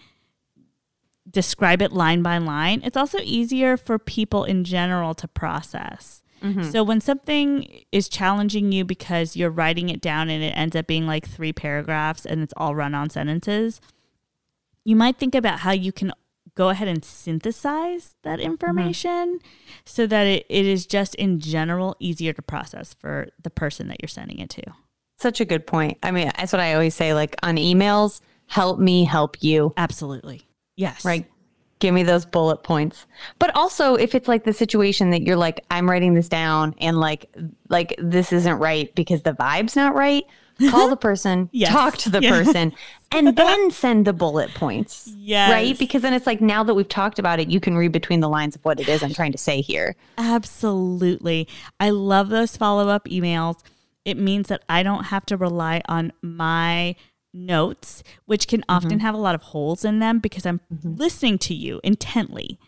describe 1.28 1.82
it 1.82 1.92
line 1.92 2.22
by 2.22 2.38
line, 2.38 2.80
it's 2.84 2.96
also 2.96 3.18
easier 3.22 3.76
for 3.76 3.98
people 3.98 4.44
in 4.44 4.64
general 4.64 5.14
to 5.14 5.28
process. 5.28 6.22
Mm-hmm. 6.42 6.70
So 6.70 6.82
when 6.82 7.00
something 7.00 7.84
is 7.92 8.08
challenging 8.08 8.72
you 8.72 8.84
because 8.84 9.36
you're 9.36 9.50
writing 9.50 9.88
it 9.88 10.00
down 10.00 10.30
and 10.30 10.42
it 10.42 10.52
ends 10.56 10.74
up 10.74 10.86
being 10.86 11.06
like 11.06 11.28
three 11.28 11.52
paragraphs 11.52 12.24
and 12.24 12.42
it's 12.42 12.54
all 12.56 12.74
run 12.74 12.94
on 12.94 13.10
sentences, 13.10 13.80
you 14.84 14.96
might 14.96 15.16
think 15.16 15.34
about 15.34 15.60
how 15.60 15.72
you 15.72 15.92
can 15.92 16.12
go 16.54 16.70
ahead 16.70 16.88
and 16.88 17.04
synthesize 17.04 18.16
that 18.22 18.38
mm-hmm. 18.38 18.50
information 18.50 19.38
mm-hmm. 19.38 19.48
so 19.84 20.06
that 20.06 20.26
it, 20.26 20.46
it 20.48 20.66
is 20.66 20.86
just 20.86 21.14
in 21.16 21.40
general 21.40 21.96
easier 22.00 22.32
to 22.32 22.42
process 22.42 22.94
for 22.94 23.28
the 23.42 23.50
person 23.50 23.88
that 23.88 23.98
you're 24.02 24.08
sending 24.08 24.38
it 24.38 24.50
to. 24.50 24.62
Such 25.18 25.40
a 25.40 25.44
good 25.44 25.66
point. 25.66 25.98
I 26.02 26.10
mean, 26.10 26.30
that's 26.36 26.52
what 26.52 26.60
I 26.60 26.74
always 26.74 26.94
say 26.94 27.12
like 27.12 27.36
on 27.42 27.56
emails, 27.56 28.20
help 28.46 28.78
me 28.78 29.04
help 29.04 29.42
you. 29.42 29.74
Absolutely. 29.76 30.42
Yes. 30.76 31.04
Right 31.04 31.26
give 31.80 31.92
me 31.92 32.02
those 32.02 32.24
bullet 32.24 32.62
points 32.62 33.06
but 33.38 33.54
also 33.56 33.94
if 33.94 34.14
it's 34.14 34.28
like 34.28 34.44
the 34.44 34.52
situation 34.52 35.10
that 35.10 35.22
you're 35.22 35.36
like 35.36 35.64
i'm 35.70 35.90
writing 35.90 36.14
this 36.14 36.28
down 36.28 36.74
and 36.78 37.00
like 37.00 37.34
like 37.68 37.94
this 37.98 38.32
isn't 38.32 38.58
right 38.58 38.94
because 38.94 39.22
the 39.22 39.32
vibe's 39.32 39.74
not 39.74 39.94
right 39.94 40.24
call 40.70 40.88
the 40.88 40.96
person 41.08 41.48
yes. 41.52 41.70
talk 41.70 41.96
to 41.96 42.10
the 42.10 42.20
yeah. 42.20 42.30
person 42.30 42.72
and 43.12 43.36
then 43.36 43.70
send 43.70 44.06
the 44.06 44.12
bullet 44.12 44.52
points 44.54 45.10
yes. 45.16 45.50
right 45.50 45.78
because 45.78 46.02
then 46.02 46.12
it's 46.12 46.26
like 46.26 46.40
now 46.40 46.62
that 46.62 46.74
we've 46.74 46.88
talked 46.88 47.18
about 47.18 47.40
it 47.40 47.48
you 47.48 47.60
can 47.60 47.76
read 47.76 47.92
between 47.92 48.20
the 48.20 48.28
lines 48.28 48.54
of 48.54 48.64
what 48.64 48.78
it 48.78 48.88
is 48.88 49.02
i'm 49.02 49.14
trying 49.14 49.32
to 49.32 49.38
say 49.38 49.60
here 49.60 49.96
absolutely 50.18 51.48
i 51.80 51.90
love 51.90 52.28
those 52.28 52.56
follow-up 52.56 53.06
emails 53.06 53.62
it 54.04 54.18
means 54.18 54.48
that 54.48 54.62
i 54.68 54.82
don't 54.82 55.04
have 55.04 55.24
to 55.24 55.36
rely 55.36 55.80
on 55.88 56.12
my 56.20 56.94
notes, 57.32 58.02
which 58.26 58.48
can 58.48 58.64
often 58.68 58.90
mm-hmm. 58.90 58.98
have 59.00 59.14
a 59.14 59.18
lot 59.18 59.34
of 59.34 59.42
holes 59.42 59.84
in 59.84 59.98
them 59.98 60.18
because 60.18 60.46
I'm 60.46 60.60
mm-hmm. 60.72 60.94
listening 60.96 61.38
to 61.38 61.54
you 61.54 61.80
intently. 61.82 62.58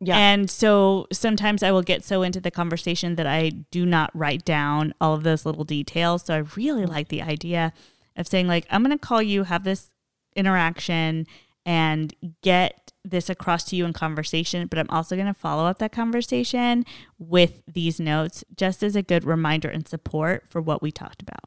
Yeah. 0.00 0.16
And 0.18 0.50
so 0.50 1.06
sometimes 1.12 1.62
I 1.62 1.70
will 1.70 1.82
get 1.82 2.04
so 2.04 2.22
into 2.22 2.40
the 2.40 2.50
conversation 2.50 3.16
that 3.16 3.26
I 3.26 3.50
do 3.70 3.86
not 3.86 4.10
write 4.14 4.44
down 4.44 4.92
all 5.00 5.14
of 5.14 5.22
those 5.22 5.46
little 5.46 5.64
details. 5.64 6.24
So 6.24 6.34
I 6.34 6.38
really 6.56 6.84
like 6.84 7.08
the 7.08 7.22
idea 7.22 7.72
of 8.16 8.26
saying, 8.26 8.46
like, 8.46 8.66
I'm 8.70 8.82
going 8.82 8.96
to 8.96 9.02
call 9.02 9.22
you, 9.22 9.44
have 9.44 9.64
this 9.64 9.90
interaction, 10.36 11.26
and 11.64 12.14
get 12.42 12.92
this 13.04 13.30
across 13.30 13.64
to 13.64 13.76
you 13.76 13.86
in 13.86 13.92
conversation. 13.92 14.66
But 14.66 14.78
I'm 14.78 14.90
also 14.90 15.16
going 15.16 15.26
to 15.26 15.34
follow 15.34 15.64
up 15.64 15.78
that 15.78 15.92
conversation 15.92 16.84
with 17.18 17.62
these 17.66 17.98
notes 17.98 18.44
just 18.56 18.82
as 18.82 18.96
a 18.96 19.02
good 19.02 19.24
reminder 19.24 19.68
and 19.68 19.88
support 19.88 20.44
for 20.48 20.60
what 20.60 20.82
we 20.82 20.90
talked 20.90 21.22
about. 21.22 21.44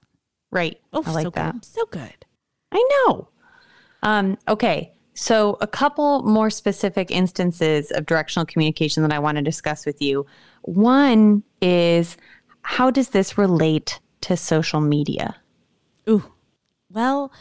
Right. 0.51 0.79
Oh, 0.93 1.03
I 1.05 1.11
like 1.11 1.23
so 1.23 1.29
that. 1.31 1.53
good. 1.53 1.65
So 1.65 1.85
good. 1.91 2.25
I 2.71 2.87
know. 3.07 3.27
Um, 4.03 4.37
okay. 4.47 4.93
So, 5.13 5.57
a 5.61 5.67
couple 5.67 6.21
more 6.23 6.49
specific 6.51 7.09
instances 7.09 7.89
of 7.91 8.05
directional 8.05 8.45
communication 8.45 9.01
that 9.01 9.11
I 9.11 9.17
want 9.17 9.37
to 9.37 9.43
discuss 9.43 9.85
with 9.85 9.99
you. 10.01 10.27
One 10.61 11.43
is 11.61 12.17
how 12.61 12.91
does 12.91 13.09
this 13.09 13.37
relate 13.37 13.99
to 14.21 14.37
social 14.37 14.79
media? 14.79 15.35
Ooh. 16.07 16.23
Well, 16.91 17.31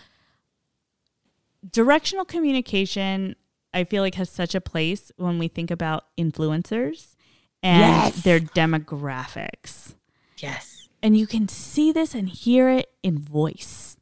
directional 1.70 2.24
communication, 2.24 3.36
I 3.74 3.84
feel 3.84 4.02
like 4.02 4.14
has 4.14 4.30
such 4.30 4.54
a 4.54 4.60
place 4.60 5.12
when 5.16 5.38
we 5.38 5.48
think 5.48 5.70
about 5.70 6.04
influencers 6.16 7.14
and 7.62 7.80
Yes. 7.80 8.22
their 8.22 8.40
demographics. 8.40 9.94
Yes. 10.38 10.88
And 11.02 11.16
you 11.16 11.26
can 11.26 11.46
see 11.48 11.92
this 11.92 12.14
and 12.14 12.28
hear 12.28 12.68
it 12.70 12.88
in 13.02 13.18
voice. 13.18 13.95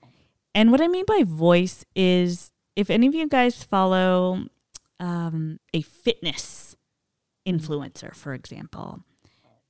And 0.55 0.71
what 0.71 0.81
I 0.81 0.89
mean 0.89 1.05
by 1.07 1.23
voice 1.25 1.85
is 1.95 2.53
if 2.77 2.91
any 2.91 3.07
of 3.07 3.15
you 3.15 3.29
guys 3.29 3.63
follow 3.63 4.47
um, 5.01 5.59
a 5.73 5.83
fitness 5.83 6.77
influencer, 7.47 8.15
for 8.15 8.35
example, 8.35 9.01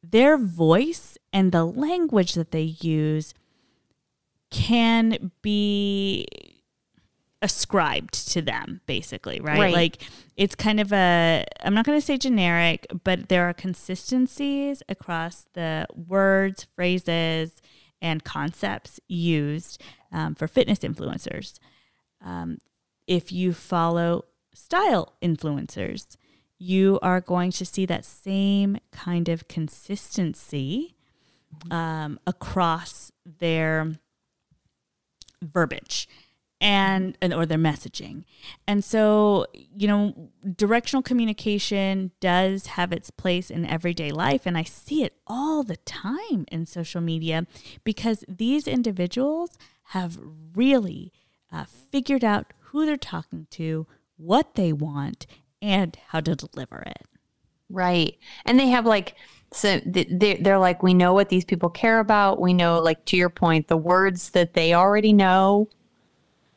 their 0.02 0.36
voice 0.36 1.18
and 1.32 1.52
the 1.52 1.64
language 1.64 2.34
that 2.34 2.50
they 2.50 2.74
use 2.80 3.34
can 4.50 5.30
be 5.42 6.26
ascribed 7.42 8.30
to 8.30 8.40
them 8.40 8.80
basically 8.86 9.38
right? 9.40 9.58
Right. 9.58 9.74
like 9.74 10.02
it's 10.34 10.54
kind 10.54 10.80
of 10.80 10.94
a 10.94 11.44
i'm 11.62 11.74
not 11.74 11.84
going 11.84 11.98
to 11.98 12.04
say 12.04 12.16
generic 12.16 12.86
but 13.02 13.28
there 13.28 13.46
are 13.46 13.52
consistencies 13.52 14.82
across 14.88 15.44
the 15.52 15.86
words 15.94 16.66
phrases 16.74 17.60
and 18.00 18.24
concepts 18.24 18.98
used 19.08 19.82
um, 20.14 20.34
for 20.34 20.48
fitness 20.48 20.78
influencers 20.78 21.58
um, 22.24 22.56
if 23.06 23.30
you 23.30 23.52
follow 23.52 24.24
style 24.54 25.12
influencers 25.22 26.16
you 26.58 26.98
are 27.02 27.20
going 27.20 27.50
to 27.50 27.64
see 27.64 27.84
that 27.84 28.04
same 28.04 28.78
kind 28.90 29.28
of 29.28 29.48
consistency 29.48 30.96
um, 31.70 32.18
across 32.26 33.12
their 33.24 33.92
verbiage 35.42 36.08
and, 36.60 37.18
and 37.20 37.34
or 37.34 37.44
their 37.44 37.58
messaging. 37.58 38.24
And 38.66 38.82
so, 38.82 39.46
you 39.52 39.86
know, 39.86 40.30
directional 40.56 41.02
communication 41.02 42.12
does 42.20 42.66
have 42.68 42.92
its 42.92 43.10
place 43.10 43.50
in 43.50 43.66
everyday 43.66 44.10
life 44.10 44.46
and 44.46 44.56
I 44.56 44.62
see 44.62 45.04
it 45.04 45.14
all 45.26 45.62
the 45.62 45.76
time 45.78 46.46
in 46.50 46.64
social 46.64 47.00
media 47.00 47.46
because 47.84 48.24
these 48.28 48.66
individuals 48.66 49.58
have 49.88 50.18
really 50.54 51.12
uh, 51.52 51.64
figured 51.64 52.24
out 52.24 52.52
who 52.60 52.84
they're 52.86 52.96
talking 52.96 53.46
to, 53.50 53.86
what 54.16 54.54
they 54.54 54.72
want, 54.72 55.26
and 55.62 55.96
how 56.08 56.20
to 56.20 56.34
deliver 56.34 56.82
it. 56.86 57.02
Right. 57.70 58.18
And 58.44 58.58
they 58.58 58.68
have 58.68 58.86
like, 58.86 59.14
so 59.52 59.80
they- 59.86 60.38
they're 60.40 60.58
like, 60.58 60.82
we 60.82 60.94
know 60.94 61.12
what 61.14 61.28
these 61.28 61.44
people 61.44 61.70
care 61.70 62.00
about. 62.00 62.40
We 62.40 62.52
know, 62.52 62.80
like, 62.80 63.04
to 63.06 63.16
your 63.16 63.30
point, 63.30 63.68
the 63.68 63.76
words 63.76 64.30
that 64.30 64.54
they 64.54 64.74
already 64.74 65.12
know. 65.12 65.68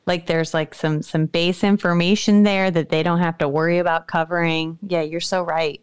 Like, 0.06 0.26
there's 0.26 0.54
like 0.54 0.74
some 0.74 1.02
some 1.02 1.26
base 1.26 1.64
information 1.64 2.44
there 2.44 2.72
that 2.72 2.90
they 2.90 3.04
don't 3.04 3.20
have 3.20 3.38
to 3.40 3.48
worry 3.50 3.78
about 3.78 4.08
covering. 4.08 4.80
Yeah, 4.82 5.02
you're 5.02 5.20
so 5.20 5.44
right. 5.44 5.82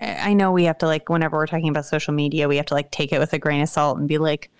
I 0.00 0.30
I 0.30 0.32
know 0.34 0.52
we 0.52 0.64
have 0.64 0.78
to 0.78 0.86
like 0.86 1.08
whenever 1.08 1.36
we're 1.36 1.46
talking 1.46 1.68
about 1.68 1.86
social 1.86 2.12
media, 2.12 2.48
we 2.48 2.56
have 2.56 2.66
to 2.66 2.74
like 2.74 2.90
take 2.90 3.12
it 3.12 3.18
with 3.18 3.32
a 3.32 3.38
grain 3.38 3.62
of 3.62 3.68
salt 3.68 3.98
and 3.98 4.08
be 4.08 4.18
like, 4.18 4.50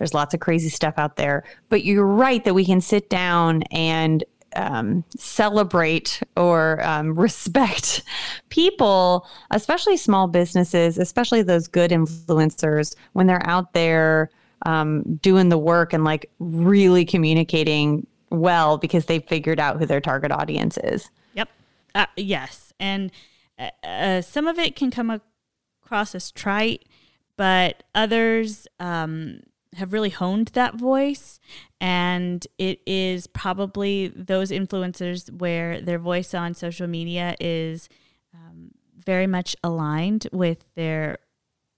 there's 0.00 0.14
lots 0.14 0.32
of 0.32 0.40
crazy 0.40 0.70
stuff 0.70 0.94
out 0.96 1.16
there. 1.16 1.44
But 1.68 1.84
you're 1.84 2.06
right 2.06 2.42
that 2.44 2.54
we 2.54 2.64
can 2.64 2.80
sit 2.80 3.10
down 3.10 3.64
and 3.64 4.24
um, 4.56 5.04
celebrate 5.14 6.22
or 6.38 6.82
um, 6.82 7.14
respect 7.18 8.02
people, 8.48 9.26
especially 9.50 9.98
small 9.98 10.26
businesses, 10.26 10.96
especially 10.96 11.42
those 11.42 11.68
good 11.68 11.90
influencers, 11.90 12.96
when 13.12 13.26
they're 13.26 13.46
out 13.46 13.74
there 13.74 14.30
um, 14.64 15.02
doing 15.16 15.50
the 15.50 15.58
work 15.58 15.92
and 15.92 16.02
like 16.02 16.30
really 16.38 17.04
communicating 17.04 18.06
well 18.30 18.78
because 18.78 19.04
they 19.04 19.18
figured 19.18 19.60
out 19.60 19.78
who 19.78 19.84
their 19.84 20.00
target 20.00 20.32
audience 20.32 20.78
is. 20.82 21.10
Yep. 21.34 21.50
Uh, 21.94 22.06
yes. 22.16 22.72
And 22.80 23.12
uh, 23.58 23.68
uh, 23.84 24.20
some 24.22 24.46
of 24.46 24.58
it 24.58 24.76
can 24.76 24.90
come 24.90 25.10
across 25.10 26.14
as 26.14 26.30
trite, 26.30 26.86
but 27.36 27.82
others 27.94 28.66
um, 28.78 29.40
have 29.76 29.92
really 29.92 30.10
honed 30.10 30.48
that 30.54 30.74
voice. 30.74 31.38
And 31.80 32.46
it 32.58 32.80
is 32.86 33.26
probably 33.26 34.08
those 34.08 34.50
influencers 34.50 35.30
where 35.30 35.80
their 35.80 35.98
voice 35.98 36.34
on 36.34 36.54
social 36.54 36.86
media 36.86 37.36
is 37.40 37.88
um, 38.34 38.72
very 39.04 39.26
much 39.26 39.54
aligned 39.62 40.26
with 40.32 40.64
their 40.74 41.18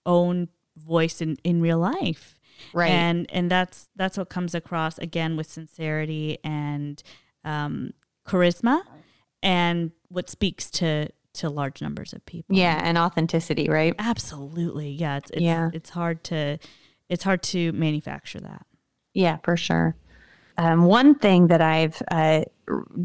own 0.06 0.48
voice 0.76 1.20
in, 1.20 1.36
in 1.44 1.60
real 1.60 1.78
life 1.78 2.34
Right. 2.72 2.90
and 2.90 3.26
and 3.32 3.50
that's 3.50 3.88
that's 3.96 4.16
what 4.16 4.28
comes 4.30 4.54
across 4.54 4.96
again 4.98 5.36
with 5.36 5.46
sincerity 5.50 6.38
and 6.44 7.02
um, 7.44 7.92
charisma 8.26 8.82
and 9.42 9.90
what 10.08 10.30
speaks 10.30 10.70
to 10.72 11.08
to 11.34 11.50
large 11.50 11.82
numbers 11.82 12.12
of 12.12 12.24
people 12.26 12.56
yeah, 12.56 12.80
and 12.84 12.96
authenticity, 12.98 13.68
right? 13.68 13.94
absolutely 13.98 14.90
yeah 14.90 15.16
it's, 15.18 15.30
it's 15.30 15.42
Yeah. 15.42 15.70
it's 15.72 15.90
hard 15.90 16.22
to 16.24 16.58
it's 17.12 17.24
hard 17.24 17.42
to 17.42 17.72
manufacture 17.72 18.40
that 18.40 18.64
Yeah, 19.12 19.36
for 19.44 19.56
sure. 19.56 19.94
Um, 20.56 20.84
one 20.84 21.14
thing 21.14 21.48
that 21.48 21.60
I've 21.60 22.02
uh, 22.10 22.44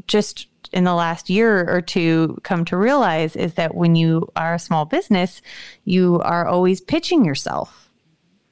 just 0.08 0.48
in 0.72 0.86
the 0.86 0.94
last 0.94 1.30
year 1.30 1.70
or 1.70 1.82
two 1.82 2.38
come 2.44 2.64
to 2.66 2.78
realize 2.78 3.36
is 3.36 3.54
that 3.56 3.76
when 3.76 3.96
you 3.96 4.28
are 4.36 4.54
a 4.54 4.60
small 4.60 4.86
business, 4.86 5.42
you 5.84 6.22
are 6.22 6.48
always 6.48 6.82
pitching 6.82 7.26
yourself. 7.26 7.84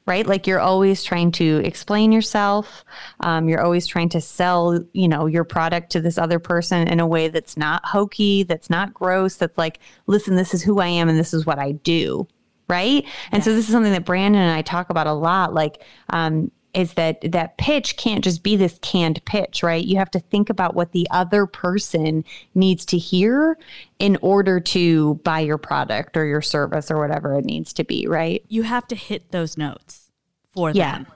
Right, 0.07 0.27
like 0.27 0.45
you're 0.45 0.59
always 0.59 1.03
trying 1.03 1.31
to 1.31 1.61
explain 1.65 2.11
yourself. 2.11 2.85
Um, 3.21 3.49
you're 3.49 3.63
always 3.63 3.87
trying 3.87 4.09
to 4.09 4.21
sell, 4.21 4.79
you 4.93 5.07
know, 5.07 5.25
your 5.25 5.43
product 5.43 5.91
to 5.93 5.99
this 5.99 6.19
other 6.19 6.37
person 6.37 6.87
in 6.87 6.99
a 6.99 7.07
way 7.07 7.27
that's 7.27 7.57
not 7.57 7.83
hokey, 7.83 8.43
that's 8.43 8.69
not 8.69 8.93
gross. 8.93 9.37
That's 9.37 9.57
like, 9.57 9.79
listen, 10.05 10.35
this 10.35 10.53
is 10.53 10.61
who 10.61 10.79
I 10.79 10.85
am 10.85 11.09
and 11.09 11.17
this 11.17 11.33
is 11.33 11.47
what 11.47 11.57
I 11.57 11.71
do 11.71 12.27
right? 12.67 13.05
And 13.31 13.43
so 13.43 13.53
this 13.53 13.65
is 13.65 13.71
something 13.71 13.91
that 13.93 14.05
brandon 14.05 14.41
and 14.41 14.51
i 14.51 14.61
talk 14.61 14.89
about 14.89 15.07
a 15.07 15.13
lot 15.13 15.53
like 15.53 15.83
um, 16.09 16.51
is 16.73 16.93
that 16.95 17.19
that 17.31 17.57
pitch 17.57 17.95
can't 17.95 18.21
just 18.23 18.43
be 18.43 18.57
this 18.57 18.77
canned 18.81 19.23
pitch 19.25 19.63
right? 19.63 19.85
You 19.85 19.97
have 19.97 20.11
to 20.11 20.19
think 20.19 20.49
about 20.49 20.75
what 20.75 20.91
the 20.91 21.07
other 21.09 21.45
person 21.45 22.25
needs 22.53 22.85
to 22.87 22.97
hear 22.97 23.57
in 23.97 24.17
order 24.21 24.59
to 24.59 25.15
buy 25.23 25.39
your 25.39 25.57
product 25.57 26.17
or 26.17 26.25
your 26.25 26.41
service 26.41 26.91
or 26.91 26.97
whatever 26.97 27.37
it 27.39 27.45
needs 27.45 27.71
to 27.73 27.83
be 27.85 28.07
right? 28.07 28.43
You 28.49 28.63
have 28.63 28.87
to 28.87 28.95
hit 28.95 29.31
those 29.31 29.57
notes 29.57 30.11
for 30.53 30.71
Yeah. 30.71 30.91
them 30.97 31.07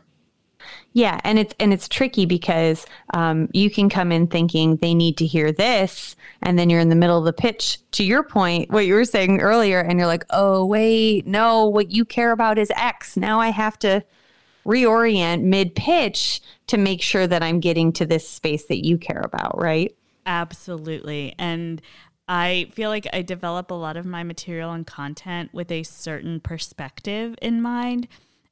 Yeah, 0.94 1.20
and 1.24 1.38
it's 1.38 1.54
and 1.60 1.72
it's 1.72 1.88
tricky 1.88 2.26
because 2.26 2.86
um, 3.14 3.48
you 3.54 3.70
can 3.70 3.90
come 3.90 4.12
in 4.12 4.28
thinking 4.28 4.78
they 4.78 4.96
need 4.96 5.18
to 5.18 5.26
hear 5.26 5.52
this, 5.52 6.16
and 6.42 6.58
then 6.58 6.70
you're 6.70 6.80
in 6.80 6.90
the 6.90 6.96
middle 6.96 7.18
of 7.18 7.26
the 7.26 7.34
pitch. 7.34 7.80
To 7.92 8.04
your 8.04 8.24
point, 8.24 8.72
what 8.72 8.86
you 8.86 8.96
were 8.96 9.06
saying 9.06 9.40
earlier, 9.40 9.80
and 9.80 10.00
you're 10.00 10.08
like, 10.08 10.26
"Oh 10.32 10.66
wait, 10.66 11.28
no, 11.28 11.68
what 11.68 11.92
you 11.92 12.06
care 12.06 12.32
about 12.32 12.58
is 12.58 12.72
X." 12.76 13.16
Now 13.16 13.40
I 13.40 13.50
have 13.50 13.78
to 13.80 14.04
reorient 14.66 15.44
mid 15.44 15.76
pitch 15.76 16.42
to 16.68 16.78
make 16.78 17.02
sure 17.02 17.28
that 17.28 17.44
I'm 17.44 17.60
getting 17.60 17.92
to 17.94 18.06
this 18.06 18.28
space 18.28 18.66
that 18.66 18.86
you 18.86 18.98
care 18.98 19.22
about, 19.22 19.60
right? 19.60 19.96
Absolutely. 20.26 21.34
And 21.38 21.82
I 22.28 22.70
feel 22.74 22.90
like 22.90 23.08
I 23.12 23.24
develop 23.24 23.72
a 23.72 23.76
lot 23.76 23.98
of 23.98 24.06
my 24.06 24.24
material 24.24 24.72
and 24.72 24.86
content 24.86 25.52
with 25.54 25.72
a 25.72 25.82
certain 25.84 26.40
perspective 26.40 27.36
in 27.42 27.62
mind. 27.62 28.08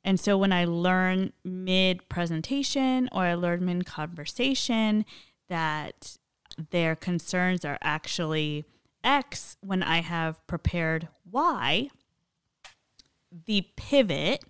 And 0.07 0.17
so 0.17 0.37
when 0.37 0.53
I 0.53 0.63
learn 0.63 1.33
mid 1.43 2.07
presentation 2.07 3.09
or 3.11 3.23
I 3.23 3.33
learn 3.33 3.65
mid 3.65 3.85
conversation 3.85 5.05
that 5.49 6.17
their 6.71 6.95
concerns 6.95 7.65
are 7.65 7.77
actually 7.81 8.63
X 9.03 9.57
when 9.59 9.83
I 9.83 9.99
have 9.99 10.45
prepared 10.47 11.09
Y, 11.29 11.89
the 13.47 13.67
pivot 13.75 14.45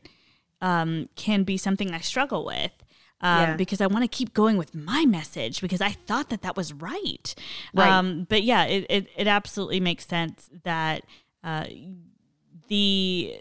um, 0.62 1.10
can 1.16 1.42
be 1.42 1.58
something 1.58 1.92
I 1.92 2.02
struggle 2.02 2.46
with. 2.46 2.72
Um, 3.20 3.40
Yeah. 3.40 3.56
Because 3.56 3.82
I 3.82 3.88
want 3.88 4.04
to 4.04 4.08
keep 4.08 4.36
going 4.36 4.58
with 4.58 4.76
my 4.76 5.08
message 5.08 5.60
because 5.60 5.82
I 5.82 5.90
thought 5.90 6.30
that 6.30 6.44
that 6.44 6.56
was 6.56 6.72
right. 6.72 7.34
Right. 7.74 7.90
Um, 7.90 8.28
but 8.30 8.44
yeah, 8.44 8.66
it, 8.66 8.86
it, 8.92 9.08
it 9.18 9.28
absolutely 9.28 9.80
makes 9.80 10.06
sense 10.06 10.52
that 10.64 11.04
uh, 11.44 11.66
the 12.68 13.40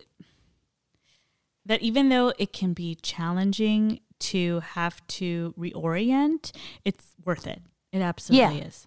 that 1.67 1.83
even 1.83 2.09
though 2.09 2.33
it 2.39 2.53
can 2.53 2.73
be 2.73 2.95
challenging 3.03 4.01
to 4.19 4.61
have 4.61 5.07
to 5.09 5.53
reorient, 5.59 6.53
it's 6.85 7.15
worth 7.25 7.47
it. 7.47 7.61
It 7.93 8.01
absolutely 8.01 8.59
Yeah. 8.59 8.65
is. 8.67 8.87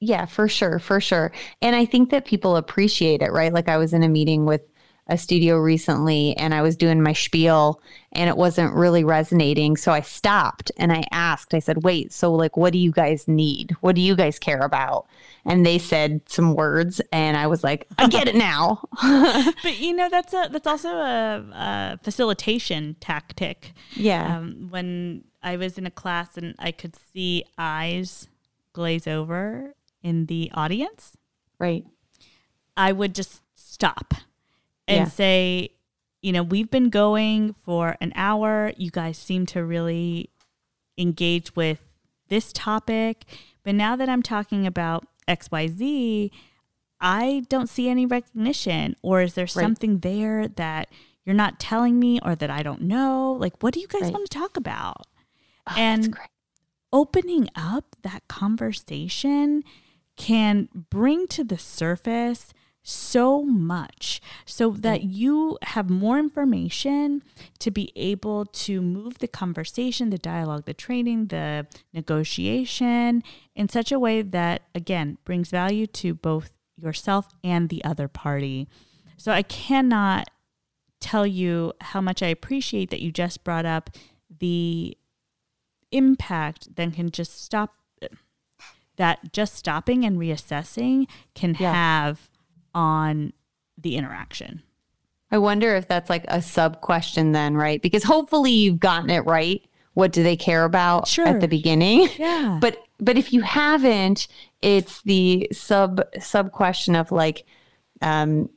Yeah, 0.00 0.26
for 0.26 0.48
sure, 0.48 0.78
for 0.78 1.00
sure. 1.00 1.32
And 1.62 1.74
I 1.74 1.84
think 1.84 2.10
that 2.10 2.24
people 2.24 2.56
appreciate 2.56 3.22
it, 3.22 3.32
right? 3.32 3.52
Like 3.52 3.68
I 3.68 3.76
was 3.78 3.92
in 3.92 4.02
a 4.02 4.08
meeting 4.08 4.44
with 4.44 4.62
a 5.06 5.18
studio 5.18 5.58
recently 5.58 6.34
and 6.36 6.54
I 6.54 6.62
was 6.62 6.76
doing 6.76 7.02
my 7.02 7.12
spiel 7.12 7.80
and 8.12 8.30
it 8.30 8.36
wasn't 8.36 8.74
really 8.74 9.04
resonating. 9.04 9.76
So 9.76 9.92
I 9.92 10.00
stopped 10.00 10.72
and 10.78 10.92
I 10.92 11.04
asked, 11.12 11.52
I 11.52 11.58
said, 11.58 11.84
wait, 11.84 12.12
so 12.12 12.32
like, 12.32 12.56
what 12.56 12.72
do 12.72 12.78
you 12.78 12.90
guys 12.90 13.28
need? 13.28 13.76
What 13.80 13.96
do 13.96 14.00
you 14.00 14.16
guys 14.16 14.38
care 14.38 14.60
about? 14.60 15.06
And 15.44 15.66
they 15.66 15.78
said 15.78 16.22
some 16.26 16.54
words 16.54 17.02
and 17.12 17.36
I 17.36 17.46
was 17.48 17.62
like, 17.62 17.86
I 17.98 18.08
get 18.08 18.28
it 18.28 18.34
now. 18.34 18.88
But 19.62 19.78
you 19.78 19.94
know 19.94 20.08
that's 20.08 20.32
a 20.32 20.48
that's 20.50 20.66
also 20.66 20.88
a, 20.88 21.44
a 21.52 21.98
facilitation 22.02 22.96
tactic. 23.00 23.72
yeah. 23.94 24.38
Um, 24.38 24.68
when 24.70 25.24
I 25.42 25.56
was 25.56 25.76
in 25.76 25.86
a 25.86 25.90
class 25.90 26.36
and 26.36 26.54
I 26.58 26.72
could 26.72 26.96
see 26.96 27.44
eyes 27.58 28.28
glaze 28.72 29.06
over 29.06 29.74
in 30.02 30.26
the 30.26 30.50
audience, 30.54 31.16
right. 31.58 31.84
I 32.76 32.92
would 32.92 33.14
just 33.14 33.42
stop 33.54 34.14
and 34.86 34.98
Yeah. 35.06 35.08
say, 35.08 35.70
you 36.22 36.32
know, 36.32 36.42
we've 36.42 36.70
been 36.70 36.90
going 36.90 37.52
for 37.54 37.96
an 38.00 38.12
hour. 38.14 38.72
You 38.76 38.90
guys 38.90 39.18
seem 39.18 39.46
to 39.46 39.64
really 39.64 40.30
engage 40.96 41.54
with 41.56 41.80
this 42.28 42.52
topic. 42.52 43.24
But 43.62 43.74
now 43.74 43.96
that 43.96 44.08
I'm 44.08 44.22
talking 44.22 44.66
about 44.66 45.06
XYZ, 45.28 46.30
I 47.00 47.44
don't 47.48 47.68
see 47.68 47.88
any 47.88 48.06
recognition. 48.06 48.96
Or 49.02 49.20
is 49.22 49.34
there 49.34 49.46
something 49.46 49.98
there 49.98 50.48
that 50.48 50.88
you're 51.24 51.34
not 51.34 51.58
telling 51.58 51.98
me 51.98 52.20
or 52.22 52.34
that 52.34 52.50
I 52.50 52.62
don't 52.62 52.82
know? 52.82 53.32
Like, 53.38 53.62
what 53.62 53.74
do 53.74 53.80
you 53.80 53.88
guys 53.88 54.02
Right. 54.02 54.12
want 54.12 54.30
to 54.30 54.38
talk 54.38 54.56
about? 54.56 55.06
Oh, 55.66 55.74
And- 55.76 56.16
opening 56.92 57.48
up 57.56 57.96
that 58.02 58.26
conversation 58.28 59.64
can 60.16 60.68
bring 60.90 61.26
to 61.26 61.42
the 61.42 61.58
surface 61.58 62.52
so 62.86 63.42
much 63.42 64.20
so 64.44 64.70
mm. 64.70 64.82
that 64.82 65.02
you 65.04 65.58
have 65.62 65.88
more 65.88 66.18
information 66.18 67.22
to 67.58 67.70
be 67.70 67.90
able 67.96 68.44
to 68.44 68.82
move 68.82 69.18
the 69.18 69.26
conversation, 69.26 70.10
the 70.10 70.18
dialogue, 70.18 70.66
the 70.66 70.74
training, 70.74 71.28
the 71.28 71.66
negotiation 71.94 73.22
in 73.56 73.68
such 73.70 73.90
a 73.90 73.98
way 73.98 74.20
that, 74.20 74.62
again, 74.74 75.16
brings 75.24 75.50
value 75.50 75.86
to 75.86 76.12
both 76.14 76.52
yourself 76.76 77.28
and 77.42 77.70
the 77.70 77.82
other 77.84 78.06
party. 78.06 78.68
So 79.16 79.32
I 79.32 79.42
cannot 79.42 80.28
tell 81.00 81.26
you 81.26 81.72
how 81.80 82.02
much 82.02 82.22
I 82.22 82.26
appreciate 82.26 82.90
that 82.90 83.00
you 83.00 83.10
just 83.10 83.44
brought 83.44 83.66
up 83.66 83.90
the 84.40 84.96
impact 85.90 86.74
then 86.76 86.90
can 86.90 87.10
just 87.10 87.40
stop 87.42 87.74
that 88.96 89.32
just 89.32 89.54
stopping 89.54 90.04
and 90.04 90.18
reassessing 90.18 91.06
can 91.34 91.56
Yeah. 91.58 91.72
have 91.72 92.28
on 92.74 93.32
the 93.78 93.96
interaction. 93.96 94.62
I 95.30 95.38
wonder 95.38 95.74
if 95.74 95.88
that's 95.88 96.08
like 96.10 96.24
a 96.28 96.40
sub 96.40 96.80
question 96.80 97.32
then, 97.32 97.56
right? 97.56 97.82
Because 97.82 98.04
hopefully 98.04 98.52
you've 98.52 98.78
gotten 98.80 99.10
it 99.10 99.24
right. 99.26 99.62
What 99.94 100.12
do 100.12 100.22
they 100.22 100.36
care 100.36 100.64
about 100.64 101.08
Sure. 101.08 101.26
at 101.26 101.40
the 101.40 101.48
beginning? 101.48 102.08
Yeah. 102.18 102.58
But 102.60 102.78
but 103.00 103.18
if 103.18 103.32
you 103.32 103.42
haven't, 103.42 104.28
it's 104.62 105.02
the 105.02 105.48
sub 105.52 106.00
sub 106.20 106.52
question 106.52 106.94
of 106.94 107.10
like 107.12 107.44
um 108.02 108.48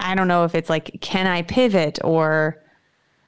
I 0.00 0.14
don't 0.14 0.28
know 0.28 0.44
if 0.44 0.54
it's 0.54 0.70
like 0.70 0.98
can 1.00 1.26
I 1.26 1.42
pivot 1.42 1.98
or 2.04 2.62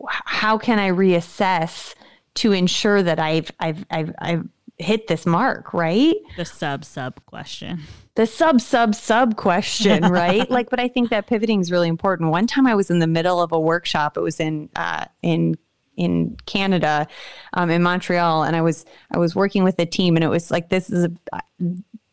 how 0.09 0.57
can 0.59 0.79
I 0.79 0.91
reassess 0.91 1.95
to 2.37 2.53
ensure 2.53 3.03
that 3.03 3.19
I've 3.19 3.51
I've 3.59 3.85
I've 3.91 4.15
I've 4.19 4.49
hit 4.79 5.09
this 5.09 5.27
mark, 5.27 5.75
right? 5.75 6.15
the 6.37 6.45
sub 6.45 6.85
sub 6.85 7.21
question. 7.27 7.81
The 8.17 8.27
sub 8.27 8.61
sub 8.61 8.95
sub 8.95 9.37
question 9.37 10.03
right? 10.13 10.51
Like 10.51 10.71
but 10.71 10.81
i 10.81 10.89
think 10.89 11.11
that 11.11 11.27
pivoting 11.27 11.61
is 11.61 11.71
really 11.71 11.89
important. 11.89 12.31
One 12.31 12.47
time 12.47 12.67
i 12.67 12.75
was 12.75 12.91
in 12.91 12.99
the 12.99 13.07
middle 13.07 13.41
of 13.41 13.53
a 13.53 13.61
workshop 13.61 14.17
it 14.17 14.21
was 14.21 14.41
in 14.41 14.69
uh, 14.77 15.07
in 15.23 15.57
in 15.97 16.37
canada 16.47 17.07
um, 17.53 17.69
in 17.69 17.83
montreal 17.83 18.45
and 18.45 18.57
i 18.57 18.63
was 18.63 18.87
i 19.11 19.19
was 19.19 19.35
working 19.35 19.65
with 19.65 19.79
a 19.79 19.85
team 19.85 20.17
and 20.17 20.25
it 20.25 20.29
was 20.29 20.51
like 20.51 20.71
this 20.71 20.89
is 20.89 21.09
a 21.33 21.41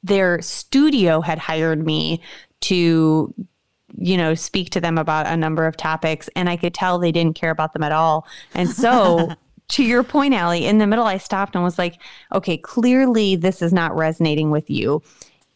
their 0.03 0.41
studio 0.41 1.21
had 1.21 1.37
hired 1.37 1.85
me 1.85 2.21
to 2.61 3.33
you 3.97 4.17
know 4.17 4.33
speak 4.33 4.69
to 4.69 4.81
them 4.81 4.97
about 4.97 5.27
a 5.27 5.37
number 5.37 5.65
of 5.65 5.77
topics 5.77 6.29
and 6.35 6.49
i 6.49 6.57
could 6.57 6.73
tell 6.73 6.97
they 6.97 7.11
didn't 7.11 7.35
care 7.35 7.51
about 7.51 7.73
them 7.73 7.83
at 7.83 7.91
all. 7.91 8.27
And 8.53 8.69
so 8.69 9.29
to 9.69 9.83
your 9.83 10.03
point 10.03 10.33
Allie, 10.33 10.65
in 10.65 10.77
the 10.77 10.87
middle 10.87 11.05
i 11.05 11.17
stopped 11.17 11.55
and 11.55 11.63
was 11.63 11.77
like 11.77 12.01
okay 12.33 12.57
clearly 12.57 13.35
this 13.35 13.61
is 13.61 13.73
not 13.73 13.95
resonating 13.95 14.49
with 14.49 14.69
you 14.69 15.01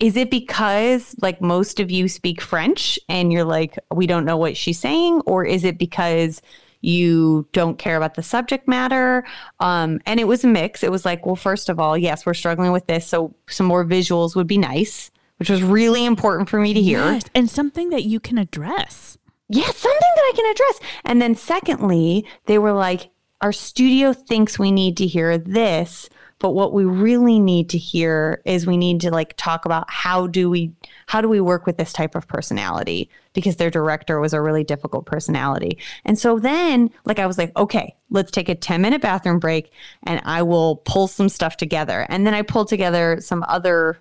is 0.01 0.17
it 0.17 0.29
because 0.29 1.15
like 1.21 1.41
most 1.41 1.79
of 1.79 1.89
you 1.89 2.07
speak 2.09 2.41
french 2.41 2.99
and 3.07 3.31
you're 3.31 3.45
like 3.45 3.77
we 3.93 4.05
don't 4.07 4.25
know 4.25 4.35
what 4.37 4.57
she's 4.57 4.79
saying 4.79 5.21
or 5.25 5.45
is 5.45 5.63
it 5.63 5.77
because 5.77 6.41
you 6.81 7.47
don't 7.53 7.77
care 7.77 7.95
about 7.95 8.15
the 8.15 8.23
subject 8.23 8.67
matter 8.67 9.23
um, 9.59 9.99
and 10.07 10.19
it 10.19 10.27
was 10.27 10.43
a 10.43 10.47
mix 10.47 10.83
it 10.83 10.91
was 10.91 11.05
like 11.05 11.25
well 11.25 11.35
first 11.35 11.69
of 11.69 11.79
all 11.79 11.97
yes 11.97 12.25
we're 12.25 12.33
struggling 12.33 12.71
with 12.71 12.87
this 12.87 13.05
so 13.07 13.33
some 13.47 13.67
more 13.67 13.85
visuals 13.85 14.35
would 14.35 14.47
be 14.47 14.57
nice 14.57 15.11
which 15.37 15.49
was 15.49 15.63
really 15.63 16.05
important 16.05 16.49
for 16.49 16.59
me 16.59 16.73
to 16.73 16.81
hear 16.81 16.99
Yes, 16.99 17.23
and 17.33 17.49
something 17.49 17.89
that 17.89 18.03
you 18.03 18.19
can 18.19 18.37
address. 18.37 19.17
yeah, 19.49 19.65
something 19.65 20.11
that 20.15 20.31
I 20.31 20.33
can 20.35 20.51
address. 20.51 20.79
And 21.03 21.19
then 21.19 21.33
secondly, 21.33 22.25
they 22.45 22.59
were 22.59 22.73
like, 22.73 23.09
our 23.41 23.51
studio 23.51 24.13
thinks 24.13 24.59
we 24.59 24.71
need 24.71 24.97
to 24.97 25.07
hear 25.07 25.39
this, 25.39 26.09
but 26.41 26.55
what 26.55 26.73
we 26.73 26.83
really 26.83 27.37
need 27.37 27.69
to 27.69 27.77
hear 27.77 28.41
is 28.45 28.65
we 28.65 28.75
need 28.75 28.99
to 29.01 29.11
like 29.11 29.37
talk 29.37 29.63
about 29.65 29.87
how 29.89 30.25
do 30.25 30.49
we 30.49 30.73
how 31.05 31.21
do 31.21 31.29
we 31.29 31.39
work 31.39 31.67
with 31.67 31.77
this 31.77 31.93
type 31.93 32.15
of 32.15 32.27
personality 32.27 33.11
because 33.33 33.57
their 33.57 33.69
director 33.69 34.19
was 34.19 34.33
a 34.33 34.41
really 34.41 34.63
difficult 34.63 35.05
personality. 35.05 35.77
And 36.03 36.17
so 36.17 36.39
then 36.39 36.89
like 37.05 37.19
I 37.19 37.27
was 37.27 37.37
like, 37.37 37.55
okay, 37.55 37.95
let's 38.09 38.31
take 38.31 38.49
a 38.49 38.55
10 38.55 38.81
minute 38.81 39.03
bathroom 39.03 39.37
break 39.37 39.71
and 40.03 40.19
I 40.25 40.41
will 40.41 40.77
pull 40.77 41.07
some 41.07 41.29
stuff 41.29 41.57
together. 41.57 42.07
And 42.09 42.25
then 42.25 42.33
I 42.33 42.41
pulled 42.41 42.69
together 42.69 43.19
some 43.21 43.45
other 43.47 43.99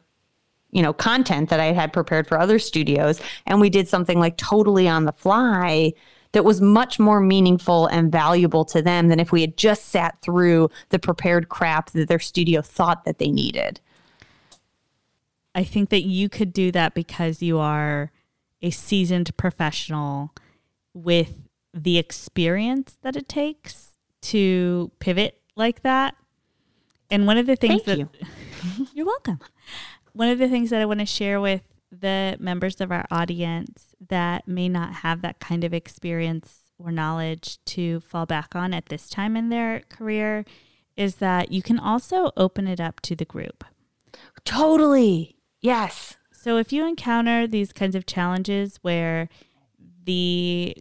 you 0.71 0.81
know 0.81 0.95
content 0.95 1.51
that 1.51 1.61
I 1.61 1.73
had 1.73 1.93
prepared 1.93 2.27
for 2.27 2.41
other 2.41 2.59
studios 2.59 3.21
and 3.45 3.61
we 3.61 3.69
did 3.69 3.87
something 3.87 4.19
like 4.19 4.39
totally 4.39 4.89
on 4.89 5.05
the 5.05 5.13
fly 5.13 5.93
that 6.33 6.45
was 6.45 6.61
much 6.61 6.99
more 6.99 7.21
meaningful 7.21 7.87
and 7.87 8.13
valuable 8.13 8.65
to 8.67 8.81
them 8.81 9.09
than 9.09 9.19
if 9.19 9.33
we 9.33 9.41
had 9.41 9.57
just 9.57 9.87
sat 9.87 10.21
through 10.21 10.71
the 10.91 10.99
prepared 10.99 11.49
crap 11.49 11.91
that 11.91 12.09
their 12.09 12.19
studio 12.19 12.63
thought 12.63 13.05
that 13.05 13.19
they 13.19 13.31
needed. 13.31 13.81
I 15.55 15.65
think 15.65 15.91
that 15.91 16.03
you 16.03 16.29
could 16.29 16.53
do 16.53 16.71
that 16.73 16.95
because 16.95 17.43
you 17.43 17.59
are 17.59 18.13
a 18.63 18.71
seasoned 18.71 19.37
professional 19.37 20.33
with 20.95 21.49
the 21.75 21.99
experience 21.99 22.97
that 23.03 23.17
it 23.17 23.29
takes 23.29 23.97
to 24.23 24.91
pivot 24.99 25.41
like 25.57 25.83
that. 25.83 26.15
And 27.11 27.27
one 27.27 27.39
of 27.39 27.47
the 27.47 27.57
things 27.57 27.83
Thank 27.83 28.13
that 28.13 28.29
you're 28.95 29.07
welcome. 29.07 29.41
One 30.13 30.29
of 30.29 30.39
the 30.39 30.49
things 30.49 30.71
that 30.71 30.81
I 30.81 30.85
want 30.85 31.01
to 31.01 31.07
share 31.07 31.41
with 31.41 31.63
the 31.91 32.37
members 32.39 32.81
of 32.81 32.93
our 32.93 33.07
audience 33.11 33.95
that 34.09 34.47
may 34.47 34.69
not 34.69 34.95
have 34.95 35.23
that 35.23 35.41
kind 35.41 35.65
of 35.65 35.75
experience 35.75 36.61
or 36.79 36.91
knowledge 36.91 37.63
to 37.65 38.01
fall 38.01 38.27
back 38.27 38.55
on 38.55 38.73
at 38.73 38.87
this 38.87 39.09
time 39.09 39.37
in 39.37 39.49
their 39.49 39.81
career 39.89 40.45
is 40.97 41.17
that 41.17 41.53
you 41.53 41.63
can 41.63 41.79
also 41.79 42.31
open 42.37 42.67
it 42.67 42.81
up 42.81 43.01
to 43.01 43.17
the 43.17 43.25
group. 43.25 43.65
Totally. 44.45 45.37
Yes. 45.61 46.17
So 46.33 46.57
if 46.57 46.73
you 46.73 46.87
encounter 46.87 47.47
these 47.47 47.73
kinds 47.73 47.95
of 47.95 48.07
challenges 48.07 48.79
where 48.83 49.29
the 50.05 50.77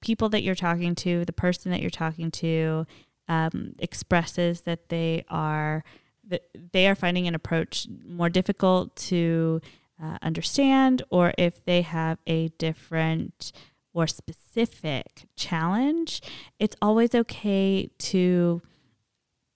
people 0.00 0.28
that 0.28 0.42
you're 0.42 0.54
talking 0.54 0.94
to, 0.94 1.24
the 1.24 1.32
person 1.32 1.70
that 1.70 1.80
you're 1.80 1.90
talking 1.90 2.30
to, 2.30 2.86
um, 3.28 3.72
expresses 3.78 4.62
that 4.62 4.88
they 4.88 5.24
are 5.28 5.82
that 6.28 6.42
they 6.72 6.88
are 6.88 6.94
finding 6.94 7.28
an 7.28 7.34
approach 7.34 7.86
more 8.04 8.28
difficult 8.28 8.94
to 8.96 9.60
uh, 10.02 10.18
understand, 10.22 11.02
or 11.10 11.32
if 11.38 11.64
they 11.64 11.82
have 11.82 12.18
a 12.26 12.48
different 12.58 13.52
or 13.92 14.06
specific 14.06 15.26
challenge, 15.36 16.20
it's 16.58 16.76
always 16.82 17.14
okay 17.14 17.88
to 17.98 18.60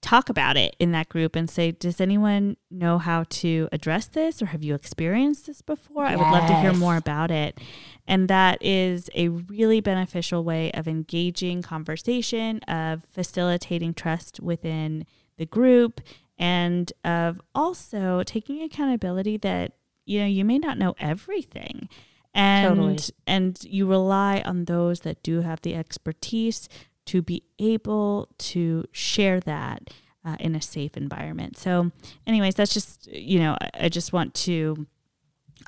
talk 0.01 0.29
about 0.29 0.57
it 0.57 0.75
in 0.79 0.91
that 0.91 1.09
group 1.09 1.35
and 1.35 1.49
say, 1.49 1.71
Does 1.71 2.01
anyone 2.01 2.57
know 2.69 2.97
how 2.97 3.23
to 3.29 3.69
address 3.71 4.07
this 4.07 4.41
or 4.41 4.47
have 4.47 4.63
you 4.63 4.73
experienced 4.73 5.45
this 5.45 5.61
before? 5.61 6.05
I 6.05 6.15
would 6.15 6.23
love 6.23 6.47
to 6.47 6.55
hear 6.55 6.73
more 6.73 6.97
about 6.97 7.31
it. 7.31 7.59
And 8.07 8.27
that 8.27 8.61
is 8.61 9.09
a 9.13 9.29
really 9.29 9.79
beneficial 9.79 10.43
way 10.43 10.71
of 10.71 10.87
engaging 10.87 11.61
conversation, 11.61 12.59
of 12.67 13.03
facilitating 13.05 13.93
trust 13.93 14.39
within 14.39 15.05
the 15.37 15.45
group, 15.45 16.01
and 16.37 16.91
of 17.03 17.39
also 17.53 18.23
taking 18.23 18.63
accountability 18.63 19.37
that, 19.37 19.73
you 20.05 20.19
know, 20.19 20.25
you 20.25 20.45
may 20.45 20.57
not 20.57 20.77
know 20.77 20.95
everything. 20.99 21.89
and 22.33 22.75
Totally. 22.77 22.97
and 23.27 23.59
you 23.63 23.85
rely 23.87 24.41
on 24.45 24.65
those 24.65 25.01
that 25.01 25.21
do 25.23 25.41
have 25.41 25.61
the 25.61 25.75
expertise 25.75 26.69
to 27.07 27.21
be 27.21 27.43
able 27.59 28.29
to 28.37 28.85
share 28.91 29.39
that 29.41 29.89
uh, 30.23 30.37
in 30.39 30.55
a 30.55 30.61
safe 30.61 30.95
environment. 30.95 31.57
So, 31.57 31.91
anyways, 32.25 32.55
that's 32.55 32.73
just 32.73 33.07
you 33.07 33.39
know 33.39 33.57
I, 33.59 33.85
I 33.85 33.89
just 33.89 34.13
want 34.13 34.33
to 34.35 34.87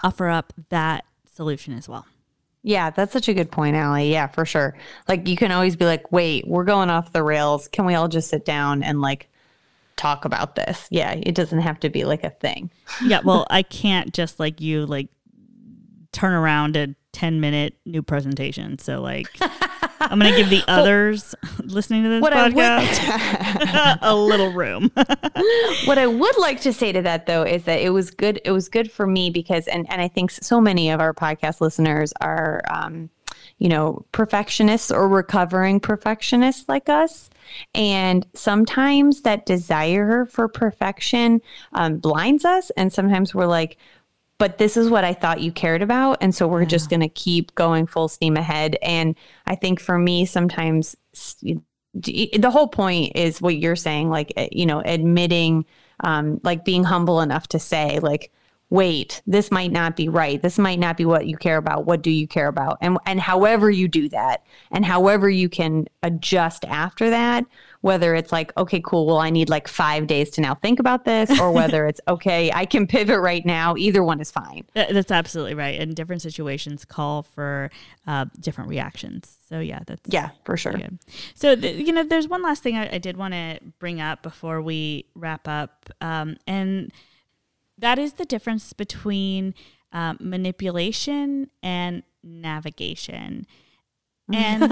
offer 0.04 0.30
up 0.30 0.54
that 0.70 1.06
solution 1.36 1.74
as 1.74 1.90
well. 1.90 2.06
Yeah, 2.66 2.92
that's 2.92 3.12
such 3.12 3.28
a 3.28 3.34
good 3.34 3.52
point, 3.52 3.76
Allie. 3.76 4.10
Yeah, 4.12 4.28
for 4.28 4.46
sure. 4.46 4.78
Like 5.10 5.28
you 5.28 5.36
can 5.36 5.52
always 5.52 5.76
be 5.76 5.86
like, 5.86 6.12
wait, 6.14 6.48
we're 6.48 6.64
going 6.64 6.90
off 6.90 7.12
the 7.12 7.22
rails. 7.24 7.68
Can 7.68 7.86
we 7.86 7.96
all 7.96 8.08
just 8.08 8.30
sit 8.30 8.46
down 8.46 8.84
and 8.84 9.02
like 9.02 9.30
talk 9.96 10.26
about 10.26 10.56
this? 10.56 10.88
Yeah, 10.90 11.12
it 11.12 11.36
doesn't 11.36 11.60
have 11.60 11.80
to 11.82 11.90
be 11.90 12.06
like 12.06 12.24
a 12.24 12.30
thing. 12.30 12.72
yeah, 13.06 13.22
well, 13.24 13.46
I 13.50 13.64
can't 13.64 14.14
just 14.14 14.40
like 14.40 14.62
you 14.62 14.86
like 14.86 15.10
turn 16.12 16.34
around 16.34 16.78
a 16.78 16.96
10 17.14 17.40
minute 17.40 17.76
new 17.86 18.02
presentation. 18.02 18.78
So 18.80 19.02
like 19.02 19.28
I'm 20.00 20.20
going 20.20 20.32
to 20.32 20.38
give 20.38 20.50
the 20.50 20.64
others 20.68 21.36
listening 21.60 22.04
to 22.04 22.10
this 22.10 22.22
What 22.22 22.34
podcast 22.34 23.98
a 24.02 24.16
little 24.16 24.52
room. 24.52 24.92
what 25.86 25.98
I 25.98 26.08
would 26.08 26.38
like 26.38 26.62
to 26.62 26.74
say 26.74 26.92
to 26.92 27.02
that 27.04 27.26
though 27.26 27.44
is 27.44 27.64
that 27.64 27.80
it 27.80 27.92
was 27.92 28.12
good. 28.12 28.42
It 28.44 28.52
was 28.52 28.68
good 28.68 28.92
for 28.92 29.08
me 29.08 29.30
because, 29.30 29.68
and 29.68 29.90
and 29.90 30.02
I 30.02 30.08
think 30.08 30.32
so 30.32 30.60
many 30.60 30.90
of 30.90 31.00
our 31.00 31.14
podcast 31.14 31.62
listeners 31.62 32.14
are, 32.20 32.62
um, 32.70 33.10
you 33.60 33.70
know, 33.70 34.06
perfectionists 34.12 34.92
or 34.92 35.08
recovering 35.08 35.80
perfectionists 35.80 36.68
like 36.68 36.90
us. 36.90 37.30
And 37.74 38.26
sometimes 38.34 39.22
that 39.22 39.46
desire 39.46 40.26
for 40.26 40.48
perfection 40.48 41.42
um, 41.74 41.98
blinds 41.98 42.46
us, 42.46 42.70
and 42.72 42.92
sometimes 42.92 43.34
we're 43.34 43.46
like, 43.46 43.78
but 44.38 44.58
this 44.58 44.76
is 44.76 44.90
what 44.90 45.04
I 45.04 45.14
thought 45.14 45.42
you 45.42 45.52
cared 45.52 45.82
about. 45.82 46.18
And 46.20 46.34
so 46.36 46.48
we're 46.48 46.66
just 46.66 46.90
going 46.90 47.00
to 47.00 47.08
keep 47.08 47.56
going 47.56 47.86
full 47.86 48.08
steam 48.08 48.36
ahead. 48.36 48.78
And 48.82 49.16
I 49.46 49.56
think 49.56 49.80
for 49.80 49.98
me, 49.98 50.26
sometimes 50.26 50.98
the 51.94 52.50
whole 52.52 52.68
point 52.68 53.16
is 53.16 53.42
what 53.42 53.56
you're 53.56 53.76
saying, 53.76 54.10
like, 54.10 54.34
eh, 54.36 54.50
you 54.52 54.66
know, 54.66 54.82
admitting, 54.84 55.66
um, 56.02 56.42
like 56.44 56.66
being 56.66 56.84
humble 56.84 57.22
enough 57.22 57.48
to 57.50 57.60
say, 57.60 58.00
like, 58.00 58.34
wait, 58.74 59.22
this 59.28 59.52
might 59.52 59.72
not 59.72 59.96
be 59.96 60.10
right. 60.10 60.42
This 60.42 60.58
might 60.58 60.80
not 60.80 60.98
be 60.98 61.06
what 61.06 61.28
you 61.28 61.38
care 61.38 61.58
about. 61.58 61.86
What 61.86 62.02
do 62.02 62.10
you 62.10 62.28
care 62.28 62.48
about? 62.48 62.80
And, 62.82 62.98
and 63.06 63.20
however 63.20 63.70
you 63.70 63.88
do 63.88 64.10
that 64.10 64.44
and 64.72 64.84
however 64.84 65.30
you 65.30 65.48
can 65.48 65.86
adjust 66.02 66.66
after 66.66 67.12
that, 67.12 67.46
whether 67.82 68.16
it's 68.16 68.32
like, 68.32 68.52
okay, 68.58 68.82
cool, 68.84 69.06
well, 69.06 69.20
I 69.20 69.30
need 69.30 69.48
like 69.48 69.68
five 69.68 70.08
days 70.08 70.32
to 70.32 70.42
now 70.42 70.56
think 70.56 70.80
about 70.80 71.06
this, 71.06 71.40
or 71.40 71.52
whether 71.60 71.86
it's, 71.86 72.02
okay, 72.08 72.50
I 72.52 72.66
can 72.66 72.88
pivot 72.88 73.20
right 73.20 73.46
now. 73.46 73.76
Either 73.78 74.04
one 74.04 74.20
is 74.20 74.32
fine. 74.32 74.64
That's 74.74 75.12
absolutely 75.12 75.54
right. 75.54 75.80
And 75.80 75.96
different 75.96 76.24
situations 76.24 76.84
call 76.84 77.22
for 77.22 77.70
uh, 78.08 78.26
different 78.40 78.72
reactions. 78.72 79.38
So 79.50 79.60
yeah, 79.60 79.82
that's 79.86 80.02
Yeah, 80.08 80.32
for 80.46 80.58
sure. 80.58 80.74
good. 80.74 80.98
So 81.36 81.56
th- 81.56 81.86
you 81.86 81.94
know, 81.94 82.04
there's 82.06 82.28
one 82.28 82.42
last 82.42 82.64
thing 82.64 82.76
I, 82.76 82.96
I 82.96 82.98
did 82.98 83.18
want 83.18 83.36
to 83.36 83.60
bring 83.78 84.02
up 84.02 84.24
before 84.24 84.64
we 84.64 85.06
wrap 85.14 85.48
up, 85.48 85.92
um, 86.02 86.38
and 86.48 86.92
that 87.84 88.00
is 88.00 88.14
the 88.14 88.24
difference 88.24 88.72
between 88.72 89.54
um, 89.92 90.18
manipulation 90.22 91.50
and 91.62 92.02
navigation. 92.24 93.46
And 94.34 94.72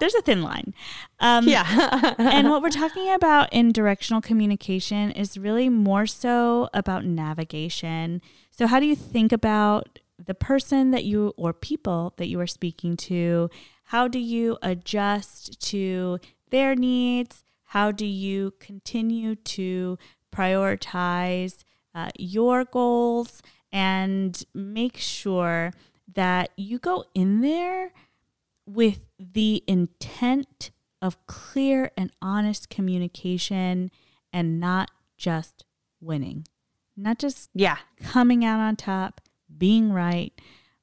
there's 0.00 0.16
a 0.16 0.22
thin 0.22 0.42
line. 0.42 0.74
Um, 1.20 1.46
Yeah. 1.46 2.14
and 2.18 2.50
what 2.50 2.60
we're 2.60 2.70
talking 2.70 3.12
about 3.12 3.52
in 3.52 3.70
directional 3.70 4.20
communication 4.20 5.12
is 5.12 5.38
really 5.38 5.68
more 5.68 6.06
so 6.06 6.68
about 6.74 7.04
navigation. 7.04 8.20
So, 8.50 8.66
how 8.66 8.80
do 8.80 8.86
you 8.86 8.96
think 8.96 9.30
about 9.30 10.00
the 10.18 10.34
person 10.34 10.90
that 10.90 11.04
you 11.04 11.34
or 11.36 11.52
people 11.52 12.14
that 12.16 12.26
you 12.26 12.40
are 12.40 12.48
speaking 12.48 12.96
to? 12.96 13.48
How 13.84 14.08
do 14.08 14.18
you 14.18 14.58
adjust 14.60 15.60
to 15.68 16.18
their 16.50 16.74
needs? 16.74 17.44
How 17.70 17.92
do 17.92 18.06
you 18.06 18.54
continue 18.58 19.34
to 19.34 19.98
prioritize 20.34 21.64
uh, 21.94 22.10
your 22.18 22.64
goals 22.64 23.42
and 23.72 24.44
make 24.54 24.96
sure 24.96 25.72
that 26.14 26.50
you 26.56 26.78
go 26.78 27.04
in 27.14 27.40
there 27.40 27.92
with 28.66 29.00
the 29.18 29.62
intent 29.66 30.70
of 31.00 31.24
clear 31.26 31.90
and 31.96 32.10
honest 32.20 32.68
communication 32.68 33.90
and 34.32 34.58
not 34.58 34.90
just 35.16 35.64
winning, 36.00 36.46
not 36.96 37.18
just 37.18 37.50
yeah. 37.54 37.78
coming 38.02 38.44
out 38.44 38.60
on 38.60 38.76
top, 38.76 39.20
being 39.56 39.92
right, 39.92 40.32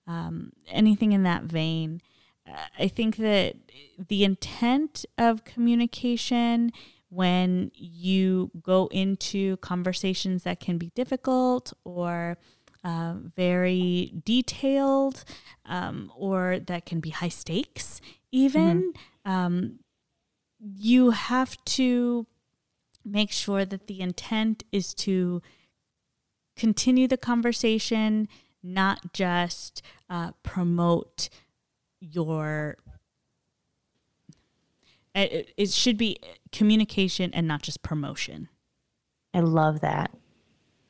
um, 0.07 0.51
anything 0.67 1.11
in 1.11 1.23
that 1.23 1.43
vein. 1.43 2.01
Uh, 2.47 2.57
I 2.79 2.87
think 2.87 3.17
that 3.17 3.55
the 3.97 4.23
intent 4.23 5.05
of 5.17 5.43
communication 5.43 6.71
when 7.13 7.71
you 7.75 8.49
go 8.61 8.87
into 8.87 9.57
conversations 9.57 10.43
that 10.43 10.59
can 10.59 10.77
be 10.77 10.89
difficult 10.95 11.71
or 11.83 12.37
uh, 12.83 13.13
very 13.35 14.13
detailed 14.25 15.23
um, 15.65 16.11
or 16.17 16.59
that 16.59 16.85
can 16.85 16.99
be 16.99 17.11
high 17.11 17.29
stakes, 17.29 18.01
even, 18.31 18.93
um, 19.25 19.79
you 20.59 21.11
have 21.11 21.63
to 21.65 22.25
make 23.05 23.31
sure 23.31 23.63
that 23.65 23.87
the 23.87 23.99
intent 24.01 24.63
is 24.71 24.93
to 24.93 25.41
continue 26.55 27.07
the 27.07 27.17
conversation, 27.17 28.27
not 28.63 29.13
just 29.13 29.81
uh, 30.09 30.31
promote 30.41 31.29
your. 31.99 32.77
It, 35.15 35.53
it 35.57 35.69
should 35.69 35.97
be 35.97 36.17
communication 36.51 37.31
and 37.33 37.47
not 37.47 37.61
just 37.61 37.83
promotion. 37.83 38.49
I 39.33 39.41
love 39.41 39.81
that. 39.81 40.11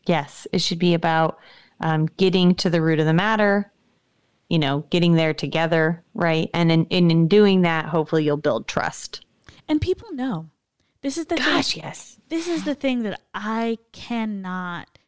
Yes, 0.06 0.48
it 0.52 0.60
should 0.60 0.80
be 0.80 0.94
about 0.94 1.40
um, 1.80 2.08
getting 2.18 2.56
to 2.56 2.70
the 2.70 2.82
root 2.82 3.00
of 3.00 3.06
the 3.06 3.14
matter, 3.14 3.72
you 4.50 4.60
know, 4.60 4.86
getting 4.90 5.14
there 5.14 5.34
together, 5.34 6.04
right? 6.14 6.50
And 6.54 6.72
in, 6.72 6.88
and 6.92 7.12
in 7.12 7.28
doing 7.28 7.62
that, 7.62 7.86
hopefully 7.86 8.24
you'll 8.24 8.38
build 8.38 8.68
trust. 8.68 9.26
And 9.68 9.82
people 9.82 10.14
know. 10.14 10.50
This 11.02 11.18
is 11.18 11.26
the 11.26 11.36
Gosh, 11.36 11.74
thing. 11.74 11.84
yes. 11.84 12.20
This 12.30 12.48
is 12.48 12.64
the 12.64 12.76
thing 12.76 13.04
that 13.04 13.20
I 13.34 13.78
cannot 13.92 15.00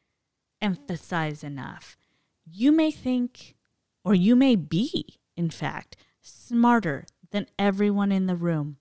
emphasize 0.62 1.44
enough. 1.44 1.98
You 2.46 2.72
may 2.72 2.92
think, 2.92 3.56
or 4.04 4.14
you 4.14 4.36
may 4.36 4.56
be, 4.56 5.20
in 5.38 5.50
fact, 5.50 5.96
smarter 6.22 7.06
than 7.32 7.48
everyone 7.58 8.12
in 8.12 8.26
the 8.26 8.36
room. 8.36 8.78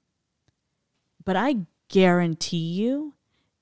But 1.25 1.37
I 1.37 1.57
guarantee 1.89 2.57
you, 2.75 3.15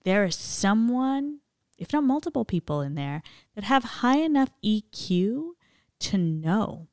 there 0.05 0.25
is 0.25 0.37
someone, 0.37 1.39
if 1.79 1.93
not 1.93 2.05
multiple 2.05 2.45
people 2.45 2.81
in 2.81 2.95
there, 2.95 3.23
that 3.55 3.65
have 3.65 3.85
high 3.85 4.19
enough 4.19 4.51
EQ 4.65 5.53
to 6.01 6.19
know 6.19 6.89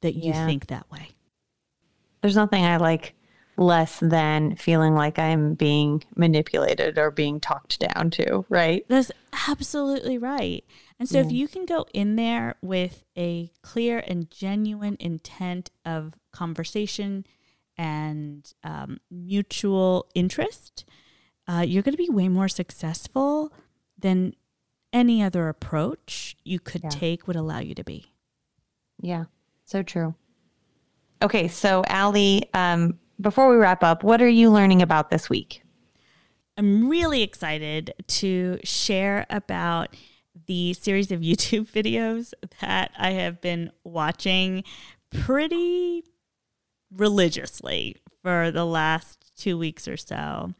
that 0.00 0.14
you 0.14 0.32
Yeah. 0.32 0.46
think 0.46 0.66
that 0.68 0.90
way. 0.90 1.10
There's 2.22 2.36
nothing 2.36 2.64
I 2.64 2.76
like 2.78 3.14
less 3.56 3.98
than 4.00 4.54
feeling 4.56 4.94
like 4.94 5.18
I'm 5.18 5.54
being 5.54 6.04
manipulated 6.16 6.96
or 6.96 7.10
being 7.10 7.40
talked 7.40 7.80
down 7.80 8.10
to, 8.10 8.46
right? 8.48 8.84
That's 8.88 9.10
absolutely 9.48 10.16
right. 10.16 10.64
And 10.98 11.08
so, 11.08 11.18
if 11.18 11.30
you 11.30 11.48
can 11.48 11.64
go 11.66 11.84
in 11.92 12.16
there 12.16 12.54
with 12.62 13.04
a 13.16 13.50
clear 13.62 14.02
and 14.06 14.30
genuine 14.30 14.96
intent 15.00 15.70
of 15.84 16.14
conversation 16.32 17.26
and 17.78 18.52
um, 18.64 18.98
mutual 19.10 20.06
interest, 20.14 20.84
uh, 21.46 21.64
you're 21.66 21.82
going 21.82 21.94
to 21.96 22.02
be 22.02 22.10
way 22.10 22.28
more 22.28 22.48
successful 22.48 23.52
than 23.98 24.34
any 24.92 25.22
other 25.22 25.48
approach 25.48 26.36
you 26.44 26.58
could 26.58 26.82
Yeah. 26.84 26.90
take 26.90 27.26
would 27.26 27.36
allow 27.36 27.60
you 27.60 27.74
to 27.74 27.84
be. 27.84 28.12
Yeah, 29.00 29.24
so 29.64 29.82
true. 29.82 30.14
Okay, 31.22 31.48
so 31.48 31.82
Allie, 31.88 32.48
um, 32.54 32.98
before 33.20 33.48
we 33.50 33.56
wrap 33.56 33.82
up, 33.82 34.02
what 34.02 34.20
are 34.22 34.28
you 34.28 34.50
learning 34.50 34.82
about 34.82 35.10
this 35.10 35.28
week? 35.30 35.62
I'm 36.56 36.88
really 36.88 37.22
excited 37.22 37.94
to 38.08 38.58
share 38.64 39.26
about 39.30 39.94
the 40.46 40.72
series 40.74 41.12
of 41.12 41.20
YouTube 41.22 41.70
videos 41.70 42.32
that 42.60 42.90
I 42.98 43.10
have 43.12 43.40
been 43.40 43.70
watching 43.84 44.64
pretty 45.10 46.04
religiously 46.94 47.96
for 48.22 48.50
the 48.50 48.64
last 48.64 49.32
two 49.36 49.58
weeks 49.58 49.86
or 49.86 49.96
so. 49.96 50.52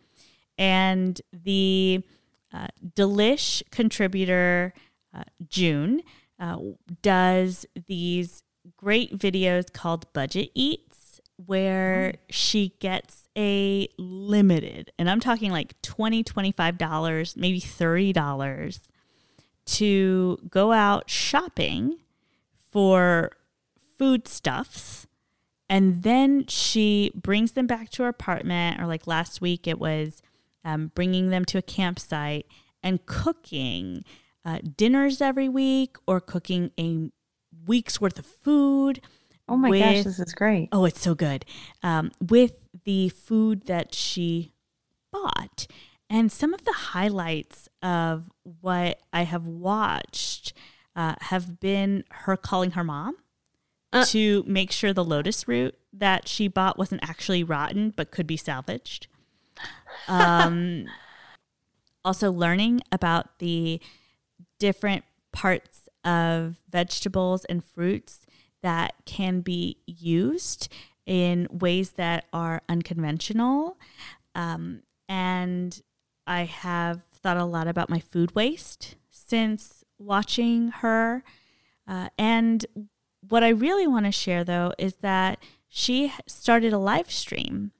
And 0.56 1.20
the 1.32 2.02
uh, 2.52 2.68
Delish 2.94 3.62
contributor, 3.70 4.72
uh, 5.14 5.24
June, 5.48 6.02
uh, 6.40 6.58
does 7.02 7.66
these 7.86 8.42
great 8.76 9.16
videos 9.16 9.72
called 9.72 10.12
Budget 10.12 10.50
Eats, 10.54 11.20
where 11.46 12.14
she 12.30 12.74
gets 12.80 13.28
a 13.36 13.88
limited, 13.96 14.90
and 14.98 15.08
I'm 15.08 15.20
talking 15.20 15.52
like 15.52 15.80
$20, 15.82 16.24
$25, 16.24 17.36
maybe 17.36 17.60
$30 17.60 18.80
to 19.66 20.38
go 20.48 20.72
out 20.72 21.08
shopping 21.10 21.98
for 22.70 23.32
foodstuffs 23.96 25.07
and 25.68 26.02
then 26.02 26.46
she 26.46 27.10
brings 27.14 27.52
them 27.52 27.66
back 27.66 27.90
to 27.90 28.02
her 28.02 28.08
apartment 28.08 28.80
or 28.80 28.86
like 28.86 29.06
last 29.06 29.40
week 29.40 29.66
it 29.66 29.78
was 29.78 30.22
um, 30.64 30.90
bringing 30.94 31.30
them 31.30 31.44
to 31.46 31.58
a 31.58 31.62
campsite 31.62 32.46
and 32.82 33.04
cooking 33.06 34.04
uh, 34.44 34.58
dinners 34.76 35.20
every 35.20 35.48
week 35.48 35.96
or 36.06 36.20
cooking 36.20 36.70
a 36.78 37.10
week's 37.66 38.00
worth 38.00 38.18
of 38.18 38.26
food 38.26 39.00
Oh 39.50 39.56
my 39.56 39.70
with- 39.70 39.80
gosh, 39.80 40.04
this 40.04 40.18
is 40.18 40.34
great. 40.34 40.68
Oh, 40.72 40.84
it's 40.84 41.00
so 41.00 41.14
good. 41.14 41.46
Um, 41.82 42.10
with 42.20 42.52
the 42.84 43.08
food 43.08 43.64
that 43.66 43.94
she 43.94 44.52
bought. 45.10 45.66
And 46.10 46.30
some 46.30 46.52
of 46.52 46.64
the 46.64 46.72
highlights 46.72 47.66
of 47.82 48.30
what 48.60 49.00
I 49.10 49.22
have 49.22 49.46
watched 49.46 50.52
uh, 50.94 51.14
have 51.20 51.60
been 51.60 52.04
her 52.10 52.36
calling 52.36 52.72
her 52.72 52.84
mom 52.84 53.16
Uh. 53.92 54.04
to 54.04 54.44
make 54.46 54.70
sure 54.70 54.92
the 54.92 55.04
lotus 55.04 55.48
root 55.48 55.74
that 55.92 56.28
she 56.28 56.46
bought 56.46 56.76
wasn't 56.76 57.02
actually 57.08 57.42
rotten 57.42 57.90
but 57.96 58.10
could 58.10 58.26
be 58.26 58.36
salvaged. 58.36 59.06
Um, 60.06 60.86
also, 62.04 62.30
learning 62.30 62.82
about 62.92 63.38
the 63.38 63.80
different 64.58 65.04
parts 65.32 65.88
of 66.04 66.56
vegetables 66.70 67.44
and 67.46 67.64
fruits 67.64 68.26
that 68.62 68.94
can 69.04 69.40
be 69.40 69.78
used 69.86 70.68
in 71.06 71.48
ways 71.50 71.92
that 71.92 72.26
are 72.32 72.60
unconventional. 72.68 73.78
Um, 74.34 74.82
and 75.08 75.80
I 76.26 76.44
have 76.44 77.02
thought 77.14 77.36
a 77.36 77.44
lot 77.44 77.66
about 77.68 77.88
my 77.88 77.98
food 77.98 78.34
waste 78.34 78.96
since 79.10 79.84
watching 79.98 80.68
her. 80.68 81.24
Uh, 81.86 82.08
and 82.18 82.66
what 83.28 83.42
I 83.44 83.48
really 83.48 83.86
want 83.86 84.06
to 84.06 84.12
share, 84.12 84.44
though, 84.44 84.72
is 84.78 84.96
that 84.96 85.38
she 85.68 86.12
started 86.26 86.72
a 86.72 86.78
live 86.78 87.10
stream, 87.10 87.72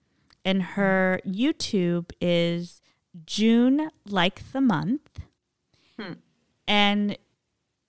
and 0.44 0.62
her 0.62 1.20
YouTube 1.26 2.12
is 2.20 2.80
June 3.26 3.90
like 4.06 4.52
the 4.52 4.60
month. 4.60 5.20
Hmm. 5.98 6.14
And 6.66 7.18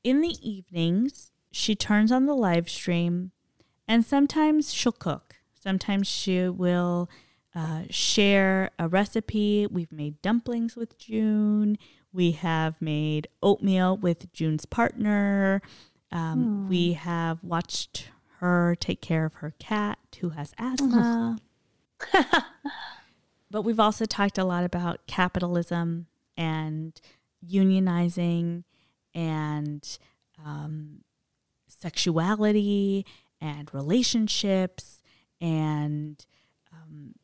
in 0.04 0.22
the 0.22 0.36
evenings, 0.42 1.32
she 1.52 1.76
turns 1.76 2.12
on 2.12 2.26
the 2.26 2.34
live 2.34 2.70
stream, 2.70 3.32
and 3.88 4.06
sometimes 4.06 4.74
she'll 4.74 4.92
cook. 4.92 5.36
Sometimes 5.54 6.08
she 6.08 6.48
will 6.48 7.10
uh, 7.54 7.84
share 7.90 8.72
a 8.80 8.88
recipe. 8.88 9.68
We've 9.68 9.92
made 9.92 10.22
dumplings 10.22 10.76
with 10.76 10.98
June. 10.98 11.78
We 12.14 12.32
have 12.32 12.82
made 12.82 13.28
oatmeal 13.44 13.98
with 13.98 14.32
June's 14.32 14.66
partner. 14.66 15.62
Um, 16.12 16.68
We 16.70 16.94
have 16.94 17.44
watched 17.44 18.10
her 18.40 18.76
take 18.80 19.02
care 19.02 19.26
of 19.26 19.36
her 19.36 19.54
cat 19.60 20.00
who 20.22 20.30
has 20.30 20.54
asthma. 20.58 21.38
but 23.52 23.64
we've 23.64 23.80
also 23.80 24.06
talked 24.06 24.38
a 24.38 24.44
lot 24.44 24.64
about 24.64 25.06
capitalism 25.08 26.08
and 26.38 27.00
unionizing 27.46 28.64
and 29.14 29.98
um, 30.46 31.04
sexuality 31.68 33.06
and 33.42 33.74
relationships 33.74 35.02
and 35.42 36.26
um, 36.72 37.16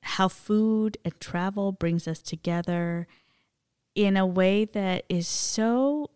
how 0.00 0.28
food 0.28 0.98
and 1.04 1.18
travel 1.20 1.72
brings 1.72 2.06
us 2.08 2.20
together 2.20 3.06
in 3.94 4.16
a 4.16 4.26
way 4.26 4.64
that 4.64 5.04
is 5.08 5.26
so 5.26 6.10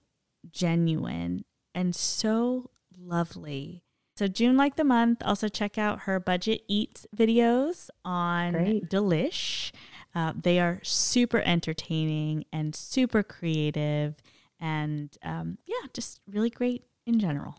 genuine 0.52 1.44
and 1.74 1.94
so 1.94 2.70
lovely. 2.98 3.82
So 4.16 4.26
June 4.26 4.56
like 4.56 4.76
the 4.76 4.84
month. 4.84 5.22
Also 5.24 5.48
check 5.48 5.78
out 5.78 6.00
her 6.00 6.20
budget 6.20 6.62
eats 6.68 7.06
videos 7.16 7.88
on 8.04 8.52
Great. 8.52 8.90
Delish. 8.90 9.72
Uh, 10.14 10.32
they 10.40 10.58
are 10.58 10.80
super 10.82 11.38
entertaining 11.38 12.44
and 12.52 12.74
super 12.74 13.22
creative, 13.22 14.16
and 14.58 15.16
um, 15.22 15.56
yeah, 15.66 15.86
just 15.94 16.20
really 16.28 16.50
great 16.50 16.84
in 17.06 17.18
general. 17.20 17.56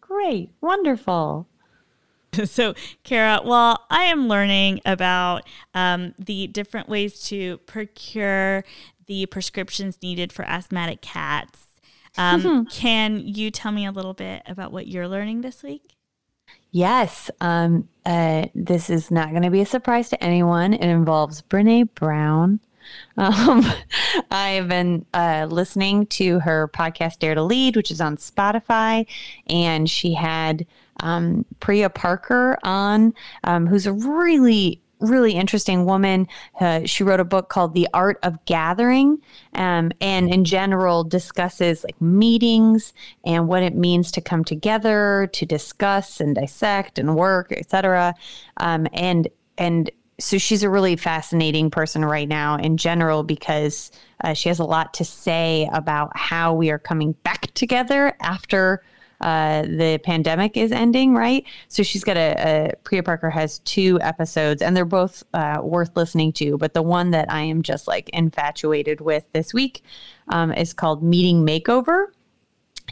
Great. 0.00 0.50
Wonderful. 0.60 1.46
so, 2.44 2.74
Kara, 3.04 3.40
while 3.42 3.86
I 3.90 4.04
am 4.04 4.28
learning 4.28 4.80
about 4.84 5.48
um, 5.74 6.14
the 6.18 6.48
different 6.48 6.88
ways 6.88 7.22
to 7.28 7.58
procure 7.58 8.64
the 9.06 9.26
prescriptions 9.26 9.98
needed 10.02 10.32
for 10.32 10.44
asthmatic 10.44 11.00
cats, 11.00 11.69
um, 12.18 12.66
can 12.70 13.20
you 13.20 13.50
tell 13.50 13.72
me 13.72 13.86
a 13.86 13.92
little 13.92 14.14
bit 14.14 14.42
about 14.46 14.72
what 14.72 14.86
you're 14.86 15.08
learning 15.08 15.40
this 15.40 15.62
week? 15.62 15.96
Yes. 16.72 17.30
Um, 17.40 17.88
uh, 18.06 18.46
this 18.54 18.90
is 18.90 19.10
not 19.10 19.30
going 19.30 19.42
to 19.42 19.50
be 19.50 19.60
a 19.60 19.66
surprise 19.66 20.08
to 20.10 20.22
anyone. 20.22 20.72
It 20.74 20.88
involves 20.88 21.42
Brene 21.42 21.92
Brown. 21.94 22.60
Um, 23.16 23.64
I've 24.32 24.66
been 24.66 25.06
uh, 25.14 25.46
listening 25.48 26.06
to 26.06 26.40
her 26.40 26.68
podcast, 26.68 27.20
Dare 27.20 27.36
to 27.36 27.42
Lead, 27.42 27.76
which 27.76 27.90
is 27.90 28.00
on 28.00 28.16
Spotify. 28.16 29.06
And 29.48 29.88
she 29.88 30.14
had 30.14 30.66
um, 31.00 31.44
Priya 31.60 31.90
Parker 31.90 32.58
on, 32.64 33.14
um, 33.44 33.68
who's 33.68 33.86
a 33.86 33.92
really 33.92 34.80
really 35.00 35.32
interesting 35.32 35.84
woman. 35.84 36.28
Uh, 36.60 36.82
she 36.84 37.02
wrote 37.02 37.20
a 37.20 37.24
book 37.24 37.48
called 37.48 37.74
The 37.74 37.88
Art 37.94 38.18
of 38.22 38.44
Gathering, 38.44 39.18
um, 39.54 39.92
and 40.00 40.32
in 40.32 40.44
general 40.44 41.04
discusses 41.04 41.84
like 41.84 42.00
meetings 42.00 42.92
and 43.24 43.48
what 43.48 43.62
it 43.62 43.74
means 43.74 44.10
to 44.12 44.20
come 44.20 44.44
together 44.44 45.28
to 45.32 45.46
discuss 45.46 46.20
and 46.20 46.34
dissect 46.34 46.98
and 46.98 47.16
work, 47.16 47.52
etc. 47.52 48.14
Um, 48.58 48.86
and 48.92 49.28
and 49.58 49.90
so 50.20 50.38
she's 50.38 50.62
a 50.62 50.70
really 50.70 50.96
fascinating 50.96 51.70
person 51.70 52.04
right 52.04 52.28
now 52.28 52.56
in 52.56 52.76
general 52.76 53.22
because 53.22 53.90
uh, 54.22 54.34
she 54.34 54.48
has 54.48 54.58
a 54.58 54.64
lot 54.64 54.92
to 54.94 55.04
say 55.04 55.68
about 55.72 56.14
how 56.14 56.52
we 56.52 56.70
are 56.70 56.78
coming 56.78 57.12
back 57.24 57.52
together 57.54 58.14
after 58.20 58.82
uh, 59.20 59.62
the 59.62 60.00
pandemic 60.02 60.56
is 60.56 60.72
ending, 60.72 61.14
right? 61.14 61.44
So 61.68 61.82
she's 61.82 62.04
got 62.04 62.16
a, 62.16 62.70
a 62.72 62.76
Priya 62.84 63.02
Parker 63.02 63.30
has 63.30 63.58
two 63.60 63.98
episodes, 64.00 64.62
and 64.62 64.76
they're 64.76 64.84
both 64.84 65.22
uh, 65.34 65.60
worth 65.62 65.96
listening 65.96 66.32
to. 66.34 66.58
But 66.58 66.74
the 66.74 66.82
one 66.82 67.10
that 67.10 67.30
I 67.30 67.42
am 67.42 67.62
just 67.62 67.86
like 67.86 68.08
infatuated 68.10 69.00
with 69.00 69.26
this 69.32 69.52
week 69.52 69.82
um, 70.28 70.52
is 70.52 70.72
called 70.72 71.02
Meeting 71.02 71.44
Makeover 71.44 72.06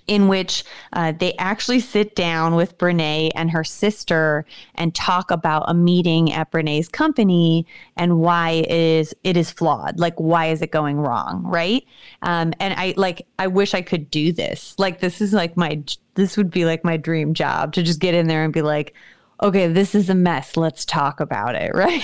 in 0.08 0.26
which 0.26 0.64
uh, 0.94 1.12
they 1.12 1.34
actually 1.34 1.78
sit 1.78 2.16
down 2.16 2.54
with 2.54 2.76
Brene 2.78 3.30
and 3.34 3.50
her 3.50 3.62
sister 3.62 4.44
and 4.74 4.94
talk 4.94 5.30
about 5.30 5.64
a 5.68 5.74
meeting 5.74 6.32
at 6.32 6.50
Brene's 6.50 6.88
company 6.88 7.66
and 7.96 8.18
why 8.18 8.50
it 8.50 8.70
is 8.70 9.14
it 9.22 9.36
is 9.36 9.50
flawed. 9.52 10.00
Like 10.00 10.14
why 10.16 10.46
is 10.46 10.62
it 10.62 10.72
going 10.72 10.96
wrong, 10.96 11.42
right? 11.44 11.84
Um, 12.22 12.52
and 12.58 12.74
I 12.74 12.94
like 12.96 13.26
I 13.38 13.46
wish 13.46 13.74
I 13.74 13.82
could 13.82 14.10
do 14.10 14.32
this. 14.32 14.74
Like 14.78 15.00
this 15.00 15.20
is 15.20 15.32
like 15.32 15.56
my 15.56 15.82
this 16.14 16.36
would 16.36 16.50
be 16.50 16.64
like 16.64 16.82
my 16.84 16.96
dream 16.96 17.34
job 17.34 17.74
to 17.74 17.82
just 17.82 18.00
get 18.00 18.14
in 18.14 18.26
there 18.26 18.42
and 18.42 18.52
be 18.52 18.62
like, 18.62 18.94
okay, 19.42 19.68
this 19.68 19.94
is 19.94 20.10
a 20.10 20.14
mess. 20.14 20.56
Let's 20.56 20.84
talk 20.84 21.20
about 21.20 21.54
it, 21.54 21.70
right? 21.74 22.02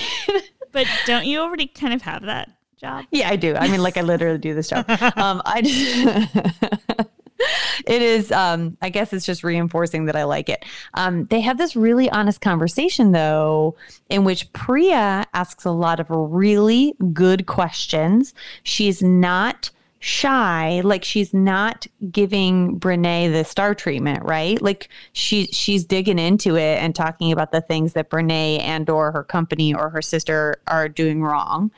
But 0.71 0.87
don't 1.05 1.25
you 1.25 1.39
already 1.39 1.67
kind 1.67 1.93
of 1.93 2.01
have 2.03 2.23
that 2.23 2.51
job? 2.79 3.05
Yeah, 3.09 3.29
I 3.29 3.35
do. 3.35 3.55
I 3.55 3.67
mean, 3.67 3.81
like 3.81 3.97
I 3.97 4.01
literally 4.01 4.37
do 4.37 4.53
this 4.53 4.69
job. 4.69 4.85
Um, 5.17 5.41
I 5.45 5.61
just. 5.61 7.09
it 7.87 8.01
is 8.01 8.31
um 8.31 8.77
i 8.81 8.89
guess 8.89 9.11
it's 9.13 9.25
just 9.25 9.43
reinforcing 9.43 10.05
that 10.05 10.15
i 10.15 10.23
like 10.23 10.49
it. 10.49 10.65
Um 10.93 11.25
they 11.25 11.41
have 11.41 11.57
this 11.57 11.75
really 11.75 12.09
honest 12.09 12.41
conversation 12.41 13.11
though 13.11 13.75
in 14.09 14.23
which 14.23 14.51
priya 14.53 15.25
asks 15.33 15.65
a 15.65 15.71
lot 15.71 15.99
of 15.99 16.07
really 16.09 16.93
good 17.13 17.45
questions. 17.45 18.33
She's 18.63 19.01
not 19.01 19.71
shy 19.99 20.81
like 20.83 21.03
she's 21.03 21.33
not 21.33 21.87
giving 22.11 22.79
brene 22.79 23.31
the 23.31 23.43
star 23.43 23.73
treatment 23.73 24.23
right? 24.23 24.61
Like 24.61 24.89
she 25.13 25.47
she's 25.47 25.83
digging 25.83 26.19
into 26.19 26.55
it 26.55 26.77
and 26.77 26.93
talking 26.93 27.31
about 27.31 27.51
the 27.51 27.61
things 27.61 27.93
that 27.93 28.11
brene 28.11 28.59
and 28.59 28.87
or 28.87 29.11
her 29.11 29.23
company 29.23 29.73
or 29.73 29.89
her 29.89 30.03
sister 30.03 30.57
are 30.67 30.87
doing 30.87 31.23
wrong. 31.23 31.71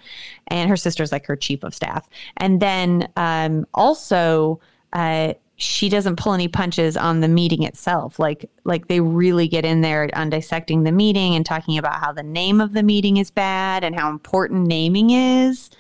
And 0.48 0.70
her 0.70 0.76
sister's 0.76 1.12
like 1.12 1.26
her 1.26 1.38
chief 1.38 1.64
of 1.64 1.74
staff. 1.74 2.10
And 2.36 2.60
then 2.60 3.08
um 3.16 3.66
also 3.74 4.60
uh 4.92 5.34
she 5.60 5.90
doesn't 5.90 6.18
pull 6.18 6.34
any 6.34 6.48
punches 6.48 6.96
on 6.96 7.20
the 7.20 7.28
meeting 7.28 7.64
itself. 7.64 8.20
Like 8.20 8.50
like 8.64 8.88
they 8.88 9.00
really 9.00 9.48
get 9.48 9.66
in 9.66 9.82
there 9.82 10.10
on 10.14 10.30
dissecting 10.30 10.84
the 10.84 10.92
meeting 10.92 11.36
and 11.36 11.46
talking 11.46 11.78
about 11.78 12.00
how 12.00 12.14
the 12.14 12.24
name 12.24 12.62
of 12.62 12.74
the 12.74 12.84
meeting 12.84 13.18
is 13.18 13.32
bad 13.32 13.84
and 13.84 14.00
how 14.00 14.10
important 14.10 14.68
naming 14.68 15.10
is 15.10 15.72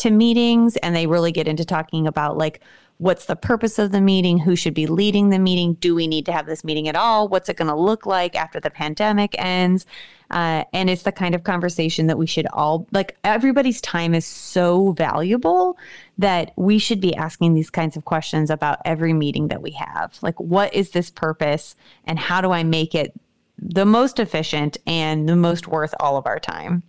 to 0.00 0.10
meetings 0.10 0.76
and 0.78 0.94
they 0.94 1.06
really 1.06 1.32
get 1.32 1.48
into 1.48 1.64
talking 1.64 2.06
about 2.06 2.36
like 2.36 2.60
what's 3.00 3.24
the 3.24 3.36
purpose 3.36 3.78
of 3.78 3.92
the 3.92 4.00
meeting? 4.00 4.38
Who 4.38 4.54
should 4.54 4.74
be 4.74 4.86
leading 4.86 5.30
the 5.30 5.38
meeting? 5.38 5.72
Do 5.74 5.94
we 5.94 6.06
need 6.06 6.26
to 6.26 6.32
have 6.32 6.44
this 6.44 6.62
meeting 6.62 6.86
at 6.86 6.96
all? 6.96 7.28
What's 7.28 7.48
it 7.48 7.56
going 7.56 7.68
to 7.68 7.74
look 7.74 8.04
like 8.04 8.36
after 8.36 8.60
the 8.60 8.68
pandemic 8.68 9.34
ends? 9.38 9.86
Uh, 10.30 10.64
and 10.74 10.90
it's 10.90 11.02
the 11.02 11.10
kind 11.10 11.34
of 11.34 11.42
conversation 11.42 12.08
that 12.08 12.18
we 12.18 12.26
should 12.26 12.46
all 12.52 12.86
like. 12.92 13.16
Everybody's 13.24 13.80
time 13.80 14.14
is 14.14 14.26
so 14.26 14.92
valuable 14.92 15.78
that 16.18 16.52
we 16.56 16.78
should 16.78 17.00
be 17.00 17.16
asking 17.16 17.54
these 17.54 17.70
kinds 17.70 17.96
of 17.96 18.04
questions 18.04 18.50
about 18.50 18.78
every 18.84 19.14
meeting 19.14 19.48
that 19.48 19.62
we 19.62 19.70
have. 19.72 20.18
Like, 20.20 20.38
what 20.38 20.72
is 20.74 20.90
this 20.90 21.10
purpose, 21.10 21.74
and 22.04 22.18
how 22.18 22.42
do 22.42 22.52
I 22.52 22.62
make 22.62 22.94
it 22.94 23.18
the 23.58 23.86
most 23.86 24.20
efficient 24.20 24.76
and 24.86 25.28
the 25.28 25.36
most 25.36 25.66
worth 25.66 25.94
all 25.98 26.16
of 26.18 26.26
our 26.26 26.38
time? 26.38 26.82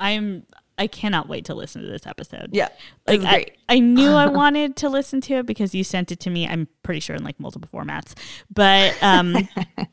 I'm 0.00 0.44
I 0.80 0.86
cannot 0.86 1.28
wait 1.28 1.44
to 1.44 1.54
listen 1.54 1.82
to 1.82 1.88
this 1.88 2.06
episode. 2.06 2.48
Yeah. 2.52 2.68
Like 3.06 3.20
I, 3.22 3.46
I 3.68 3.80
knew 3.80 4.12
I 4.12 4.26
wanted 4.42 4.76
to 4.76 4.88
listen 4.88 5.20
to 5.22 5.34
it 5.34 5.46
because 5.46 5.74
you 5.74 5.84
sent 5.84 6.10
it 6.10 6.20
to 6.20 6.30
me. 6.30 6.48
I'm 6.48 6.68
pretty 6.82 7.00
sure 7.00 7.14
in 7.14 7.22
like 7.22 7.38
multiple 7.38 7.68
formats. 7.70 8.14
But 8.48 8.96
um 9.02 9.36
I, 9.76 9.86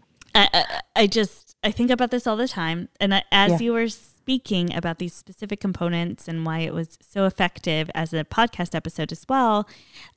I, 0.54 0.82
I 0.96 1.08
just 1.08 1.58
I 1.62 1.72
think 1.72 1.92
about 1.92 2.10
this 2.10 2.26
all 2.26 2.38
the 2.38 2.48
time. 2.48 2.88
And 3.02 3.14
I, 3.14 3.24
as 3.34 3.52
yeah. 3.52 3.60
you 3.60 3.74
were 3.74 3.90
speaking 3.90 4.74
about 4.74 5.00
these 5.00 5.14
specific 5.14 5.60
components 5.60 6.30
and 6.30 6.46
why 6.46 6.60
it 6.60 6.74
was 6.74 6.98
so 7.02 7.26
effective 7.26 7.92
as 7.94 8.14
a 8.14 8.24
podcast 8.24 8.74
episode 8.74 9.12
as 9.12 9.26
well, 9.28 9.68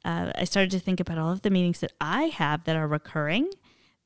uh, 0.05 0.31
I 0.37 0.45
started 0.45 0.71
to 0.71 0.79
think 0.79 1.01
about 1.01 1.19
all 1.19 1.33
of 1.33 1.43
the 1.43 1.51
meetings 1.51 1.81
that 1.81 1.93
I 2.01 2.25
have 2.25 2.63
that 2.65 2.77
are 2.77 2.87
recurring 2.87 3.51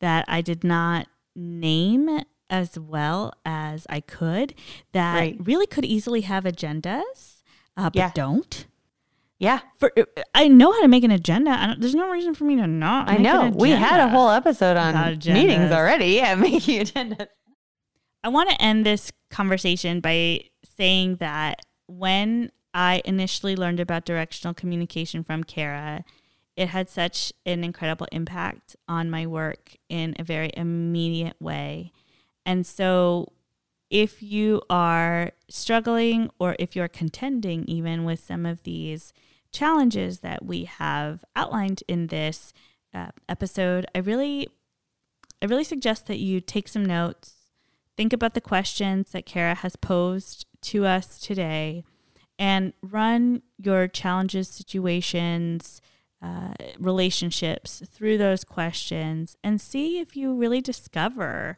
that 0.01 0.25
I 0.29 0.41
did 0.41 0.65
not 0.65 1.09
name 1.37 2.21
as 2.51 2.79
well 2.79 3.33
as 3.45 3.87
I 3.89 4.01
could 4.01 4.55
that 4.93 5.15
right. 5.15 5.37
really 5.41 5.67
could 5.67 5.85
easily 5.85 6.23
have 6.23 6.45
agendas, 6.45 7.43
uh, 7.77 7.91
but 7.91 7.97
yeah. 7.97 8.11
don't. 8.15 8.67
Yeah. 9.39 9.61
For 9.79 9.93
I 10.35 10.49
know 10.49 10.73
how 10.73 10.81
to 10.83 10.89
make 10.89 11.05
an 11.05 11.11
agenda. 11.11 11.77
there's 11.79 11.95
no 11.95 12.11
reason 12.11 12.35
for 12.35 12.45
me 12.45 12.57
to 12.57 12.67
not. 12.67 13.11
I 13.11 13.17
know. 13.17 13.51
We 13.55 13.71
had 13.71 14.01
a 14.01 14.09
whole 14.09 14.31
episode 14.31 14.77
on 14.77 15.19
meetings 15.27 15.73
already. 15.73 16.05
Yeah, 16.15 16.35
making 16.37 16.81
agendas. 16.81 17.29
I 18.23 18.29
want 18.29 18.49
to 18.51 18.63
end 18.63 18.87
this 18.87 19.13
conversation 19.31 20.01
by 20.01 20.45
saying 20.77 21.17
that 21.17 21.67
when 21.87 22.53
I 22.73 23.03
initially 23.05 23.55
learned 23.55 23.81
about 23.81 24.05
directional 24.05 24.55
communication 24.55 25.25
from 25.25 25.45
Kara, 25.45 26.05
it 26.57 26.69
had 26.69 26.89
such 26.89 27.33
an 27.45 27.65
incredible 27.65 28.07
impact 28.13 28.77
on 28.89 29.11
my 29.11 29.27
work 29.27 29.77
in 29.89 30.15
a 30.19 30.25
very 30.25 30.51
immediate 30.57 31.37
way. 31.41 31.93
And 32.47 32.67
so, 32.67 33.33
if 33.91 34.23
you 34.23 34.63
are 34.69 35.33
struggling 35.49 36.31
or 36.39 36.57
if 36.59 36.75
you're 36.75 36.89
contending 36.89 37.65
even 37.69 38.05
with 38.05 38.19
some 38.19 38.45
of 38.45 38.63
these 38.65 39.13
challenges 39.53 40.21
that 40.21 40.45
we 40.45 40.65
have 40.65 41.25
outlined 41.37 41.83
in 41.87 42.09
this 42.09 42.53
uh, 42.93 43.09
episode, 43.29 43.87
I 43.95 43.99
really, 43.99 44.49
I 45.41 45.47
really 45.47 45.65
suggest 45.65 46.07
that 46.07 46.19
you 46.19 46.41
take 46.41 46.67
some 46.67 46.85
notes, 46.85 47.35
think 47.97 48.13
about 48.13 48.35
the 48.35 48.41
questions 48.41 49.13
that 49.13 49.27
Kara 49.27 49.55
has 49.55 49.77
posed 49.77 50.47
to 50.63 50.87
us 50.87 51.19
today, 51.21 51.85
and 52.39 52.73
run 52.83 53.43
your 53.59 53.87
challenges, 53.87 54.49
situations, 54.49 55.81
uh, 56.21 56.55
relationships 56.79 57.83
through 57.89 58.19
those 58.19 58.45
questions, 58.45 59.37
and 59.45 59.61
see 59.61 60.01
if 60.01 60.17
you 60.17 60.35
really 60.35 60.61
discover 60.61 61.57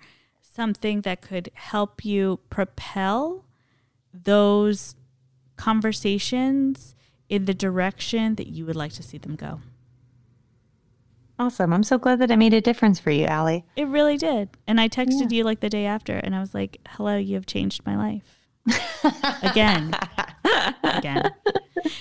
something 0.57 1.03
that 1.03 1.21
could 1.21 1.51
help 1.55 2.05
you 2.05 2.41
propel 2.51 3.45
those 4.13 4.97
conversations 5.57 6.95
in 7.29 7.45
the 7.45 7.55
direction 7.55 8.35
that 8.37 8.47
you 8.49 8.65
would 8.65 8.77
like 8.77 8.93
to 8.93 9.03
see 9.03 9.19
them 9.19 9.37
go. 9.37 9.61
Awesome. 11.39 11.73
I'm 11.73 11.83
so 11.83 11.99
glad 11.99 12.19
that 12.21 12.31
I 12.31 12.37
made 12.37 12.55
a 12.55 12.63
difference 12.63 12.99
for 12.99 13.11
you, 13.11 13.27
Allie. 13.27 13.65
It 13.77 13.87
really 13.89 14.17
did. 14.17 14.49
And 14.67 14.81
I 14.81 14.89
texted 14.89 15.31
yeah. 15.31 15.39
you 15.39 15.45
like 15.45 15.61
the 15.61 15.69
day 15.69 15.85
after 15.85 16.15
and 16.15 16.35
I 16.35 16.41
was 16.41 16.55
like, 16.55 16.79
hello, 16.89 17.17
you 17.17 17.35
have 17.35 17.45
changed 17.45 17.85
my 17.85 17.97
life. 17.97 18.23
Again. 19.43 19.93
again. 20.83 21.31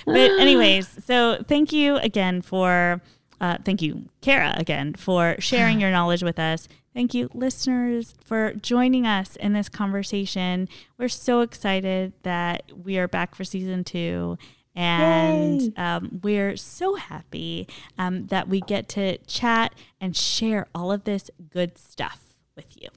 But, 0.06 0.30
anyways, 0.40 1.04
so 1.04 1.44
thank 1.46 1.70
you 1.72 1.96
again 1.96 2.40
for, 2.40 3.02
uh, 3.40 3.58
thank 3.62 3.82
you, 3.82 4.08
Kara, 4.22 4.54
again, 4.56 4.94
for 4.94 5.36
sharing 5.38 5.80
your 5.82 5.90
knowledge 5.90 6.22
with 6.22 6.38
us. 6.38 6.66
Thank 6.96 7.12
you, 7.12 7.28
listeners, 7.34 8.14
for 8.24 8.54
joining 8.54 9.06
us 9.06 9.36
in 9.36 9.52
this 9.52 9.68
conversation. 9.68 10.66
We're 10.96 11.10
so 11.10 11.42
excited 11.42 12.14
that 12.22 12.72
we 12.74 12.96
are 12.96 13.06
back 13.06 13.34
for 13.34 13.44
season 13.44 13.84
two. 13.84 14.38
And 14.74 15.78
um, 15.78 16.20
we're 16.22 16.56
so 16.56 16.94
happy 16.94 17.68
um, 17.98 18.28
that 18.28 18.48
we 18.48 18.62
get 18.62 18.88
to 18.90 19.18
chat 19.26 19.74
and 20.00 20.16
share 20.16 20.68
all 20.74 20.90
of 20.90 21.04
this 21.04 21.30
good 21.50 21.76
stuff 21.76 22.22
with 22.56 22.80
you. 22.80 22.88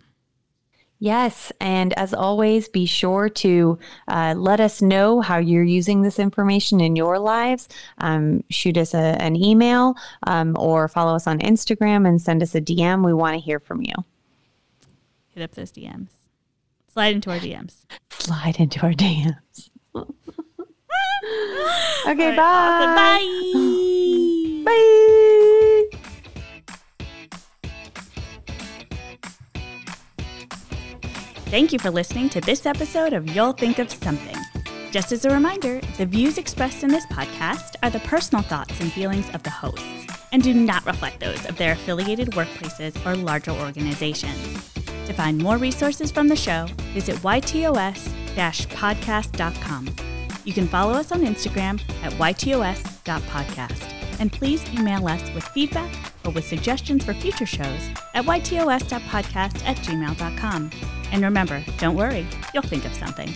Yes. 1.00 1.54
And 1.62 1.94
as 1.94 2.14
always, 2.14 2.68
be 2.68 2.86
sure 2.86 3.30
to 3.30 3.80
uh, 4.10 4.36
let 4.38 4.60
us 4.60 4.82
know 4.82 5.22
how 5.22 5.38
you're 5.38 5.64
using 5.64 6.02
this 6.02 6.20
information 6.20 6.82
in 6.82 6.98
your 6.98 7.18
lives. 7.18 7.70
Um, 8.00 8.44
shoot 8.50 8.78
us 8.78 8.94
a, 8.94 9.16
an 9.22 9.38
email 9.38 9.96
um, 10.28 10.58
or 10.60 10.90
follow 10.90 11.16
us 11.16 11.26
on 11.26 11.40
Instagram 11.40 12.06
and 12.08 12.22
send 12.22 12.44
us 12.44 12.54
a 12.54 12.62
DM. 12.62 13.06
We 13.06 13.14
want 13.14 13.36
to 13.36 13.40
hear 13.40 13.60
from 13.60 13.82
you. 13.82 13.94
Hit 15.34 15.44
up 15.44 15.52
those 15.52 15.72
DMs. 15.72 16.10
Slide 16.92 17.16
into 17.16 17.32
our 17.32 17.40
DMs. 17.40 17.86
Slide 18.10 18.60
into 18.60 18.82
our 18.82 18.92
DMs. 18.92 19.70
okay, 19.96 20.06
right, 22.06 22.36
bye. 22.36 22.44
Awesome. 22.76 22.96
Bye. 22.96 24.64
Bye. 24.66 25.46
Thank 31.50 31.74
you 31.74 31.80
for 31.80 31.90
listening 31.90 32.30
to 32.30 32.42
this 32.42 32.68
episode 32.68 33.12
of 33.12 33.28
You'll 33.36 33.54
Think 33.54 33.80
of 33.80 33.90
Something. 33.90 34.36
Just 34.92 35.12
as 35.12 35.26
a 35.26 35.32
reminder, 35.32 35.82
the 35.98 36.06
views 36.06 36.38
expressed 36.38 36.84
in 36.84 36.92
this 36.92 37.08
podcast 37.08 37.76
are 37.82 37.90
the 37.90 38.00
personal 38.02 38.44
thoughts 38.44 38.80
and 38.80 38.94
feelings 38.94 39.28
of 39.34 39.42
the 39.42 39.50
hosts 39.50 39.84
and 40.32 40.44
do 40.44 40.54
not 40.54 40.86
reflect 40.86 41.20
those 41.20 41.44
of 41.48 41.58
their 41.58 41.72
affiliated 41.72 42.30
workplaces 42.34 43.04
or 43.04 43.16
larger 43.16 43.50
organizations. 43.50 44.72
To 45.08 45.14
find 45.14 45.40
more 45.40 45.58
resources 45.58 46.12
from 46.12 46.28
the 46.28 46.36
show, 46.36 46.68
visit 46.94 47.16
ytos 47.16 48.14
podcast.com. 48.36 49.90
You 50.46 50.54
can 50.54 50.68
follow 50.68 50.94
us 50.94 51.12
on 51.12 51.22
Instagram 51.22 51.82
at 52.04 52.14
ytos.podcast. 52.14 53.99
And 54.20 54.32
please 54.32 54.64
email 54.74 55.08
us 55.08 55.22
with 55.34 55.44
feedback 55.46 55.92
or 56.26 56.32
with 56.32 56.46
suggestions 56.46 57.06
for 57.06 57.14
future 57.14 57.46
shows 57.46 57.90
at 58.14 58.26
ytos.podcast 58.26 59.66
at 59.66 59.78
gmail.com. 59.78 60.72
And 61.12 61.24
remember, 61.24 61.64
don't 61.78 61.96
worry, 61.96 62.28
you'll 62.54 62.64
think 62.64 62.86
of 62.86 62.94
something. 62.94 63.34